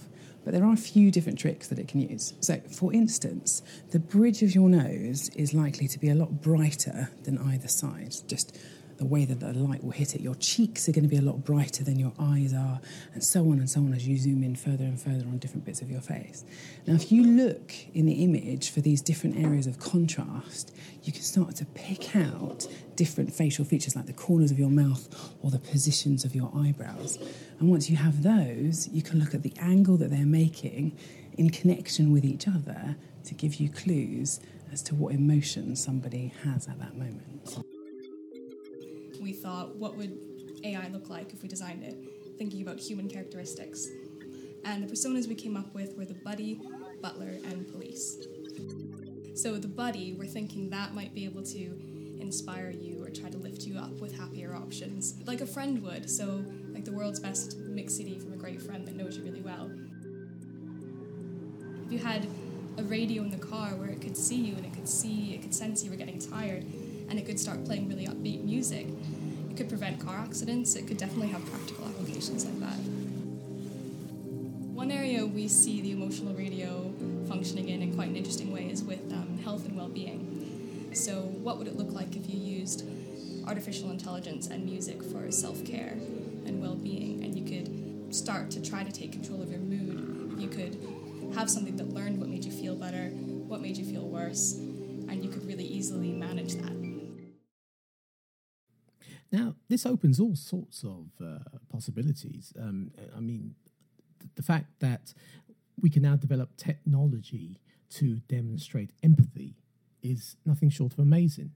But 0.46 0.54
there 0.54 0.64
are 0.64 0.74
a 0.74 0.78
few 0.78 1.12
different 1.12 1.40
tricks 1.40 1.68
that 1.68 1.80
it 1.80 1.88
can 1.88 2.00
use. 2.00 2.36
So, 2.40 2.62
for 2.70 2.94
instance, 2.94 3.64
the 3.90 4.00
bridge 4.00 4.44
of 4.44 4.54
your 4.54 4.70
nose 4.70 5.30
is 5.36 5.54
likely 5.54 5.88
to 5.90 6.00
be 6.00 6.10
a 6.10 6.16
lot 6.16 6.42
brighter 6.42 7.10
than 7.24 7.40
either 7.40 7.68
side. 7.68 8.16
Just 8.28 8.58
the 8.98 9.06
way 9.06 9.26
that 9.26 9.40
the 9.40 9.54
light 9.54 9.84
will 9.84 9.92
hit 9.92 10.16
it. 10.16 10.22
Your 10.22 10.36
cheeks 10.36 10.88
are 10.88 10.92
going 10.92 11.04
to 11.04 11.10
be 11.10 11.18
a 11.18 11.22
lot 11.22 11.44
brighter 11.44 11.84
than 11.84 12.00
your 12.00 12.14
eyes 12.20 12.54
are, 12.54 12.80
and 13.14 13.24
so 13.24 13.42
on 13.42 13.60
and 13.60 13.70
so 13.70 13.82
on 13.82 13.94
as 13.94 14.08
you 14.08 14.18
zoom 14.18 14.44
in 14.44 14.56
further 14.56 14.84
and 14.84 15.00
further 15.00 15.26
on 15.26 15.38
different 15.38 15.66
bits 15.66 15.82
of 15.82 15.92
your 15.92 16.02
face. 16.02 16.44
Now, 16.88 16.96
if 16.96 17.12
you 17.12 17.24
look 17.24 17.74
in 17.94 18.06
the 18.06 18.24
image 18.24 18.70
for 18.70 18.82
these 18.82 19.02
different 19.02 19.38
areas 19.38 19.68
of 19.68 19.80
contrast, 19.80 20.76
you 21.04 21.12
can 21.12 21.22
start 21.22 21.56
to 21.58 21.66
pick 21.66 22.16
out 22.16 22.68
different 22.96 23.34
facial 23.34 23.66
features 23.66 23.96
like 23.96 24.06
the 24.06 24.14
corners 24.14 24.52
of 24.52 24.60
your 24.60 24.70
mouth 24.70 25.34
or 25.42 25.52
the 25.52 25.60
positions 25.60 26.24
of 26.24 26.34
your 26.34 26.52
eyebrows. 26.56 27.20
And 27.60 27.70
once 27.70 27.90
you 27.90 27.98
have 27.98 28.24
those, 28.24 28.88
you 28.90 29.02
can 29.02 29.20
look 29.20 29.34
at 29.34 29.44
the 29.44 29.54
angle 29.60 29.98
that 29.98 30.10
they're 30.10 30.26
making 30.26 30.98
in 31.38 31.50
connection 31.50 32.12
with 32.12 32.24
each 32.24 32.48
other 32.48 32.96
to 33.26 33.34
give 33.34 33.56
you 33.56 33.70
clues 33.70 34.40
as 34.72 34.82
to 34.84 34.96
what 34.96 35.14
emotion 35.14 35.76
somebody 35.76 36.34
has 36.44 36.68
at 36.68 36.80
that 36.80 36.98
moment 36.98 37.66
we 39.26 39.34
thought, 39.34 39.76
what 39.76 39.98
would 39.98 40.16
AI 40.64 40.88
look 40.90 41.10
like 41.10 41.34
if 41.34 41.42
we 41.42 41.50
designed 41.50 41.84
it? 41.84 41.98
Thinking 42.38 42.62
about 42.62 42.80
human 42.80 43.10
characteristics. 43.10 43.88
And 44.64 44.84
the 44.84 44.88
personas 44.88 45.28
we 45.28 45.34
came 45.34 45.58
up 45.58 45.74
with 45.74 45.98
were 45.98 46.06
the 46.06 46.14
buddy, 46.14 46.62
butler, 47.02 47.40
and 47.44 47.68
police. 47.72 48.20
So 49.34 49.58
the 49.58 49.68
buddy, 49.68 50.14
we're 50.14 50.28
thinking 50.28 50.70
that 50.70 50.94
might 50.94 51.16
be 51.16 51.26
able 51.26 51.42
to 51.42 51.76
inspire 52.20 52.70
you 52.70 53.04
or 53.04 53.10
try 53.10 53.32
to 53.32 53.38
lift 53.38 53.64
you 53.64 53.80
up 53.80 54.00
with 54.00 54.16
happier 54.16 54.56
options, 54.56 55.16
like 55.26 55.42
a 55.42 55.48
friend 55.48 55.82
would. 55.82 56.08
So, 56.08 56.46
like 56.72 56.86
the 56.86 56.94
world's 56.94 57.20
best 57.20 57.58
mix 57.58 57.96
CD 57.96 58.20
from 58.20 58.34
a 58.34 58.38
great 58.38 58.62
friend 58.62 58.88
that 58.88 58.96
knows 58.96 59.18
you 59.18 59.24
really 59.24 59.42
well. 59.42 59.72
If 61.88 61.92
you 61.92 61.98
had 61.98 62.28
a 62.78 62.84
radio 62.84 63.24
in 63.24 63.32
the 63.32 63.38
car 63.38 63.70
where 63.76 63.90
it 63.90 64.02
could 64.02 64.16
see 64.16 64.36
you 64.36 64.56
and 64.56 64.66
it 64.66 64.74
could 64.74 64.88
see, 64.88 65.34
it 65.34 65.42
could 65.42 65.54
sense 65.54 65.84
you 65.84 65.90
were 65.90 65.98
getting 65.98 66.20
tired, 66.20 66.66
and 67.10 67.20
it 67.20 67.26
could 67.26 67.40
start 67.40 67.64
playing 67.66 67.88
really 67.90 68.08
upbeat 68.08 68.44
music. 68.44 68.88
It 69.50 69.58
could 69.58 69.70
prevent 69.70 70.00
car 70.00 70.18
accidents, 70.18 70.76
it 70.76 70.88
could 70.88 70.98
definitely 70.98 71.30
have 71.30 71.46
practical 71.46 71.86
applications 71.86 72.46
like 72.46 72.60
that. 72.60 72.80
One 74.76 74.92
area 74.92 75.26
we 75.26 75.48
see 75.48 75.82
the 75.82 75.92
emotional 75.92 76.34
radio 76.34 76.92
functioning 77.28 77.70
in 77.70 77.82
in 77.82 77.96
quite 77.96 78.10
an 78.10 78.16
interesting 78.16 78.52
way 78.52 78.70
is 78.70 78.84
with 78.84 79.12
um, 79.14 79.40
health 79.44 79.66
and 79.66 79.78
well 79.78 79.88
being. 79.88 80.90
So, 80.94 81.22
what 81.22 81.58
would 81.58 81.68
it 81.68 81.76
look 81.76 81.92
like 81.92 82.16
if 82.16 82.30
you 82.30 82.40
used 82.40 82.86
artificial 83.48 83.92
intelligence 83.92 84.48
and 84.48 84.66
music 84.66 85.04
for 85.04 85.32
self 85.32 85.64
care 85.66 85.98
and 86.46 86.62
well 86.62 86.76
being? 86.76 87.24
And 87.24 87.38
you 87.38 87.46
could 87.46 88.14
start 88.14 88.52
to 88.52 88.62
try 88.62 88.84
to 88.84 88.92
take 88.92 89.12
control 89.12 89.42
of 89.42 89.50
your 89.50 89.60
mood. 89.60 90.40
You 90.40 90.48
could 90.48 90.78
have 91.36 91.50
something 91.50 91.76
that 91.78 91.94
learned 91.94 92.20
what 92.20 92.30
made 92.30 92.46
you 92.46 92.52
feel 92.52 92.76
better, 92.76 93.08
what 93.48 93.62
made 93.62 93.78
you 93.78 93.86
feel 93.86 94.08
worse, 94.08 94.54
and 94.54 95.24
you 95.24 95.30
could 95.30 95.46
really 95.46 95.66
easily 95.66 96.12
manage 96.12 96.56
that. 96.56 96.85
Now, 99.32 99.56
this 99.70 99.86
opens 99.86 100.20
all 100.20 100.36
sorts 100.36 100.84
of 100.84 101.08
uh, 101.22 101.40
possibilities. 101.70 102.54
Um, 102.60 102.92
I 103.16 103.20
mean, 103.20 103.56
th- 104.20 104.32
the 104.36 104.44
fact 104.44 104.68
that 104.80 105.14
we 105.82 105.90
can 105.90 106.04
now 106.04 106.16
develop 106.16 106.56
technology 106.58 107.60
to 107.92 108.18
demonstrate 108.28 108.92
empathy 109.04 109.56
is 110.02 110.38
nothing 110.46 110.70
short 110.70 110.94
of 110.94 111.00
amazing. 111.00 111.52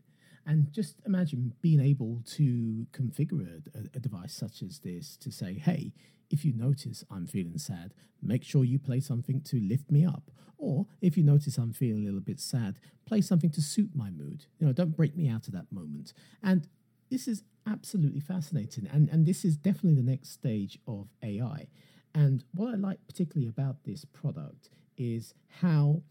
And 0.45 0.71
just 0.71 0.95
imagine 1.05 1.53
being 1.61 1.79
able 1.79 2.21
to 2.37 2.87
configure 2.91 3.61
a, 3.75 3.97
a, 3.97 3.99
device 3.99 4.33
such 4.33 4.63
as 4.63 4.79
this 4.79 5.15
to 5.17 5.31
say, 5.31 5.53
hey, 5.53 5.93
if 6.31 6.43
you 6.43 6.53
notice 6.53 7.03
I'm 7.11 7.27
feeling 7.27 7.57
sad, 7.57 7.93
make 8.21 8.43
sure 8.43 8.63
you 8.63 8.79
play 8.79 8.99
something 8.99 9.41
to 9.41 9.59
lift 9.59 9.91
me 9.91 10.05
up. 10.05 10.31
Or 10.57 10.87
if 11.01 11.17
you 11.17 11.23
notice 11.23 11.57
I'm 11.57 11.73
feeling 11.73 12.01
a 12.01 12.05
little 12.05 12.19
bit 12.19 12.39
sad, 12.39 12.79
play 13.05 13.21
something 13.21 13.49
to 13.51 13.61
suit 13.61 13.91
my 13.93 14.09
mood. 14.09 14.45
You 14.59 14.67
know, 14.67 14.73
don't 14.73 14.95
break 14.95 15.15
me 15.15 15.29
out 15.29 15.47
of 15.47 15.53
that 15.53 15.71
moment. 15.71 16.13
And 16.43 16.67
this 17.09 17.27
is 17.27 17.43
absolutely 17.67 18.19
fascinating. 18.19 18.87
And, 18.91 19.09
and 19.09 19.25
this 19.25 19.43
is 19.45 19.57
definitely 19.57 20.01
the 20.01 20.09
next 20.09 20.31
stage 20.31 20.79
of 20.87 21.07
AI. 21.23 21.67
And 22.13 22.43
what 22.53 22.69
I 22.69 22.75
like 22.75 22.99
particularly 23.07 23.47
about 23.47 23.83
this 23.83 24.05
product 24.05 24.69
is 24.97 25.33
how 25.61 26.01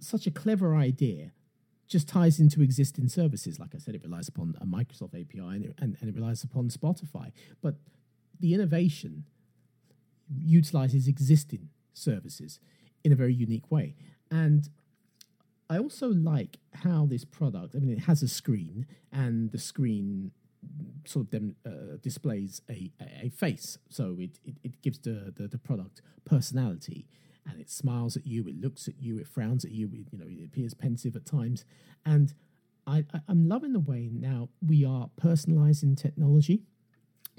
such 0.00 0.26
a 0.26 0.30
clever 0.30 0.74
idea 0.74 1.32
just 1.86 2.08
ties 2.08 2.38
into 2.38 2.62
existing 2.62 3.08
services. 3.08 3.58
Like 3.58 3.74
I 3.74 3.78
said, 3.78 3.94
it 3.94 4.02
relies 4.02 4.28
upon 4.28 4.54
a 4.60 4.66
Microsoft 4.66 5.18
API 5.20 5.38
and 5.38 5.64
it, 5.64 5.74
and, 5.78 5.96
and 6.00 6.08
it 6.08 6.14
relies 6.14 6.44
upon 6.44 6.68
Spotify. 6.68 7.32
But 7.62 7.76
the 8.38 8.54
innovation 8.54 9.24
utilizes 10.44 11.08
existing 11.08 11.70
services 11.94 12.60
in 13.02 13.12
a 13.12 13.16
very 13.16 13.34
unique 13.34 13.70
way. 13.70 13.94
And 14.30 14.68
I 15.70 15.78
also 15.78 16.08
like 16.08 16.58
how 16.72 17.06
this 17.06 17.24
product, 17.24 17.74
I 17.74 17.78
mean, 17.78 17.90
it 17.90 18.00
has 18.00 18.22
a 18.22 18.28
screen, 18.28 18.86
and 19.12 19.50
the 19.52 19.58
screen 19.58 20.32
sort 21.04 21.26
of 21.26 21.30
dem, 21.30 21.56
uh, 21.66 21.96
displays 22.02 22.62
a, 22.68 22.90
a 23.22 23.28
face. 23.30 23.78
So 23.88 24.16
it, 24.18 24.38
it, 24.44 24.56
it 24.64 24.82
gives 24.82 24.98
the, 24.98 25.32
the, 25.36 25.48
the, 25.48 25.58
product 25.58 26.02
personality. 26.24 27.06
And 27.46 27.60
it 27.60 27.70
smiles 27.70 28.16
at 28.16 28.26
you, 28.26 28.46
it 28.46 28.60
looks 28.60 28.88
at 28.88 28.94
you, 29.00 29.18
it 29.18 29.26
frowns 29.26 29.64
at 29.64 29.70
you, 29.70 29.88
it, 29.92 30.08
you 30.10 30.18
know, 30.18 30.26
it 30.28 30.44
appears 30.44 30.74
pensive 30.74 31.16
at 31.16 31.24
times. 31.24 31.64
And 32.04 32.34
I, 32.86 33.04
I, 33.14 33.20
I'm 33.28 33.48
loving 33.48 33.72
the 33.72 33.80
way 33.80 34.10
now 34.12 34.48
we 34.66 34.84
are 34.84 35.10
personalizing 35.20 35.96
technology. 35.96 36.62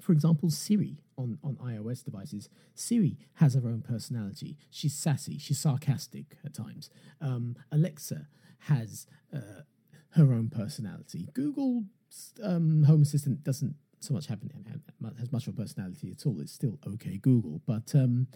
For 0.01 0.11
example, 0.11 0.49
Siri 0.49 0.97
on, 1.19 1.37
on 1.43 1.55
iOS 1.57 2.03
devices, 2.03 2.49
Siri 2.73 3.17
has 3.35 3.53
her 3.53 3.67
own 3.67 3.81
personality. 3.81 4.57
She's 4.71 4.93
sassy, 4.93 5.37
she's 5.37 5.59
sarcastic 5.59 6.37
at 6.45 6.53
times. 6.53 6.89
Um, 7.21 7.55
Alexa 7.71 8.27
has 8.59 9.05
uh, 9.35 9.63
her 10.11 10.33
own 10.33 10.49
personality. 10.49 11.27
Google 11.33 11.83
um, 12.43 12.83
Home 12.83 13.01
Assistant 13.01 13.43
doesn't 13.43 13.75
so 13.99 14.13
much 14.13 14.27
have 14.27 14.39
has 15.19 15.31
much 15.31 15.47
of 15.47 15.53
a 15.53 15.57
personality 15.57 16.09
at 16.09 16.25
all. 16.25 16.39
It's 16.39 16.53
still 16.53 16.79
okay 16.87 17.17
Google, 17.17 17.61
but 17.67 17.93
um, 17.93 18.27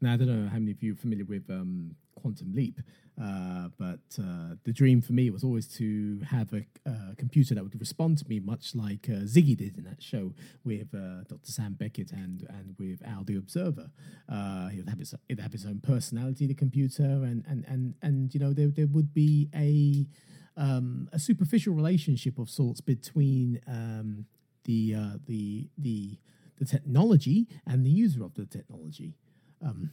now 0.00 0.14
I 0.14 0.16
don't 0.16 0.28
know 0.28 0.48
how 0.48 0.58
many 0.58 0.72
of 0.72 0.82
you 0.82 0.92
are 0.94 0.96
familiar 0.96 1.24
with 1.24 1.50
um, 1.50 1.94
Quantum 2.20 2.52
Leap, 2.54 2.80
uh, 3.20 3.68
but 3.78 4.00
uh, 4.18 4.54
the 4.64 4.72
dream 4.72 5.02
for 5.02 5.12
me 5.12 5.30
was 5.30 5.44
always 5.44 5.66
to 5.76 6.20
have 6.30 6.52
a, 6.52 6.64
a, 6.86 7.14
computer 7.16 7.54
that 7.54 7.62
would 7.62 7.78
respond 7.78 8.18
to 8.18 8.28
me 8.28 8.40
much 8.40 8.74
like 8.74 9.08
uh, 9.08 9.24
Ziggy 9.24 9.56
did 9.56 9.76
in 9.76 9.84
that 9.84 10.02
show 10.02 10.32
with 10.64 10.94
uh, 10.94 11.24
Dr. 11.28 11.50
Sam 11.50 11.74
Beckett 11.74 12.12
and 12.12 12.46
and 12.48 12.74
with 12.78 13.02
Al 13.06 13.24
the 13.24 13.36
Observer. 13.36 13.90
Uh, 14.28 14.68
he 14.68 14.78
would 14.78 14.88
have 14.88 14.98
his 14.98 15.14
it'd 15.28 15.42
have 15.42 15.52
his 15.52 15.66
own 15.66 15.80
personality, 15.80 16.46
the 16.46 16.54
computer, 16.54 17.02
and 17.02 17.44
and 17.46 17.64
and 17.68 17.94
and 18.02 18.34
you 18.34 18.40
know 18.40 18.52
there 18.52 18.68
there 18.68 18.86
would 18.86 19.12
be 19.12 19.48
a 19.54 20.06
um, 20.56 21.08
a 21.12 21.18
superficial 21.18 21.74
relationship 21.74 22.38
of 22.38 22.48
sorts 22.48 22.80
between 22.80 23.60
um, 23.66 24.26
the 24.64 24.94
uh, 24.96 25.18
the 25.26 25.68
the 25.76 26.18
the 26.58 26.64
technology 26.64 27.48
and 27.66 27.84
the 27.84 27.90
user 27.90 28.22
of 28.22 28.34
the 28.34 28.46
technology. 28.46 29.14
Um, 29.64 29.90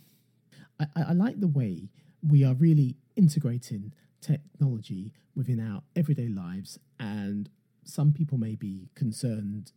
I, 0.80 0.86
I, 0.96 1.14
like 1.14 1.40
the 1.40 1.48
way 1.48 1.90
we 2.28 2.44
are 2.44 2.54
really 2.54 2.96
integrating 3.16 3.94
technology 4.22 5.14
within 5.36 5.60
our 5.60 5.82
everyday 5.96 6.28
lives, 6.28 6.80
and 7.00 7.50
some 7.84 8.14
people 8.14 8.38
may 8.38 8.56
be 8.56 8.90
concerned 8.96 9.72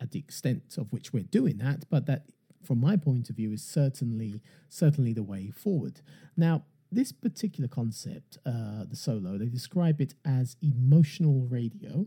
at 0.00 0.10
the 0.10 0.18
extent 0.18 0.76
of 0.76 0.92
which 0.92 1.12
we're 1.12 1.22
doing 1.22 1.58
that, 1.58 1.84
but 1.90 2.06
that, 2.06 2.26
from 2.62 2.80
my 2.80 2.96
point 2.96 3.30
of 3.30 3.36
view, 3.36 3.52
is 3.52 3.62
certainly 3.62 4.40
certainly 4.68 5.12
the 5.12 5.22
way 5.22 5.50
forward. 5.50 6.00
Now, 6.36 6.64
this 6.90 7.12
particular 7.12 7.68
concept, 7.68 8.38
uh, 8.46 8.84
the 8.88 8.96
Solo, 8.96 9.36
they 9.38 9.46
describe 9.46 10.00
it 10.00 10.14
as 10.24 10.56
emotional 10.62 11.46
radio. 11.48 12.06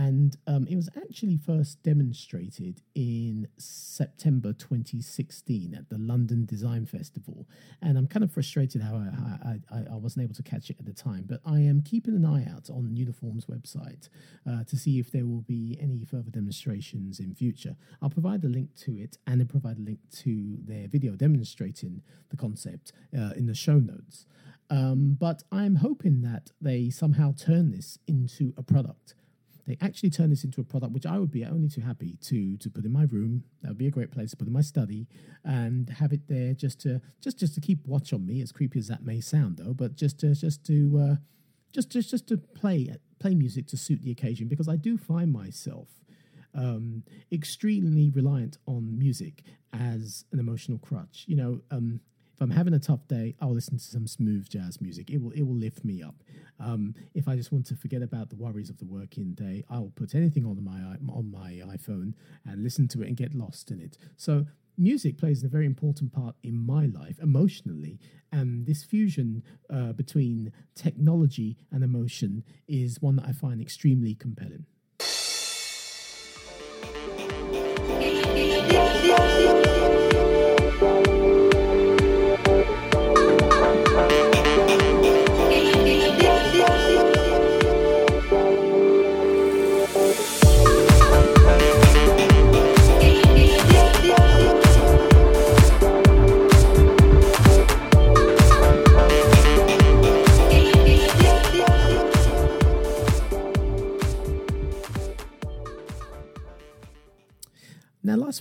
And 0.00 0.38
um, 0.46 0.66
it 0.66 0.76
was 0.76 0.88
actually 0.96 1.36
first 1.36 1.82
demonstrated 1.82 2.80
in 2.94 3.46
September 3.58 4.54
2016 4.54 5.74
at 5.74 5.90
the 5.90 5.98
London 5.98 6.46
Design 6.46 6.86
Festival. 6.86 7.46
And 7.82 7.98
I'm 7.98 8.06
kind 8.06 8.24
of 8.24 8.32
frustrated 8.32 8.80
how 8.80 8.94
I, 8.94 9.58
I, 9.70 9.84
I, 9.92 9.96
wasn't 9.96 10.24
able 10.24 10.34
to 10.36 10.42
catch 10.42 10.70
it 10.70 10.76
at 10.78 10.86
the 10.86 10.94
time, 10.94 11.26
but 11.28 11.40
I 11.44 11.58
am 11.58 11.82
keeping 11.82 12.14
an 12.14 12.24
eye 12.24 12.46
out 12.50 12.70
on 12.70 12.96
Uniform's 12.96 13.44
website 13.44 14.08
uh, 14.48 14.64
to 14.64 14.76
see 14.76 14.98
if 14.98 15.12
there 15.12 15.26
will 15.26 15.42
be 15.42 15.76
any 15.78 16.06
further 16.06 16.30
demonstrations 16.30 17.20
in 17.20 17.34
future. 17.34 17.76
I'll 18.00 18.08
provide 18.08 18.42
a 18.44 18.48
link 18.48 18.74
to 18.86 18.96
it 18.96 19.18
and 19.26 19.42
I'll 19.42 19.48
provide 19.48 19.76
a 19.76 19.82
link 19.82 19.98
to 20.20 20.56
their 20.64 20.88
video 20.88 21.14
demonstrating 21.14 22.00
the 22.30 22.38
concept 22.38 22.92
uh, 23.14 23.32
in 23.36 23.44
the 23.44 23.54
show 23.54 23.78
notes. 23.78 24.24
Um, 24.70 25.18
but 25.20 25.42
I'm 25.52 25.76
hoping 25.76 26.22
that 26.22 26.52
they 26.58 26.88
somehow 26.88 27.34
turn 27.36 27.72
this 27.72 27.98
into 28.06 28.54
a 28.56 28.62
product 28.62 29.14
they 29.66 29.76
actually 29.80 30.10
turn 30.10 30.30
this 30.30 30.44
into 30.44 30.60
a 30.60 30.64
product 30.64 30.92
which 30.92 31.06
I 31.06 31.18
would 31.18 31.30
be 31.30 31.44
only 31.44 31.68
too 31.68 31.80
happy 31.80 32.16
to 32.22 32.56
to 32.56 32.70
put 32.70 32.84
in 32.84 32.92
my 32.92 33.04
room. 33.04 33.44
That 33.62 33.68
would 33.68 33.78
be 33.78 33.86
a 33.86 33.90
great 33.90 34.10
place 34.10 34.30
to 34.30 34.36
put 34.36 34.46
in 34.46 34.52
my 34.52 34.60
study 34.60 35.06
and 35.44 35.88
have 35.90 36.12
it 36.12 36.28
there 36.28 36.54
just 36.54 36.80
to 36.82 37.00
just 37.20 37.38
just 37.38 37.54
to 37.54 37.60
keep 37.60 37.86
watch 37.86 38.12
on 38.12 38.26
me. 38.26 38.40
As 38.42 38.52
creepy 38.52 38.78
as 38.78 38.88
that 38.88 39.04
may 39.04 39.20
sound, 39.20 39.58
though, 39.58 39.74
but 39.74 39.96
just 39.96 40.18
to 40.20 40.34
just 40.34 40.64
to 40.66 40.98
uh, 40.98 41.16
just 41.72 41.90
just 41.90 42.10
just 42.10 42.26
to 42.28 42.36
play 42.36 42.94
play 43.18 43.34
music 43.34 43.66
to 43.68 43.76
suit 43.76 44.02
the 44.02 44.10
occasion 44.10 44.48
because 44.48 44.68
I 44.68 44.76
do 44.76 44.96
find 44.96 45.32
myself 45.32 45.88
um, 46.54 47.04
extremely 47.30 48.10
reliant 48.10 48.58
on 48.66 48.98
music 48.98 49.42
as 49.72 50.24
an 50.32 50.38
emotional 50.38 50.78
crutch. 50.78 51.24
You 51.26 51.36
know, 51.36 51.60
um, 51.70 52.00
if 52.40 52.44
I'm 52.44 52.50
having 52.56 52.72
a 52.72 52.78
tough 52.78 53.06
day, 53.06 53.34
I'll 53.42 53.52
listen 53.52 53.76
to 53.76 53.84
some 53.84 54.06
smooth 54.06 54.48
jazz 54.48 54.80
music. 54.80 55.10
It 55.10 55.20
will 55.20 55.32
it 55.32 55.42
will 55.42 55.54
lift 55.54 55.84
me 55.84 56.02
up. 56.02 56.22
Um, 56.58 56.94
if 57.12 57.28
I 57.28 57.36
just 57.36 57.52
want 57.52 57.66
to 57.66 57.76
forget 57.76 58.00
about 58.00 58.30
the 58.30 58.36
worries 58.36 58.70
of 58.70 58.78
the 58.78 58.86
working 58.86 59.34
day, 59.34 59.62
I'll 59.68 59.92
put 59.94 60.14
anything 60.14 60.46
on 60.46 60.64
my 60.64 60.80
on 61.12 61.30
my 61.30 61.60
iPhone 61.76 62.14
and 62.46 62.62
listen 62.62 62.88
to 62.88 63.02
it 63.02 63.08
and 63.08 63.16
get 63.16 63.34
lost 63.34 63.70
in 63.70 63.78
it. 63.78 63.98
So 64.16 64.46
music 64.78 65.18
plays 65.18 65.44
a 65.44 65.48
very 65.48 65.66
important 65.66 66.12
part 66.14 66.34
in 66.42 66.56
my 66.56 66.86
life 66.86 67.18
emotionally, 67.20 68.00
and 68.32 68.64
this 68.64 68.84
fusion 68.84 69.42
uh, 69.68 69.92
between 69.92 70.50
technology 70.74 71.58
and 71.70 71.84
emotion 71.84 72.42
is 72.66 73.02
one 73.02 73.16
that 73.16 73.26
I 73.26 73.32
find 73.32 73.60
extremely 73.60 74.14
compelling. 74.14 74.64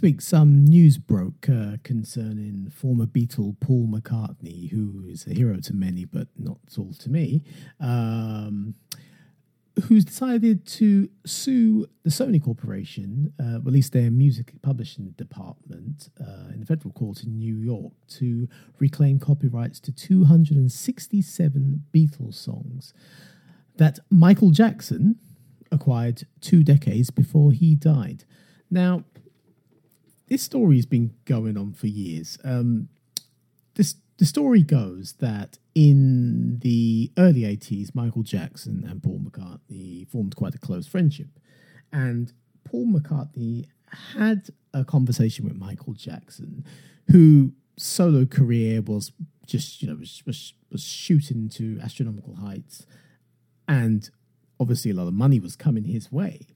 Week, 0.02 0.22
some 0.22 0.66
news 0.66 0.98
broke 0.98 1.48
uh, 1.50 1.78
concerning 1.84 2.70
former 2.70 3.06
Beatle 3.06 3.60
Paul 3.60 3.88
McCartney, 3.88 4.72
who 4.72 5.06
is 5.08 5.26
a 5.28 5.34
hero 5.34 5.58
to 5.62 5.74
many, 5.74 6.06
but 6.06 6.28
not 6.38 6.58
all 6.78 6.94
to 7.00 7.10
me, 7.10 7.44
um, 7.80 8.76
who's 9.86 10.06
decided 10.06 10.66
to 10.66 11.10
sue 11.26 11.88
the 12.04 12.10
Sony 12.10 12.44
Corporation, 12.44 13.34
uh, 13.40 13.62
release 13.62 13.90
their 13.90 14.12
music 14.12 14.54
publishing 14.62 15.12
department 15.12 16.10
uh, 16.20 16.52
in 16.54 16.60
the 16.60 16.66
federal 16.66 16.94
court 16.94 17.24
in 17.24 17.38
New 17.38 17.58
York 17.58 17.94
to 18.10 18.48
reclaim 18.80 19.20
copyrights 19.20 19.80
to 19.80 19.92
267 19.92 21.84
Beatles 21.94 22.36
songs 22.36 22.94
that 23.78 24.00
Michael 24.10 24.52
Jackson 24.52 25.16
acquired 25.72 26.24
two 26.42 26.64
decades 26.64 27.10
before 27.10 27.52
he 27.52 27.76
died. 27.76 28.26
Now, 28.70 29.04
this 30.30 30.44
story's 30.44 30.86
been 30.86 31.14
going 31.26 31.58
on 31.58 31.74
for 31.74 31.88
years. 31.88 32.38
Um, 32.44 32.90
this 33.76 33.96
the 34.18 34.26
story 34.26 34.64
goes 34.64 35.14
that 35.20 35.58
in 35.74 36.60
the 36.60 37.12
early 37.18 37.42
80s, 37.42 37.96
Michael 37.96 38.24
Jackson 38.24 38.86
and 38.88 39.02
Paul 39.02 39.20
McCartney 39.20 40.08
formed 40.10 40.36
quite 40.36 40.54
a 40.54 40.60
close 40.60 40.88
friendship. 40.88 41.40
And 41.94 42.34
Paul 42.66 42.88
McCartney 42.88 43.68
had 44.14 44.50
a 44.74 44.84
conversation 44.84 45.46
with 45.46 45.56
Michael 45.56 45.94
Jackson, 45.94 46.66
who 47.12 47.54
solo 47.78 48.26
career 48.26 48.82
was 48.82 49.14
just, 49.46 49.82
you 49.82 49.88
know, 49.88 49.96
was, 49.96 50.22
was, 50.26 50.54
was 50.70 50.84
shooting 50.84 51.48
to 51.50 51.80
astronomical 51.82 52.36
heights. 52.36 52.86
And 53.70 54.10
obviously, 54.60 54.92
a 54.92 54.96
lot 54.96 55.08
of 55.08 55.14
money 55.14 55.40
was 55.40 55.56
coming 55.56 55.86
his 55.86 56.12
way. 56.12 56.48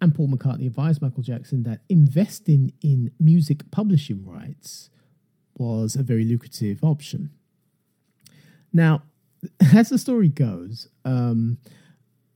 And 0.00 0.14
Paul 0.14 0.28
McCartney 0.28 0.66
advised 0.66 1.00
Michael 1.00 1.22
Jackson 1.22 1.62
that 1.62 1.80
investing 1.88 2.72
in 2.82 3.12
music 3.18 3.70
publishing 3.70 4.24
rights 4.26 4.90
was 5.56 5.94
a 5.96 6.02
very 6.02 6.24
lucrative 6.24 6.82
option. 6.82 7.30
Now, 8.72 9.02
as 9.74 9.88
the 9.88 9.98
story 9.98 10.28
goes, 10.28 10.88
um, 11.04 11.58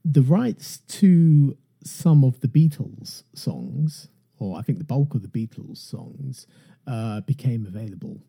the 0.03 0.21
rights 0.21 0.79
to 0.87 1.57
some 1.83 2.23
of 2.23 2.39
the 2.41 2.47
Beatles 2.47 3.23
songs, 3.33 4.07
or 4.37 4.57
I 4.57 4.61
think 4.61 4.77
the 4.77 4.85
bulk 4.85 5.13
of 5.15 5.21
the 5.21 5.27
Beatles 5.27 5.77
songs, 5.77 6.47
uh, 6.87 7.21
became 7.21 7.65
available. 7.65 8.21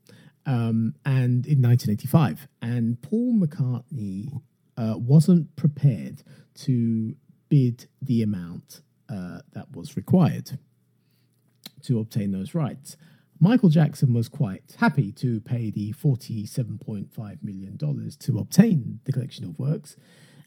Um, 0.47 0.95
and 1.05 1.47
in 1.47 1.63
1985, 1.63 2.49
and 2.63 3.01
Paul 3.03 3.35
McCartney 3.35 4.41
uh, 4.77 4.95
wasn't 4.97 5.55
prepared 5.57 6.23
to 6.55 7.15
bid 7.49 7.87
the 8.01 8.23
amount 8.23 8.81
uh, 9.11 9.41
that 9.53 9.75
was 9.75 9.97
required 9.97 10.59
to 11.83 11.99
obtain 11.99 12.31
those 12.31 12.55
rights. 12.55 12.97
Michael 13.39 13.71
Jackson 13.71 14.13
was 14.13 14.29
quite 14.29 14.77
happy 14.79 15.13
to 15.13 15.41
pay 15.41 15.71
the 15.71 15.93
$47.5 15.95 17.43
million 17.43 17.79
to 17.79 18.39
obtain 18.39 19.01
the 19.05 19.13
collection 19.13 19.45
of 19.45 19.59
works, 19.59 19.97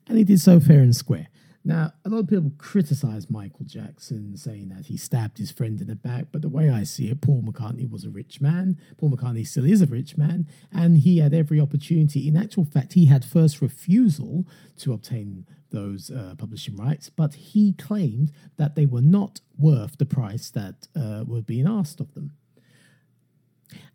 and 0.08 0.18
he 0.18 0.24
did 0.24 0.40
so 0.40 0.60
fair 0.60 0.82
and 0.82 0.96
square. 0.96 1.28
Now, 1.66 1.94
a 2.04 2.10
lot 2.10 2.20
of 2.20 2.28
people 2.28 2.52
criticize 2.58 3.30
Michael 3.30 3.66
Jackson, 3.66 4.36
saying 4.36 4.70
that 4.70 4.88
he 4.88 4.98
stabbed 4.98 5.38
his 5.38 5.50
friend 5.50 5.80
in 5.80 5.88
the 5.88 5.96
back, 5.96 6.26
but 6.32 6.42
the 6.42 6.50
way 6.50 6.70
I 6.70 6.84
see 6.84 7.10
it, 7.10 7.22
Paul 7.22 7.42
McCartney 7.42 7.90
was 7.90 8.04
a 8.04 8.10
rich 8.10 8.42
man. 8.42 8.78
Paul 8.98 9.12
McCartney 9.12 9.48
still 9.48 9.64
is 9.64 9.82
a 9.82 9.86
rich 9.86 10.18
man, 10.18 10.46
and 10.74 10.98
he 10.98 11.20
had 11.20 11.34
every 11.34 11.62
opportunity. 11.62 12.28
In 12.28 12.36
actual 12.36 12.66
fact, 12.66 12.94
he 12.94 13.06
had 13.06 13.24
first 13.24 13.62
refusal 13.62 14.46
to 14.80 14.92
obtain 14.92 15.46
those 15.72 16.12
uh, 16.12 16.36
publishing 16.38 16.76
rights, 16.76 17.10
but 17.10 17.34
he 17.34 17.72
claimed 17.74 18.34
that 18.58 18.76
they 18.76 18.86
were 18.86 19.02
not 19.02 19.40
worth 19.58 19.98
the 19.98 20.06
price 20.06 20.50
that 20.50 20.88
uh, 20.96 21.24
were 21.26 21.42
being 21.42 21.68
asked 21.68 22.02
of 22.02 22.14
them. 22.14 22.34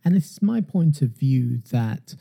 And 0.04 0.16
it's 0.16 0.40
my 0.40 0.62
point 0.62 1.02
of 1.02 1.10
view 1.10 1.58
that 1.70 2.14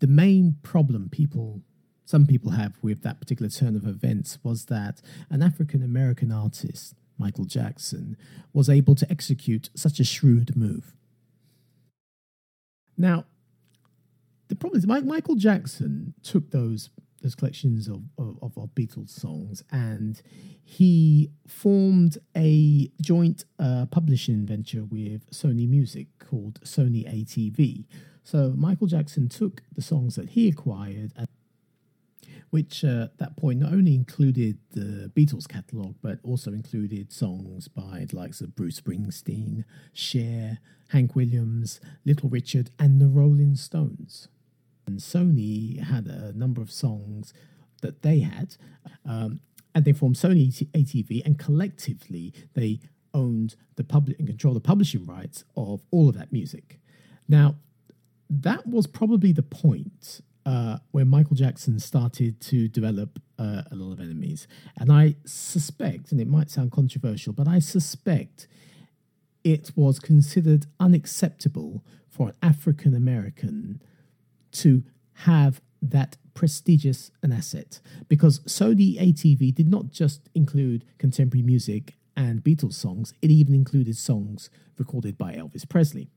the 0.00 0.06
main 0.06 0.56
problem 0.62 1.08
people 1.10 1.62
some 2.06 2.26
people 2.26 2.52
have 2.52 2.78
with 2.80 3.02
that 3.02 3.20
particular 3.20 3.50
turn 3.50 3.76
of 3.76 3.86
events 3.86 4.38
was 4.42 4.66
that 4.66 5.02
an 5.28 5.42
African 5.42 5.82
American 5.82 6.32
artist, 6.32 6.94
Michael 7.18 7.44
Jackson, 7.44 8.16
was 8.52 8.70
able 8.70 8.94
to 8.94 9.10
execute 9.10 9.68
such 9.74 9.98
a 9.98 10.04
shrewd 10.04 10.56
move. 10.56 10.94
Now, 12.96 13.24
the 14.48 14.54
problem 14.54 14.78
is 14.78 14.86
Michael 14.86 15.34
Jackson 15.34 16.14
took 16.22 16.52
those 16.52 16.90
those 17.22 17.34
collections 17.34 17.88
of, 17.88 18.02
of, 18.18 18.56
of 18.56 18.74
Beatles 18.74 19.08
songs 19.08 19.64
and 19.72 20.20
he 20.62 21.30
formed 21.48 22.18
a 22.36 22.90
joint 23.00 23.44
uh, 23.58 23.86
publishing 23.86 24.46
venture 24.46 24.84
with 24.84 25.28
Sony 25.30 25.68
Music 25.68 26.06
called 26.18 26.60
Sony 26.60 27.04
ATV. 27.10 27.86
So 28.22 28.52
Michael 28.56 28.86
Jackson 28.86 29.28
took 29.28 29.62
the 29.74 29.82
songs 29.82 30.14
that 30.16 30.30
he 30.30 30.46
acquired 30.48 31.12
which 32.50 32.84
uh, 32.84 33.04
at 33.04 33.18
that 33.18 33.36
point 33.36 33.60
not 33.60 33.72
only 33.72 33.94
included 33.94 34.58
the 34.72 35.10
Beatles 35.14 35.48
catalogue, 35.48 35.96
but 36.02 36.18
also 36.22 36.52
included 36.52 37.12
songs 37.12 37.68
by 37.68 38.06
the 38.08 38.16
likes 38.16 38.40
of 38.40 38.54
Bruce 38.54 38.80
Springsteen, 38.80 39.64
Cher, 39.92 40.58
Hank 40.88 41.16
Williams, 41.16 41.80
Little 42.04 42.28
Richard, 42.28 42.70
and 42.78 43.00
the 43.00 43.08
Rolling 43.08 43.56
Stones. 43.56 44.28
And 44.86 45.00
Sony 45.00 45.82
had 45.82 46.06
a 46.06 46.32
number 46.32 46.62
of 46.62 46.70
songs 46.70 47.34
that 47.82 48.02
they 48.02 48.20
had, 48.20 48.56
um, 49.04 49.40
and 49.74 49.84
they 49.84 49.92
formed 49.92 50.16
Sony 50.16 50.48
ATV, 50.72 51.24
and 51.24 51.38
collectively 51.38 52.32
they 52.54 52.80
owned 53.12 53.56
the 53.76 53.84
public 53.84 54.18
and 54.18 54.28
control 54.28 54.54
the 54.54 54.60
publishing 54.60 55.04
rights 55.04 55.44
of 55.56 55.82
all 55.90 56.08
of 56.08 56.16
that 56.16 56.32
music. 56.32 56.78
Now, 57.28 57.56
that 58.28 58.66
was 58.66 58.86
probably 58.86 59.32
the 59.32 59.42
point 59.42 60.20
uh, 60.46 60.78
where 60.92 61.04
Michael 61.04 61.34
Jackson 61.34 61.78
started 61.80 62.40
to 62.40 62.68
develop 62.68 63.18
uh, 63.38 63.62
a 63.70 63.74
lot 63.74 63.92
of 63.92 64.00
enemies. 64.00 64.46
And 64.78 64.92
I 64.92 65.16
suspect, 65.26 66.12
and 66.12 66.20
it 66.20 66.28
might 66.28 66.50
sound 66.50 66.70
controversial, 66.70 67.32
but 67.32 67.48
I 67.48 67.58
suspect 67.58 68.46
it 69.42 69.72
was 69.74 69.98
considered 69.98 70.66
unacceptable 70.78 71.84
for 72.08 72.28
an 72.28 72.34
African 72.42 72.94
American 72.94 73.82
to 74.52 74.84
have 75.24 75.60
that 75.82 76.16
prestigious 76.32 77.10
an 77.22 77.32
asset 77.32 77.80
because 78.08 78.40
Sony 78.40 79.00
ATV 79.00 79.54
did 79.54 79.68
not 79.68 79.90
just 79.90 80.28
include 80.34 80.84
contemporary 80.98 81.42
music 81.42 81.94
and 82.16 82.42
Beatles 82.44 82.74
songs, 82.74 83.12
it 83.20 83.30
even 83.30 83.54
included 83.54 83.96
songs 83.96 84.48
recorded 84.78 85.18
by 85.18 85.34
Elvis 85.34 85.68
Presley. 85.68 86.08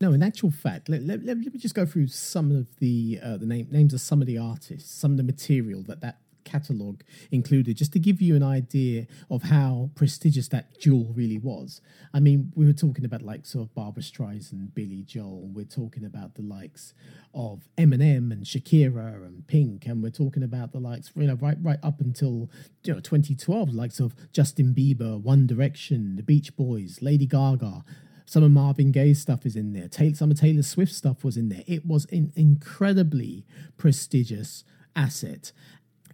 No, 0.00 0.14
in 0.14 0.22
actual 0.22 0.50
fact, 0.50 0.88
let, 0.88 1.02
let, 1.02 1.22
let, 1.24 1.36
me 1.36 1.46
just 1.58 1.74
go 1.74 1.84
through 1.84 2.06
some 2.06 2.50
of 2.50 2.74
the 2.78 3.20
uh, 3.22 3.36
the 3.36 3.44
name, 3.44 3.68
names 3.70 3.92
of 3.92 4.00
some 4.00 4.22
of 4.22 4.26
the 4.26 4.38
artists, 4.38 4.90
some 4.90 5.10
of 5.10 5.16
the 5.18 5.22
material 5.22 5.82
that 5.82 6.00
that 6.00 6.20
catalogue 6.42 7.04
included, 7.30 7.76
just 7.76 7.92
to 7.92 7.98
give 7.98 8.22
you 8.22 8.34
an 8.34 8.42
idea 8.42 9.06
of 9.30 9.42
how 9.42 9.90
prestigious 9.94 10.48
that 10.48 10.78
jewel 10.80 11.12
really 11.14 11.36
was. 11.36 11.82
I 12.14 12.20
mean, 12.20 12.50
we 12.56 12.64
were 12.64 12.72
talking 12.72 13.04
about 13.04 13.20
like 13.20 13.44
sort 13.44 13.66
of 13.66 13.74
Barbra 13.74 14.02
Streisand, 14.02 14.72
Billy 14.72 15.02
Joel. 15.02 15.50
We're 15.52 15.66
talking 15.66 16.06
about 16.06 16.34
the 16.34 16.42
likes 16.42 16.94
of 17.34 17.68
Eminem 17.76 18.32
and 18.32 18.44
Shakira 18.44 19.16
and 19.26 19.46
Pink, 19.46 19.84
and 19.84 20.02
we're 20.02 20.08
talking 20.08 20.42
about 20.42 20.72
the 20.72 20.80
likes, 20.80 21.12
you 21.14 21.26
know, 21.26 21.34
right 21.34 21.58
right 21.60 21.78
up 21.82 22.00
until 22.00 22.48
you 22.84 22.94
know 22.94 23.00
2012, 23.00 23.74
likes 23.74 24.00
of 24.00 24.14
Justin 24.32 24.74
Bieber, 24.74 25.20
One 25.20 25.46
Direction, 25.46 26.16
the 26.16 26.22
Beach 26.22 26.56
Boys, 26.56 27.00
Lady 27.02 27.26
Gaga. 27.26 27.84
Some 28.30 28.44
of 28.44 28.52
Marvin 28.52 28.92
Gaye's 28.92 29.20
stuff 29.20 29.44
is 29.44 29.56
in 29.56 29.72
there. 29.72 29.88
Some 30.14 30.30
of 30.30 30.38
Taylor 30.38 30.62
Swift's 30.62 30.96
stuff 30.96 31.24
was 31.24 31.36
in 31.36 31.48
there. 31.48 31.64
It 31.66 31.84
was 31.84 32.06
an 32.12 32.32
incredibly 32.36 33.44
prestigious 33.76 34.62
asset. 34.94 35.50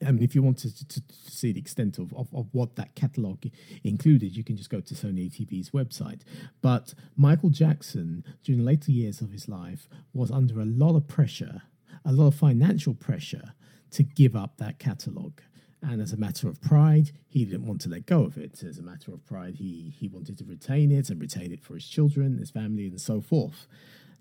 I 0.01 0.13
mean, 0.13 0.23
if 0.23 0.35
you 0.35 0.43
want 0.43 0.57
to, 0.61 0.75
to, 0.75 1.07
to 1.07 1.31
see 1.31 1.53
the 1.53 1.61
extent 1.61 1.99
of, 1.99 2.15
of, 2.15 2.29
of, 2.33 2.47
what 2.53 2.77
that 2.77 2.95
catalogue 2.95 3.45
included, 3.85 4.35
you 4.35 4.43
can 4.45 4.57
just 4.57 4.71
go 4.71 4.81
to 4.81 4.95
Sony 4.95 5.31
ATV's 5.31 5.73
website. 5.73 6.23
But 6.63 6.95
Michael 7.19 7.51
Jackson, 7.51 8.25
during 8.43 8.61
the 8.61 8.67
later 8.67 8.93
years 8.93 9.21
of 9.21 9.31
his 9.31 9.47
life, 9.47 9.87
was 10.15 10.31
under 10.31 10.59
a 10.59 10.65
lot 10.65 10.97
of 10.97 11.07
pressure, 11.07 11.65
a 12.03 12.13
lot 12.13 12.29
of 12.29 12.35
financial 12.35 12.95
pressure 12.95 13.53
to 13.91 14.03
give 14.03 14.35
up 14.35 14.57
that 14.57 14.79
catalogue. 14.79 15.43
And 15.83 16.01
as 16.01 16.13
a 16.13 16.17
matter 16.17 16.49
of 16.49 16.61
pride, 16.61 17.13
he 17.29 17.45
didn't 17.45 17.67
want 17.67 17.81
to 17.83 17.89
let 17.89 18.07
go 18.07 18.25
of 18.25 18.37
it. 18.39 18.63
As 18.63 18.79
a 18.79 18.83
matter 18.83 19.13
of 19.13 19.25
pride, 19.27 19.57
he, 19.57 19.95
he 19.97 20.09
wanted 20.09 20.39
to 20.39 20.45
retain 20.45 20.91
it 20.91 21.11
and 21.11 21.21
retain 21.21 21.53
it 21.53 21.63
for 21.63 21.75
his 21.75 21.87
children, 21.87 22.39
his 22.39 22.51
family, 22.51 22.87
and 22.87 23.01
so 23.01 23.21
forth. 23.21 23.67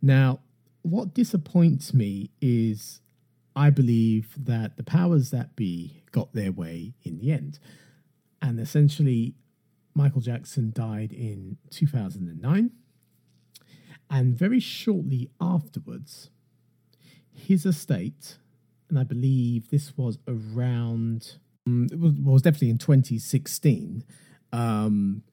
Now, 0.02 0.42
what 0.82 1.14
disappoints 1.14 1.94
me 1.94 2.30
is 2.42 3.00
I 3.56 3.70
believe 3.70 4.36
that 4.38 4.76
the 4.76 4.84
powers 4.84 5.32
that 5.32 5.56
be 5.56 6.04
got 6.12 6.34
their 6.34 6.52
way 6.52 6.94
in 7.04 7.18
the 7.18 7.32
end. 7.32 7.58
And 8.42 8.60
essentially, 8.60 9.36
Michael 9.94 10.22
Jackson 10.22 10.72
died 10.76 11.14
in 11.14 11.58
2009. 11.72 12.72
And 14.10 14.38
very 14.38 14.60
shortly 14.60 15.32
afterwards, 15.42 16.30
his 17.34 17.66
estate, 17.66 18.38
and 18.90 19.00
I 19.00 19.04
believe 19.04 19.70
this 19.70 19.98
was 19.98 20.20
around, 20.28 21.38
it 21.66 22.00
was, 22.00 22.14
was, 22.14 22.42
definitely 22.42 22.70
in 22.70 22.78
2016, 22.78 24.04
um, 24.52 25.24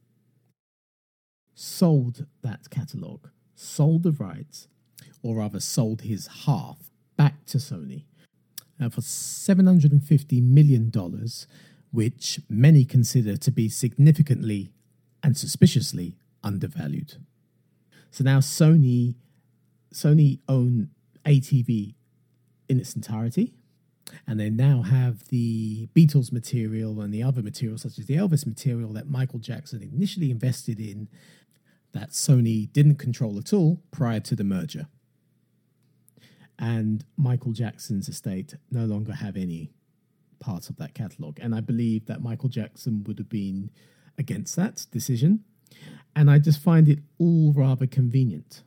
sold 1.55 2.27
that 2.43 2.71
catalogue, 2.71 3.29
sold 3.55 4.03
the 4.03 4.13
rights, 4.13 4.69
or 5.23 5.37
rather 5.37 5.61
sold 5.61 6.03
his 6.03 6.29
half 6.47 6.91
back 7.17 7.45
to 7.47 7.59
Sony 7.59 8.05
uh, 8.81 8.89
for 8.89 9.01
$750 9.01 10.43
million, 10.43 10.91
which 11.91 12.41
many 12.49 12.85
consider 12.85 13.37
to 13.37 13.51
be 13.51 13.69
significantly 13.69 14.73
and 15.23 15.37
suspiciously 15.37 16.17
undervalued. 16.43 17.17
So 18.11 18.25
now 18.25 18.39
Sony 18.39 19.15
Sony 19.93 20.41
own 20.49 20.89
ATV 21.25 21.95
in 22.69 22.81
its 22.81 22.97
entirety, 22.97 23.55
and 24.27 24.39
they 24.39 24.51
now 24.51 24.83
have 24.83 25.29
the 25.29 25.89
Beatles 25.95 26.33
material 26.33 27.01
and 27.01 27.13
the 27.13 27.23
other 27.23 27.43
material, 27.43 27.79
such 27.79 27.99
as 27.99 28.07
the 28.07 28.17
Elvis 28.17 28.47
material 28.47 28.93
that 28.93 29.09
Michael 29.09 29.39
Jackson 29.39 29.83
initially 29.83 30.31
invested 30.31 30.81
in, 30.81 31.09
that 31.93 32.11
Sony 32.11 32.73
didn't 32.73 32.97
control 32.97 33.39
at 33.39 33.53
all 33.53 33.83
prior 33.91 34.21
to 34.21 34.35
the 34.35 34.45
merger 34.45 34.87
and 36.63 37.05
Michael 37.17 37.53
Jackson's 37.53 38.09
estate 38.09 38.55
no 38.71 38.85
longer 38.85 39.15
have 39.15 39.37
any 39.37 39.73
part 40.39 40.71
of 40.71 40.77
that 40.77 40.95
catalogue. 40.95 41.39
And 41.43 41.57
I 41.57 41.61
believe 41.61 42.07
that 42.07 42.23
Michael 42.23 42.49
Jackson 42.49 43.03
would 43.05 43.19
have 43.19 43.29
been 43.29 43.71
against 44.17 44.55
that 44.57 44.87
decision. 44.93 45.45
And 46.15 46.31
I 46.31 46.39
just 46.39 46.63
find 46.63 46.89
it 46.89 47.01
all 47.19 47.53
rather 47.53 47.89
convenient. 47.89 48.63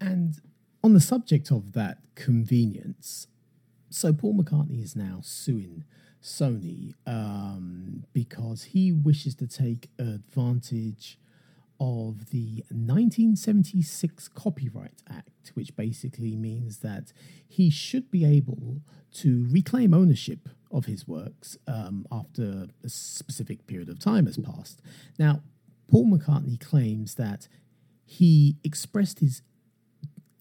And 0.00 0.40
on 0.82 0.94
the 0.94 1.00
subject 1.00 1.52
of 1.52 1.72
that 1.74 1.98
convenience, 2.14 3.26
so 3.94 4.12
Paul 4.12 4.34
McCartney 4.34 4.82
is 4.82 4.96
now 4.96 5.20
suing 5.22 5.84
Sony 6.22 6.94
um, 7.06 8.04
because 8.12 8.64
he 8.64 8.90
wishes 8.90 9.34
to 9.36 9.46
take 9.46 9.88
advantage 9.98 11.18
of 11.78 12.30
the 12.30 12.64
1976 12.70 14.28
Copyright 14.28 15.02
Act, 15.08 15.52
which 15.54 15.76
basically 15.76 16.34
means 16.34 16.78
that 16.78 17.12
he 17.46 17.70
should 17.70 18.10
be 18.10 18.24
able 18.24 18.80
to 19.12 19.46
reclaim 19.50 19.94
ownership 19.94 20.48
of 20.72 20.86
his 20.86 21.06
works 21.06 21.56
um, 21.68 22.04
after 22.10 22.66
a 22.82 22.88
specific 22.88 23.66
period 23.66 23.88
of 23.88 24.00
time 24.00 24.26
has 24.26 24.38
passed. 24.38 24.80
Now, 25.18 25.42
Paul 25.88 26.06
McCartney 26.06 26.58
claims 26.58 27.14
that 27.14 27.46
he 28.04 28.56
expressed 28.64 29.20
his 29.20 29.42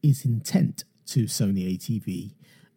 his 0.01 0.25
intent 0.25 0.83
to 1.05 1.25
Sony 1.25 1.77
ATV 1.77 2.33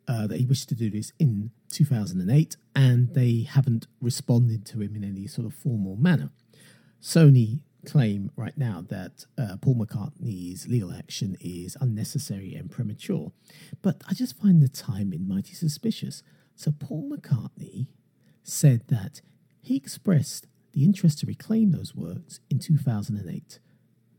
uh, 0.09 0.27
that 0.27 0.39
he 0.39 0.47
wished 0.47 0.69
to 0.69 0.75
do 0.75 0.91
this 0.91 1.13
in 1.19 1.51
2008, 1.71 2.57
and 2.75 3.15
they 3.15 3.47
haven't 3.49 3.87
responded 4.01 4.65
to 4.67 4.81
him 4.81 4.95
in 4.95 5.05
any 5.05 5.27
sort 5.27 5.47
of 5.47 5.55
formal 5.55 5.97
manner. 5.97 6.31
Sony 7.01 7.61
claim 7.85 8.31
right 8.37 8.57
now 8.59 8.85
that 8.89 9.27
uh, 9.39 9.57
Paul 9.61 9.77
McCartney's 9.77 10.67
legal 10.67 10.93
action 10.93 11.37
is 11.41 11.77
unnecessary 11.81 12.55
and 12.55 12.71
premature, 12.71 13.33
but 13.83 14.03
I 14.09 14.15
just 14.15 14.37
find 14.37 14.63
the 14.63 14.69
timing 14.69 15.27
mighty 15.27 15.55
suspicious. 15.55 16.23
So, 16.55 16.73
Paul 16.73 17.11
McCartney 17.11 17.87
said 18.43 18.89
that 18.89 19.21
he 19.61 19.77
expressed 19.77 20.47
the 20.73 20.85
interest 20.85 21.19
to 21.19 21.27
reclaim 21.27 21.73
those 21.73 21.95
works 21.95 22.41
in 22.51 22.59
2008. 22.59 23.59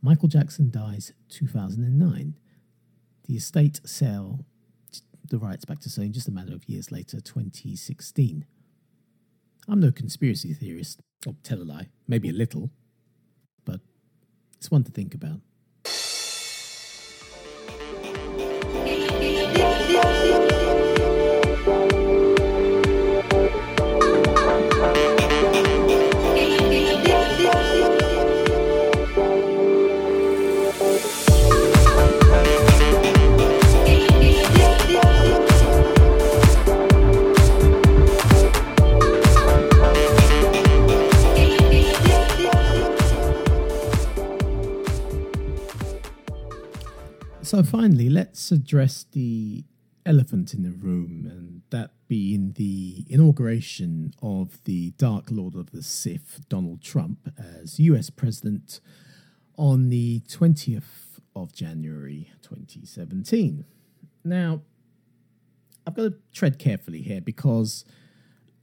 Michael 0.02 0.28
Jackson 0.28 0.70
dies 0.70 1.14
2009. 1.30 2.36
The 3.28 3.36
estate 3.36 3.82
sell 3.86 4.46
the 5.30 5.38
rights 5.38 5.66
back 5.66 5.80
to 5.82 5.90
Sony 5.90 6.12
just 6.12 6.28
a 6.28 6.32
matter 6.32 6.54
of 6.54 6.68
years 6.68 6.92
later, 6.92 7.20
2016. 7.20 8.46
I'm 9.68 9.80
no 9.80 9.92
conspiracy 9.92 10.54
theorist, 10.54 11.02
or 11.26 11.36
tell 11.44 11.62
a 11.62 11.64
lie, 11.64 11.90
maybe 12.08 12.30
a 12.30 12.34
little. 12.34 12.70
But 13.66 13.82
it's 14.56 14.72
one 14.72 14.84
to 14.86 14.92
think 14.92 15.14
about. 15.14 15.42
Let's 48.50 48.62
address 48.62 49.06
the 49.12 49.66
elephant 50.06 50.54
in 50.54 50.64
the 50.64 50.72
room, 50.72 51.28
and 51.30 51.64
that 51.70 51.92
being 52.08 52.54
the 52.54 53.06
inauguration 53.10 54.14
of 54.22 54.64
the 54.64 54.92
Dark 54.92 55.26
Lord 55.30 55.54
of 55.54 55.72
the 55.72 55.84
Sith, 55.84 56.46
Donald 56.48 56.82
Trump, 56.82 57.30
as 57.38 57.78
US 57.78 58.10
President 58.10 58.80
on 59.58 59.90
the 59.90 60.22
20th 60.30 61.20
of 61.36 61.52
January 61.52 62.32
2017. 62.42 63.66
Now, 64.24 64.62
I've 65.86 65.96
got 65.96 66.04
to 66.04 66.14
tread 66.32 66.58
carefully 66.58 67.02
here 67.02 67.20
because, 67.20 67.84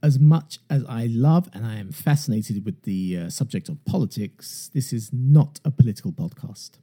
as 0.01 0.17
much 0.17 0.57
as 0.67 0.83
I 0.89 1.05
love 1.05 1.47
and 1.53 1.63
I 1.63 1.75
am 1.75 1.91
fascinated 1.91 2.65
with 2.65 2.81
the 2.83 3.17
uh, 3.19 3.29
subject 3.29 3.69
of 3.69 3.85
politics, 3.85 4.71
this 4.73 4.91
is 4.91 5.11
not 5.13 5.59
a 5.63 5.69
political 5.69 6.11
podcast. 6.11 6.79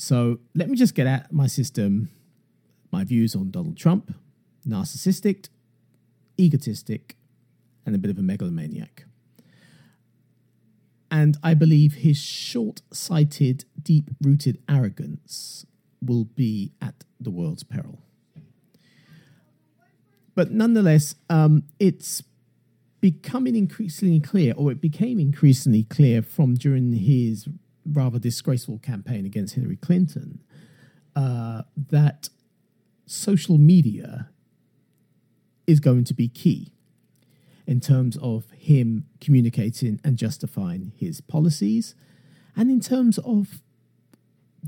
So 0.00 0.38
let 0.54 0.70
me 0.70 0.78
just 0.78 0.94
get 0.94 1.06
out 1.06 1.30
my 1.30 1.46
system 1.46 2.08
my 2.90 3.04
views 3.04 3.36
on 3.36 3.50
Donald 3.50 3.76
Trump, 3.76 4.14
narcissistic, 4.66 5.48
egotistic, 6.40 7.16
and 7.84 7.94
a 7.94 7.98
bit 7.98 8.10
of 8.10 8.18
a 8.18 8.22
megalomaniac. 8.22 9.04
And 11.10 11.36
I 11.42 11.52
believe 11.52 11.96
his 11.96 12.16
short 12.16 12.80
sighted, 12.90 13.66
deep 13.80 14.08
rooted 14.22 14.62
arrogance 14.70 15.66
will 16.00 16.24
be 16.24 16.72
at 16.80 17.04
the 17.20 17.30
world's 17.30 17.62
peril. 17.62 18.00
But 20.34 20.50
nonetheless, 20.50 21.14
um, 21.28 21.64
it's 21.78 22.22
becoming 23.02 23.54
increasingly 23.54 24.20
clear, 24.20 24.54
or 24.56 24.72
it 24.72 24.80
became 24.80 25.20
increasingly 25.20 25.84
clear 25.84 26.22
from 26.22 26.54
during 26.54 26.94
his 26.94 27.46
rather 27.84 28.18
disgraceful 28.18 28.78
campaign 28.78 29.24
against 29.24 29.54
Hillary 29.54 29.76
Clinton, 29.76 30.42
uh, 31.16 31.62
that 31.76 32.28
social 33.06 33.58
media 33.58 34.30
is 35.66 35.80
going 35.80 36.04
to 36.04 36.14
be 36.14 36.28
key 36.28 36.72
in 37.66 37.80
terms 37.80 38.16
of 38.20 38.50
him 38.50 39.06
communicating 39.20 40.00
and 40.02 40.16
justifying 40.16 40.92
his 40.96 41.20
policies, 41.20 41.94
and 42.56 42.70
in 42.70 42.80
terms 42.80 43.18
of 43.18 43.60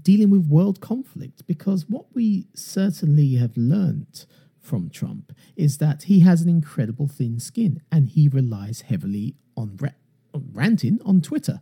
dealing 0.00 0.30
with 0.30 0.46
world 0.46 0.80
conflict. 0.80 1.46
Because 1.46 1.86
what 1.88 2.06
we 2.14 2.46
certainly 2.54 3.34
have 3.34 3.56
learnt 3.56 4.26
from 4.60 4.88
Trump 4.88 5.32
is 5.56 5.78
that 5.78 6.04
he 6.04 6.20
has 6.20 6.42
an 6.42 6.48
incredible 6.48 7.08
thin 7.08 7.40
skin 7.40 7.82
and 7.90 8.10
he 8.10 8.28
relies 8.28 8.82
heavily 8.82 9.34
on, 9.56 9.76
ra- 9.80 9.90
on 10.32 10.48
ranting 10.52 11.00
on 11.04 11.20
Twitter. 11.20 11.60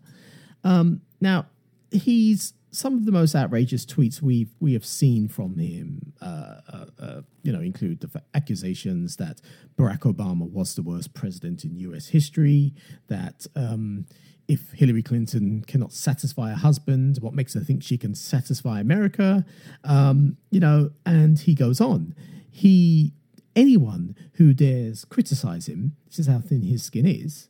Um, 0.63 1.01
now, 1.21 1.47
he's 1.91 2.55
some 2.73 2.95
of 2.95 3.05
the 3.05 3.13
most 3.13 3.35
outrageous 3.35 3.85
tweets 3.85 4.23
we've 4.23 4.55
we 4.61 4.73
have 4.75 4.87
seen 4.87 5.29
from 5.29 5.59
him, 5.59 6.13
uh, 6.21 6.61
uh, 6.73 6.85
uh, 6.99 7.21
you 7.43 7.53
know, 7.53 7.61
include 7.61 8.01
the 8.01 8.23
accusations 8.35 9.17
that 9.17 9.41
Barack 9.77 10.01
Obama 10.01 10.49
was 10.49 10.75
the 10.75 10.83
worst 10.83 11.13
president 11.15 11.65
in 11.65 11.77
U.S. 11.77 12.09
history. 12.09 12.73
That 13.09 13.47
um, 13.57 14.07
if 14.49 14.73
Hillary 14.73 15.03
Clinton 15.03 15.65
cannot 15.67 15.93
satisfy 15.93 16.53
a 16.53 16.57
husband, 16.57 17.19
what 17.21 17.35
makes 17.35 17.55
her 17.55 17.61
think 17.61 17.83
she 17.83 17.99
can 17.99 18.15
satisfy 18.15 18.81
America? 18.81 19.45
Um, 19.85 20.37
you 20.51 20.61
know, 20.61 20.91
and 21.05 21.39
he 21.39 21.55
goes 21.55 21.81
on. 21.81 22.15
He 22.51 23.13
anyone 23.57 24.17
who 24.35 24.55
dares 24.55 25.05
criticize 25.05 25.67
him, 25.67 25.97
this 26.07 26.21
is 26.21 26.27
how 26.29 26.39
thin 26.39 26.63
his 26.63 26.85
skin 26.85 27.07
is, 27.07 27.49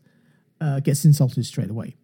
uh, 0.60 0.80
gets 0.80 1.04
insulted 1.04 1.44
straight 1.44 1.70
away 1.70 1.94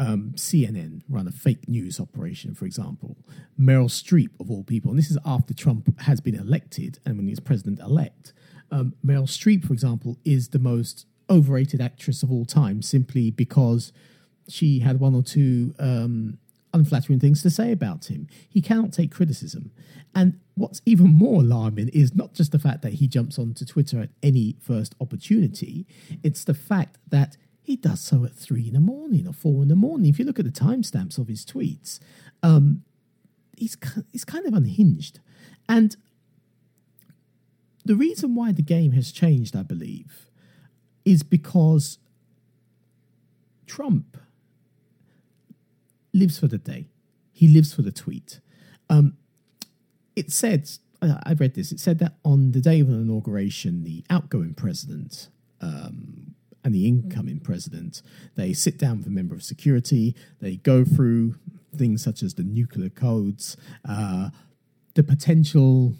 um, 0.00 0.32
CNN 0.34 1.02
run 1.10 1.28
a 1.28 1.30
fake 1.30 1.68
news 1.68 2.00
operation, 2.00 2.54
for 2.54 2.64
example. 2.64 3.18
Meryl 3.60 3.90
Streep, 3.90 4.30
of 4.40 4.50
all 4.50 4.64
people, 4.64 4.90
and 4.90 4.98
this 4.98 5.10
is 5.10 5.18
after 5.26 5.52
Trump 5.52 6.00
has 6.00 6.20
been 6.22 6.34
elected 6.34 6.98
and 7.04 7.18
when 7.18 7.28
he's 7.28 7.38
president 7.38 7.78
elect. 7.80 8.32
Um, 8.72 8.94
Meryl 9.04 9.24
Streep, 9.24 9.66
for 9.66 9.74
example, 9.74 10.16
is 10.24 10.48
the 10.48 10.58
most 10.58 11.06
overrated 11.28 11.82
actress 11.82 12.22
of 12.22 12.32
all 12.32 12.46
time 12.46 12.80
simply 12.80 13.30
because 13.30 13.92
she 14.48 14.78
had 14.78 15.00
one 15.00 15.14
or 15.14 15.22
two 15.22 15.74
um, 15.78 16.38
unflattering 16.72 17.20
things 17.20 17.42
to 17.42 17.50
say 17.50 17.70
about 17.70 18.06
him. 18.06 18.26
He 18.48 18.62
cannot 18.62 18.94
take 18.94 19.10
criticism. 19.12 19.70
And 20.14 20.40
what's 20.54 20.80
even 20.86 21.08
more 21.08 21.42
alarming 21.42 21.88
is 21.88 22.14
not 22.14 22.32
just 22.32 22.52
the 22.52 22.58
fact 22.58 22.80
that 22.82 22.94
he 22.94 23.06
jumps 23.06 23.38
onto 23.38 23.66
Twitter 23.66 24.00
at 24.00 24.08
any 24.22 24.56
first 24.60 24.94
opportunity, 24.98 25.86
it's 26.22 26.44
the 26.44 26.54
fact 26.54 26.96
that 27.10 27.36
he 27.70 27.76
does 27.76 28.00
so 28.00 28.24
at 28.24 28.34
three 28.34 28.66
in 28.66 28.74
the 28.74 28.80
morning 28.80 29.26
or 29.26 29.32
four 29.32 29.62
in 29.62 29.68
the 29.68 29.76
morning. 29.76 30.08
If 30.08 30.18
you 30.18 30.24
look 30.24 30.38
at 30.38 30.44
the 30.44 30.50
timestamps 30.50 31.18
of 31.18 31.28
his 31.28 31.44
tweets, 31.46 32.00
um, 32.42 32.82
he's 33.56 33.76
he's 34.10 34.24
kind 34.24 34.46
of 34.46 34.54
unhinged, 34.54 35.20
and 35.68 35.96
the 37.84 37.96
reason 37.96 38.34
why 38.34 38.52
the 38.52 38.62
game 38.62 38.92
has 38.92 39.12
changed, 39.12 39.56
I 39.56 39.62
believe, 39.62 40.26
is 41.04 41.22
because 41.22 41.98
Trump 43.66 44.16
lives 46.12 46.38
for 46.38 46.48
the 46.48 46.58
day. 46.58 46.88
He 47.32 47.48
lives 47.48 47.72
for 47.72 47.82
the 47.82 47.92
tweet. 47.92 48.40
Um, 48.90 49.16
it 50.14 50.30
said, 50.30 50.68
I 51.00 51.34
read 51.34 51.54
this, 51.54 51.72
it 51.72 51.80
said 51.80 52.00
that 52.00 52.16
on 52.24 52.52
the 52.52 52.60
day 52.60 52.80
of 52.80 52.88
the 52.88 52.94
inauguration, 52.94 53.84
the 53.84 54.04
outgoing 54.10 54.54
president 54.54 55.28
um, 55.60 56.29
and 56.64 56.74
the 56.74 56.86
incoming 56.86 57.40
president. 57.40 58.02
They 58.36 58.52
sit 58.52 58.78
down 58.78 58.98
with 58.98 59.06
a 59.06 59.10
member 59.10 59.34
of 59.34 59.42
security, 59.42 60.14
they 60.40 60.56
go 60.56 60.84
through 60.84 61.36
things 61.74 62.02
such 62.02 62.22
as 62.22 62.34
the 62.34 62.42
nuclear 62.42 62.90
codes, 62.90 63.56
uh, 63.88 64.30
the 64.94 65.02
potential 65.02 65.94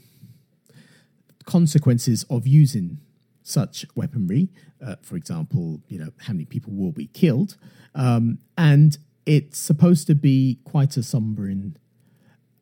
consequences 1.44 2.24
of 2.28 2.46
using 2.46 2.98
such 3.42 3.86
weaponry. 3.94 4.48
Uh, 4.84 4.96
for 5.02 5.16
example, 5.16 5.80
you 5.88 5.98
know 5.98 6.10
how 6.18 6.32
many 6.32 6.44
people 6.44 6.72
will 6.72 6.92
be 6.92 7.06
killed, 7.08 7.56
um, 7.94 8.38
and 8.56 8.98
it's 9.26 9.58
supposed 9.58 10.06
to 10.06 10.14
be 10.14 10.58
quite 10.64 10.96
a 10.96 11.00
sombering 11.00 11.74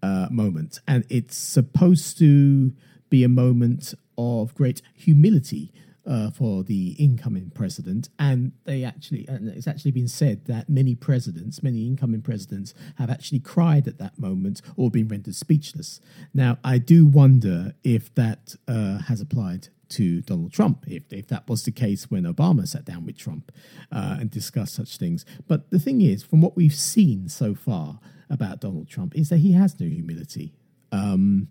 uh, 0.02 0.28
moment, 0.30 0.80
and 0.86 1.04
it's 1.08 1.36
supposed 1.36 2.18
to 2.18 2.72
be 3.10 3.24
a 3.24 3.28
moment 3.28 3.94
of 4.16 4.54
great 4.54 4.82
humility 4.94 5.72
uh, 6.08 6.30
for 6.30 6.64
the 6.64 6.96
incoming 6.98 7.50
president, 7.54 8.08
and 8.18 8.52
they 8.64 8.82
actually, 8.82 9.26
and 9.28 9.48
it's 9.48 9.68
actually 9.68 9.90
been 9.90 10.08
said 10.08 10.46
that 10.46 10.68
many 10.68 10.94
presidents, 10.94 11.62
many 11.62 11.86
incoming 11.86 12.22
presidents, 12.22 12.72
have 12.96 13.10
actually 13.10 13.38
cried 13.40 13.86
at 13.86 13.98
that 13.98 14.18
moment 14.18 14.62
or 14.76 14.90
been 14.90 15.06
rendered 15.06 15.34
speechless. 15.34 16.00
Now, 16.32 16.58
I 16.64 16.78
do 16.78 17.06
wonder 17.06 17.74
if 17.84 18.14
that 18.14 18.54
uh, 18.66 19.00
has 19.02 19.20
applied 19.20 19.68
to 19.90 20.22
Donald 20.22 20.52
Trump, 20.52 20.84
if, 20.86 21.12
if 21.12 21.28
that 21.28 21.48
was 21.48 21.64
the 21.64 21.72
case 21.72 22.10
when 22.10 22.24
Obama 22.24 22.66
sat 22.66 22.84
down 22.84 23.04
with 23.04 23.18
Trump 23.18 23.52
uh, 23.92 24.16
and 24.20 24.30
discussed 24.30 24.74
such 24.74 24.96
things. 24.96 25.24
But 25.46 25.70
the 25.70 25.78
thing 25.78 26.00
is, 26.00 26.22
from 26.22 26.40
what 26.40 26.56
we've 26.56 26.74
seen 26.74 27.28
so 27.28 27.54
far 27.54 28.00
about 28.30 28.60
Donald 28.60 28.88
Trump, 28.88 29.14
is 29.14 29.28
that 29.28 29.38
he 29.38 29.52
has 29.52 29.78
no 29.78 29.86
humility. 29.86 30.54
Um, 30.90 31.48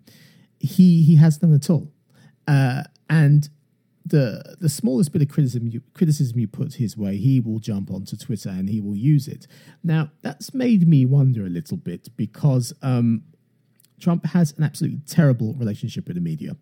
he 0.58 1.02
he 1.02 1.14
has 1.16 1.40
none 1.40 1.54
at 1.54 1.70
all, 1.70 1.92
uh, 2.48 2.82
and 3.08 3.48
the 4.08 4.56
the 4.60 4.68
smallest 4.68 5.12
bit 5.12 5.22
of 5.22 5.28
criticism 5.28 5.66
you, 5.66 5.82
criticism 5.94 6.38
you 6.38 6.48
put 6.48 6.74
his 6.74 6.96
way, 6.96 7.16
he 7.16 7.40
will 7.40 7.58
jump 7.58 7.90
onto 7.90 8.16
Twitter 8.16 8.50
and 8.50 8.68
he 8.68 8.80
will 8.80 8.96
use 8.96 9.28
it. 9.28 9.46
Now 9.82 10.10
that's 10.22 10.54
made 10.54 10.88
me 10.88 11.04
wonder 11.04 11.44
a 11.44 11.48
little 11.48 11.76
bit 11.76 12.08
because 12.16 12.72
um, 12.82 13.24
Trump 14.00 14.26
has 14.26 14.52
an 14.56 14.64
absolutely 14.64 15.00
terrible 15.06 15.54
relationship 15.54 16.06
with 16.06 16.16
the 16.16 16.22
media. 16.22 16.56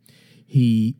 He 0.47 0.97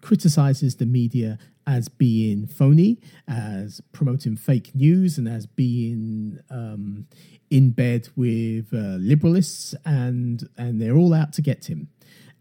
criticizes 0.00 0.76
the 0.76 0.86
media 0.86 1.38
as 1.66 1.88
being 1.88 2.46
phony, 2.46 3.00
as 3.26 3.80
promoting 3.92 4.36
fake 4.36 4.74
news, 4.74 5.16
and 5.16 5.26
as 5.26 5.46
being 5.46 6.38
um, 6.50 7.06
in 7.50 7.70
bed 7.70 8.08
with 8.14 8.66
uh, 8.72 8.98
liberalists, 8.98 9.74
and 9.84 10.48
and 10.58 10.80
they're 10.80 10.96
all 10.96 11.14
out 11.14 11.32
to 11.34 11.42
get 11.42 11.66
him 11.66 11.88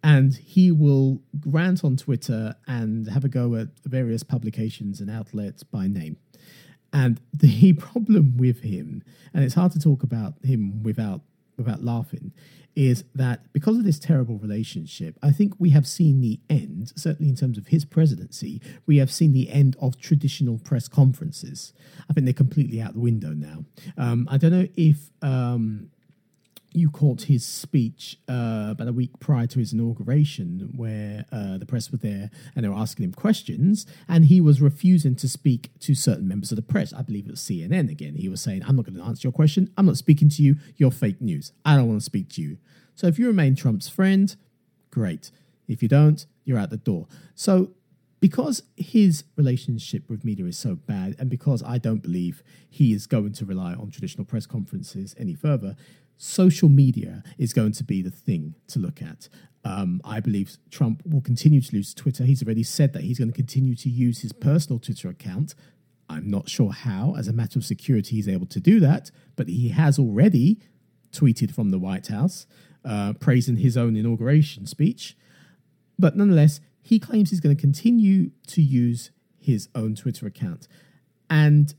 and 0.04 0.36
he 0.36 0.72
will 0.72 1.22
rant 1.46 1.84
on 1.84 1.96
Twitter 1.96 2.56
and 2.68 3.08
have 3.08 3.24
a 3.24 3.30
go 3.30 3.56
at 3.56 3.70
various 3.86 4.22
publications 4.22 5.00
and 5.00 5.10
outlets 5.10 5.64
by 5.64 5.88
name. 5.88 6.18
And 6.92 7.22
the 7.34 7.74
problem 7.74 8.38
with 8.38 8.62
him, 8.62 9.04
and 9.34 9.44
it's 9.44 9.56
hard 9.56 9.72
to 9.72 9.80
talk 9.80 10.04
about 10.04 10.34
him 10.44 10.84
without 10.84 11.22
without 11.56 11.84
laughing, 11.84 12.34
is 12.76 13.04
that 13.14 13.52
because 13.54 13.78
of 13.78 13.84
this 13.84 14.00
terrible 14.00 14.40
relationship, 14.40 15.18
I 15.22 15.32
think 15.32 15.54
we 15.60 15.70
have 15.70 15.88
seen 15.88 16.20
the 16.20 16.40
end, 16.50 16.92
certainly 16.96 17.30
in 17.30 17.36
terms 17.36 17.60
of 17.60 17.68
his 17.68 17.86
presidency, 17.86 18.60
we 18.88 18.98
have 18.98 19.12
seen 19.12 19.34
the 19.34 19.52
end 19.52 19.76
of 19.80 20.00
traditional 20.00 20.58
press 20.58 20.88
conferences. 20.88 21.72
I 22.10 22.14
think 22.14 22.26
they're 22.26 22.34
completely 22.34 22.82
out 22.82 22.94
the 22.94 23.00
window 23.00 23.30
now. 23.30 23.66
Um, 23.98 24.28
I 24.32 24.38
don't 24.38 24.52
know 24.52 24.68
if 24.76 25.12
um, 25.22 25.92
you 26.74 26.90
caught 26.90 27.24
his 27.24 27.46
speech 27.46 28.18
uh, 28.28 28.70
about 28.72 28.88
a 28.88 28.94
week 28.94 29.20
prior 29.20 29.48
to 29.48 29.60
his 29.60 29.74
inauguration, 29.74 30.72
where 30.76 31.26
uh, 31.32 31.58
the 31.58 31.66
press 31.66 31.92
were 31.92 31.98
there 31.98 32.30
and 32.56 32.66
they 32.66 32.70
were 32.70 32.76
asking 32.76 33.06
him 33.06 33.14
questions, 33.14 33.86
and 34.08 34.26
he 34.26 34.42
was 34.42 34.62
refusing 34.62 35.16
to 35.16 35.30
speak 35.30 35.72
to 35.80 35.96
certain 35.96 36.28
members 36.28 36.52
of 36.52 36.56
the 36.56 36.62
press. 36.62 36.94
I 36.94 37.02
believe 37.02 37.28
it 37.28 37.32
was 37.32 37.42
CNN 37.42 37.90
again. 37.90 38.16
He 38.16 38.30
was 38.30 38.42
saying, 38.42 38.64
"I'm 38.66 38.76
not 38.76 38.86
going 38.86 38.98
to 38.98 39.04
answer 39.04 39.28
your 39.28 39.34
question. 39.34 39.72
I'm 39.78 39.86
not 39.86 39.98
speaking 39.98 40.30
to 40.30 40.42
you. 40.42 40.58
You're 40.78 40.92
fake 40.92 41.22
news. 41.22 41.52
I 41.64 41.76
don't 41.76 41.88
want 41.88 42.00
to 42.00 42.06
speak 42.06 42.30
to 42.32 42.42
you." 42.42 42.58
So 42.96 43.08
if 43.08 43.18
you 43.18 43.28
remain 43.28 43.56
Trump's 43.56 43.90
friend, 43.90 44.36
great. 44.92 45.32
If 45.68 45.82
you 45.82 45.88
don't, 45.88 46.26
you're 46.44 46.60
out 46.60 46.70
the 46.70 46.78
door. 46.78 47.08
So 47.36 47.72
because 48.24 48.64
his 48.78 49.26
relationship 49.36 50.10
with 50.10 50.24
media 50.24 50.46
is 50.46 50.58
so 50.58 50.76
bad, 50.76 51.14
and 51.20 51.30
because 51.30 51.62
I 51.62 51.78
don't 51.78 52.02
believe 52.02 52.42
he 52.70 52.94
is 52.94 53.06
going 53.06 53.34
to 53.34 53.44
rely 53.44 53.74
on 53.74 53.92
traditional 53.92 54.24
press 54.24 54.46
conferences 54.46 55.14
any 55.20 55.34
further, 55.34 55.76
social 56.24 56.70
media 56.70 57.22
is 57.38 57.52
going 57.52 57.74
to 57.74 57.84
be 57.84 58.02
the 58.02 58.10
thing 58.10 58.56
to 58.68 58.80
look 58.80 59.02
at. 59.02 59.28
Um, 59.66 60.00
I 60.06 60.22
believe 60.22 60.58
Trump 60.72 61.02
will 61.06 61.22
continue 61.22 61.60
to 61.60 61.76
lose 61.76 61.94
Twitter. 61.94 62.24
He's 62.24 62.42
already 62.42 62.64
said 62.64 62.94
that 62.94 63.04
he's 63.04 63.20
going 63.20 63.32
to 63.32 63.36
continue 63.36 63.76
to 63.76 63.90
use 63.90 64.22
his 64.22 64.32
personal 64.32 64.80
Twitter 64.80 65.10
account. 65.10 65.54
I'm 66.10 66.30
not 66.30 66.50
sure 66.50 66.72
how, 66.72 67.16
as 67.18 67.28
a 67.28 67.34
matter 67.34 67.60
of 67.60 67.66
security, 67.66 68.16
he's 68.16 68.30
able 68.30 68.46
to 68.48 68.60
do 68.62 68.80
that, 68.80 69.12
but 69.36 69.50
he 69.50 69.70
has 69.70 70.00
already 70.00 70.60
tweeted 71.12 71.54
from 71.54 71.72
the 71.72 71.80
White 71.80 72.08
House 72.08 72.46
uh, 72.86 73.14
praising 73.20 73.58
his 73.58 73.76
own 73.76 73.96
inauguration 73.96 74.66
speech. 74.66 75.18
But 76.00 76.16
nonetheless, 76.16 76.62
he 76.82 77.00
claims 77.00 77.30
he's 77.32 77.40
going 77.42 77.56
to 77.56 77.62
continue 77.62 78.32
to 78.48 78.62
use 78.62 79.12
his 79.40 79.68
own 79.76 79.96
Twitter 79.96 80.26
account. 80.26 80.68
And 81.30 81.76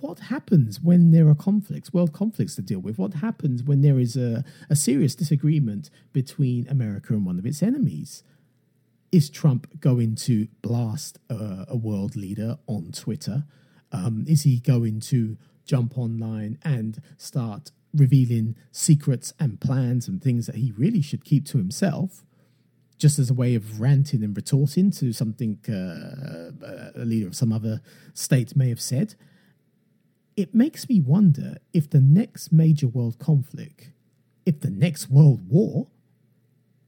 what 0.00 0.18
happens 0.18 0.80
when 0.80 1.12
there 1.12 1.28
are 1.28 1.34
conflicts, 1.34 1.92
world 1.92 2.12
conflicts 2.12 2.56
to 2.56 2.62
deal 2.62 2.80
with? 2.80 2.98
What 2.98 3.14
happens 3.14 3.62
when 3.62 3.82
there 3.82 3.98
is 3.98 4.16
a, 4.16 4.44
a 4.68 4.76
serious 4.76 5.14
disagreement 5.14 5.90
between 6.12 6.66
America 6.68 7.12
and 7.12 7.24
one 7.24 7.38
of 7.38 7.46
its 7.46 7.62
enemies? 7.62 8.24
Is 9.12 9.30
Trump 9.30 9.80
going 9.80 10.16
to 10.16 10.48
blast 10.60 11.18
a, 11.30 11.66
a 11.68 11.76
world 11.76 12.16
leader 12.16 12.58
on 12.66 12.90
Twitter? 12.92 13.44
Um, 13.92 14.24
is 14.28 14.42
he 14.42 14.58
going 14.58 15.00
to 15.00 15.38
jump 15.64 15.96
online 15.96 16.58
and 16.64 17.00
start 17.16 17.70
revealing 17.94 18.56
secrets 18.72 19.32
and 19.38 19.60
plans 19.60 20.08
and 20.08 20.20
things 20.20 20.46
that 20.46 20.56
he 20.56 20.72
really 20.76 21.00
should 21.00 21.24
keep 21.24 21.46
to 21.46 21.58
himself? 21.58 22.24
just 22.98 23.18
as 23.18 23.28
a 23.28 23.34
way 23.34 23.54
of 23.54 23.78
ranting 23.78 24.24
and 24.24 24.34
retorting 24.34 24.90
to 24.90 25.12
something 25.12 25.58
uh, 25.68 26.98
a 26.98 27.04
leader 27.04 27.26
of 27.26 27.36
some 27.36 27.52
other 27.52 27.82
state 28.14 28.56
may 28.56 28.70
have 28.70 28.80
said 28.80 29.14
it 30.36 30.54
makes 30.54 30.88
me 30.88 31.00
wonder 31.00 31.56
if 31.72 31.88
the 31.88 32.00
next 32.00 32.52
major 32.52 32.86
world 32.86 33.18
conflict, 33.18 33.90
if 34.44 34.60
the 34.60 34.70
next 34.70 35.08
world 35.08 35.48
war, 35.48 35.86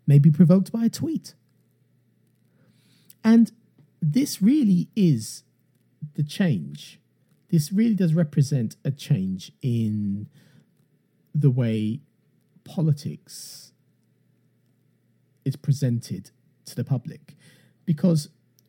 may 0.06 0.18
be 0.18 0.30
provoked 0.30 0.70
by 0.70 0.84
a 0.84 0.90
tweet. 0.90 1.34
And 3.24 3.50
this 4.00 4.40
really 4.42 4.88
is 4.94 5.44
the 6.14 6.22
change. 6.22 7.00
This 7.50 7.72
really 7.72 7.94
does 7.94 8.14
represent 8.14 8.76
a 8.84 8.90
change 8.90 9.52
in 9.62 10.28
the 11.34 11.50
way 11.50 12.00
politics 12.64 13.72
is 15.44 15.56
presented 15.56 16.30
to 16.66 16.76
the 16.76 16.84
public. 16.84 17.34
Because 17.86 18.28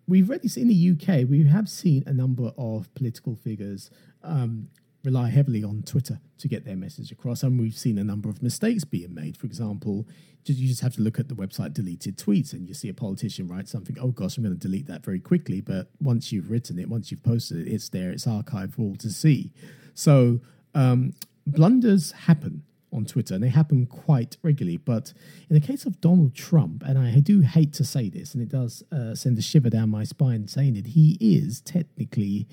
we've 0.09 0.29
already 0.29 0.47
seen 0.47 0.63
in 0.63 0.69
the 0.69 0.91
UK, 0.91 1.29
we 1.29 1.47
have 1.47 1.69
seen 1.69 2.03
a 2.05 2.13
number 2.13 2.51
of 2.57 2.93
political 2.95 3.35
figures 3.35 3.89
um, 4.23 4.69
rely 5.03 5.29
heavily 5.29 5.63
on 5.63 5.83
Twitter 5.83 6.19
to 6.39 6.47
get 6.47 6.65
their 6.65 6.75
message 6.75 7.11
across, 7.11 7.43
and 7.43 7.59
we've 7.59 7.77
seen 7.77 7.97
a 7.97 8.03
number 8.03 8.29
of 8.29 8.41
mistakes 8.43 8.83
being 8.83 9.13
made. 9.13 9.37
For 9.37 9.45
example, 9.45 10.07
you 10.45 10.67
just 10.67 10.81
have 10.81 10.95
to 10.95 11.01
look 11.01 11.19
at 11.19 11.27
the 11.27 11.35
website 11.35 11.73
deleted 11.73 12.17
tweets, 12.17 12.53
and 12.53 12.67
you 12.67 12.73
see 12.73 12.89
a 12.89 12.93
politician 12.93 13.47
write 13.47 13.67
something. 13.67 13.95
Oh 14.01 14.09
gosh, 14.09 14.37
I'm 14.37 14.43
going 14.43 14.57
to 14.57 14.59
delete 14.59 14.87
that 14.87 15.05
very 15.05 15.19
quickly. 15.19 15.61
But 15.61 15.89
once 16.01 16.31
you've 16.31 16.49
written 16.49 16.79
it, 16.79 16.89
once 16.89 17.11
you've 17.11 17.23
posted 17.23 17.67
it, 17.67 17.71
it's 17.71 17.89
there, 17.89 18.11
it's 18.11 18.25
archived 18.25 18.73
for 18.73 18.81
all 18.81 18.95
to 18.95 19.11
see. 19.11 19.51
So 19.93 20.39
um, 20.73 21.13
blunders 21.45 22.11
happen 22.11 22.63
on 22.91 23.05
Twitter, 23.05 23.35
and 23.35 23.43
they 23.43 23.49
happen 23.49 23.85
quite 23.85 24.37
regularly. 24.41 24.77
But 24.77 25.13
in 25.49 25.53
the 25.53 25.65
case 25.65 25.85
of 25.85 26.01
Donald 26.01 26.33
Trump, 26.33 26.83
and 26.85 26.97
I 26.97 27.19
do 27.19 27.41
hate 27.41 27.73
to 27.73 27.83
say 27.83 28.09
this, 28.09 28.33
and 28.33 28.41
it 28.41 28.49
does 28.49 28.83
uh, 28.91 29.15
send 29.15 29.37
a 29.37 29.41
shiver 29.41 29.69
down 29.69 29.89
my 29.89 30.03
spine 30.03 30.47
saying 30.47 30.75
it, 30.75 30.87
he 30.87 31.17
is 31.19 31.61
technically 31.61 32.47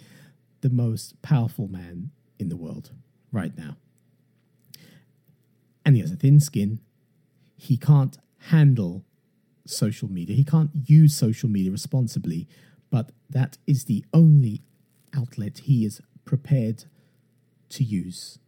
the 0.61 0.71
most 0.71 1.21
powerful 1.23 1.69
man 1.69 2.11
in 2.39 2.49
the 2.49 2.57
world 2.57 2.91
right 3.33 3.57
now. 3.57 3.77
And 5.85 5.95
he 5.95 6.03
has 6.03 6.11
a 6.11 6.17
thin 6.17 6.41
skin. 6.41 6.81
He 7.57 7.77
can't 7.77 8.19
handle 8.51 9.05
social 9.67 10.11
media. 10.11 10.37
He 10.37 10.45
can't 10.45 10.71
use 10.85 11.15
social 11.15 11.49
media 11.49 11.71
responsibly, 11.71 12.49
but 12.91 13.11
that 13.31 13.59
is 13.67 13.85
the 13.85 14.05
only 14.13 14.63
outlet 15.17 15.59
he 15.65 15.85
is 15.85 16.01
prepared 16.25 16.85
to 17.71 17.85
use, 17.85 18.39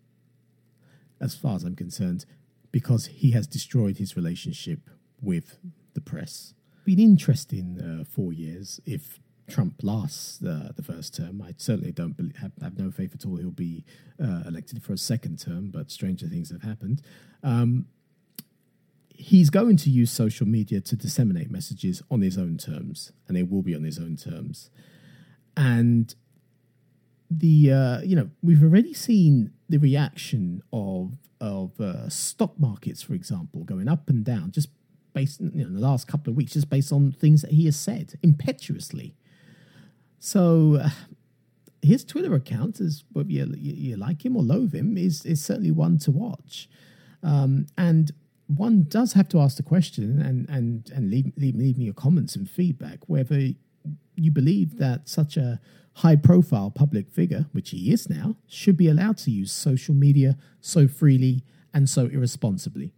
as 1.20 1.34
far 1.34 1.56
as 1.56 1.64
I'm 1.64 1.76
concerned, 1.76 2.24
because 2.70 3.06
he 3.06 3.32
has 3.32 3.46
destroyed 3.46 3.98
his 3.98 4.16
relationship 4.16 4.90
with 5.20 5.58
the 5.94 6.00
press. 6.00 6.54
Been 6.84 6.98
interesting 6.98 7.80
uh, 7.80 8.04
four 8.04 8.32
years 8.32 8.80
if 8.86 9.18
Trump 9.48 9.82
lasts 9.82 10.42
uh, 10.42 10.72
the 10.76 10.82
first 10.82 11.16
term. 11.16 11.42
I 11.42 11.54
certainly 11.56 11.92
don't 11.92 12.16
believe, 12.16 12.36
have, 12.36 12.52
have, 12.60 12.78
no 12.78 12.90
faith 12.90 13.14
at 13.14 13.26
all 13.26 13.36
he'll 13.36 13.50
be 13.50 13.84
uh, 14.22 14.42
elected 14.46 14.82
for 14.82 14.92
a 14.92 14.98
second 14.98 15.38
term, 15.38 15.70
but 15.70 15.90
stranger 15.90 16.26
things 16.26 16.50
have 16.50 16.62
happened. 16.62 17.02
Um, 17.42 17.86
he's 19.08 19.50
going 19.50 19.76
to 19.78 19.90
use 19.90 20.12
social 20.12 20.46
media 20.46 20.80
to 20.80 20.96
disseminate 20.96 21.50
messages 21.50 22.02
on 22.10 22.20
his 22.20 22.38
own 22.38 22.56
terms, 22.56 23.12
and 23.26 23.36
they 23.36 23.42
will 23.42 23.62
be 23.62 23.74
on 23.74 23.84
his 23.84 23.98
own 23.98 24.16
terms. 24.16 24.70
And 25.56 26.14
the 27.30 27.72
uh, 27.72 28.00
you 28.02 28.16
know 28.16 28.30
we've 28.42 28.62
already 28.62 28.94
seen 28.94 29.52
the 29.68 29.78
reaction 29.78 30.62
of 30.72 31.18
of 31.40 31.80
uh, 31.80 32.08
stock 32.08 32.58
markets, 32.58 33.02
for 33.02 33.14
example, 33.14 33.64
going 33.64 33.88
up 33.88 34.08
and 34.08 34.24
down 34.24 34.50
just 34.50 34.68
based 35.12 35.40
you 35.40 35.50
know, 35.54 35.66
in 35.66 35.74
the 35.74 35.80
last 35.80 36.06
couple 36.06 36.30
of 36.30 36.36
weeks, 36.36 36.52
just 36.52 36.70
based 36.70 36.92
on 36.92 37.12
things 37.12 37.42
that 37.42 37.52
he 37.52 37.64
has 37.66 37.76
said 37.76 38.18
impetuously. 38.22 39.14
So 40.18 40.78
uh, 40.82 40.90
his 41.82 42.04
Twitter 42.04 42.34
account, 42.34 42.80
is 42.80 43.04
whether 43.12 43.30
you, 43.30 43.54
you, 43.56 43.96
like 43.96 44.24
him 44.24 44.36
or 44.36 44.42
loathe 44.42 44.74
him, 44.74 44.96
is 44.96 45.24
is 45.24 45.44
certainly 45.44 45.70
one 45.70 45.98
to 45.98 46.10
watch. 46.10 46.68
Um, 47.22 47.66
and 47.76 48.12
one 48.46 48.86
does 48.88 49.12
have 49.12 49.28
to 49.28 49.40
ask 49.40 49.56
the 49.56 49.62
question 49.62 50.20
and 50.20 50.48
and 50.48 50.90
and 50.94 51.10
leave, 51.10 51.32
leave, 51.36 51.54
leave 51.54 51.78
me 51.78 51.84
your 51.84 51.94
comments 51.94 52.34
and 52.34 52.48
feedback 52.48 53.00
whether 53.06 53.50
you 54.16 54.30
believe 54.32 54.78
that 54.78 55.08
such 55.08 55.36
a 55.36 55.60
high 55.98 56.16
profile 56.16 56.70
public 56.70 57.10
figure, 57.10 57.46
which 57.52 57.70
he 57.70 57.92
is 57.92 58.08
now, 58.08 58.36
should 58.46 58.76
be 58.76 58.88
allowed 58.88 59.18
to 59.18 59.30
use 59.32 59.50
social 59.50 59.94
media 59.94 60.36
so 60.60 60.86
freely 60.86 61.42
and 61.74 61.88
so 61.88 62.06
irresponsibly. 62.06 62.92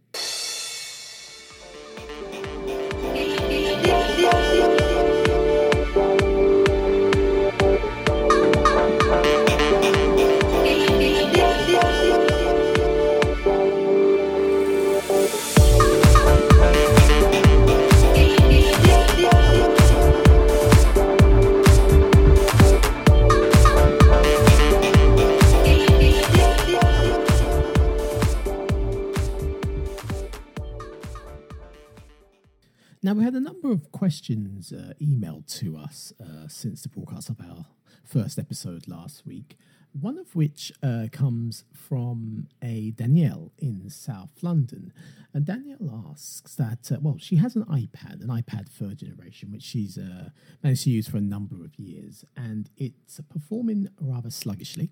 Questions 34.11 34.73
uh, 34.73 34.91
emailed 35.01 35.47
to 35.47 35.77
us 35.77 36.11
uh, 36.19 36.45
since 36.45 36.83
the 36.83 36.89
broadcast 36.89 37.29
of 37.29 37.39
our 37.39 37.65
first 38.03 38.37
episode 38.37 38.85
last 38.85 39.25
week, 39.25 39.55
one 39.93 40.17
of 40.17 40.35
which 40.35 40.69
uh, 40.83 41.05
comes 41.13 41.63
from 41.71 42.49
a 42.61 42.91
Danielle 42.91 43.53
in 43.57 43.89
South 43.89 44.31
London. 44.41 44.91
And 45.33 45.45
Danielle 45.45 46.03
asks 46.09 46.55
that, 46.55 46.91
uh, 46.91 46.97
well, 47.01 47.15
she 47.19 47.37
has 47.37 47.55
an 47.55 47.63
iPad, 47.63 48.21
an 48.21 48.27
iPad 48.27 48.67
third 48.67 48.97
generation, 48.97 49.49
which 49.49 49.63
she's 49.63 49.97
uh, 49.97 50.31
managed 50.61 50.83
to 50.83 50.89
use 50.89 51.07
for 51.07 51.15
a 51.15 51.21
number 51.21 51.63
of 51.63 51.79
years, 51.79 52.25
and 52.35 52.69
it's 52.75 53.21
performing 53.29 53.87
rather 53.97 54.29
sluggishly. 54.29 54.89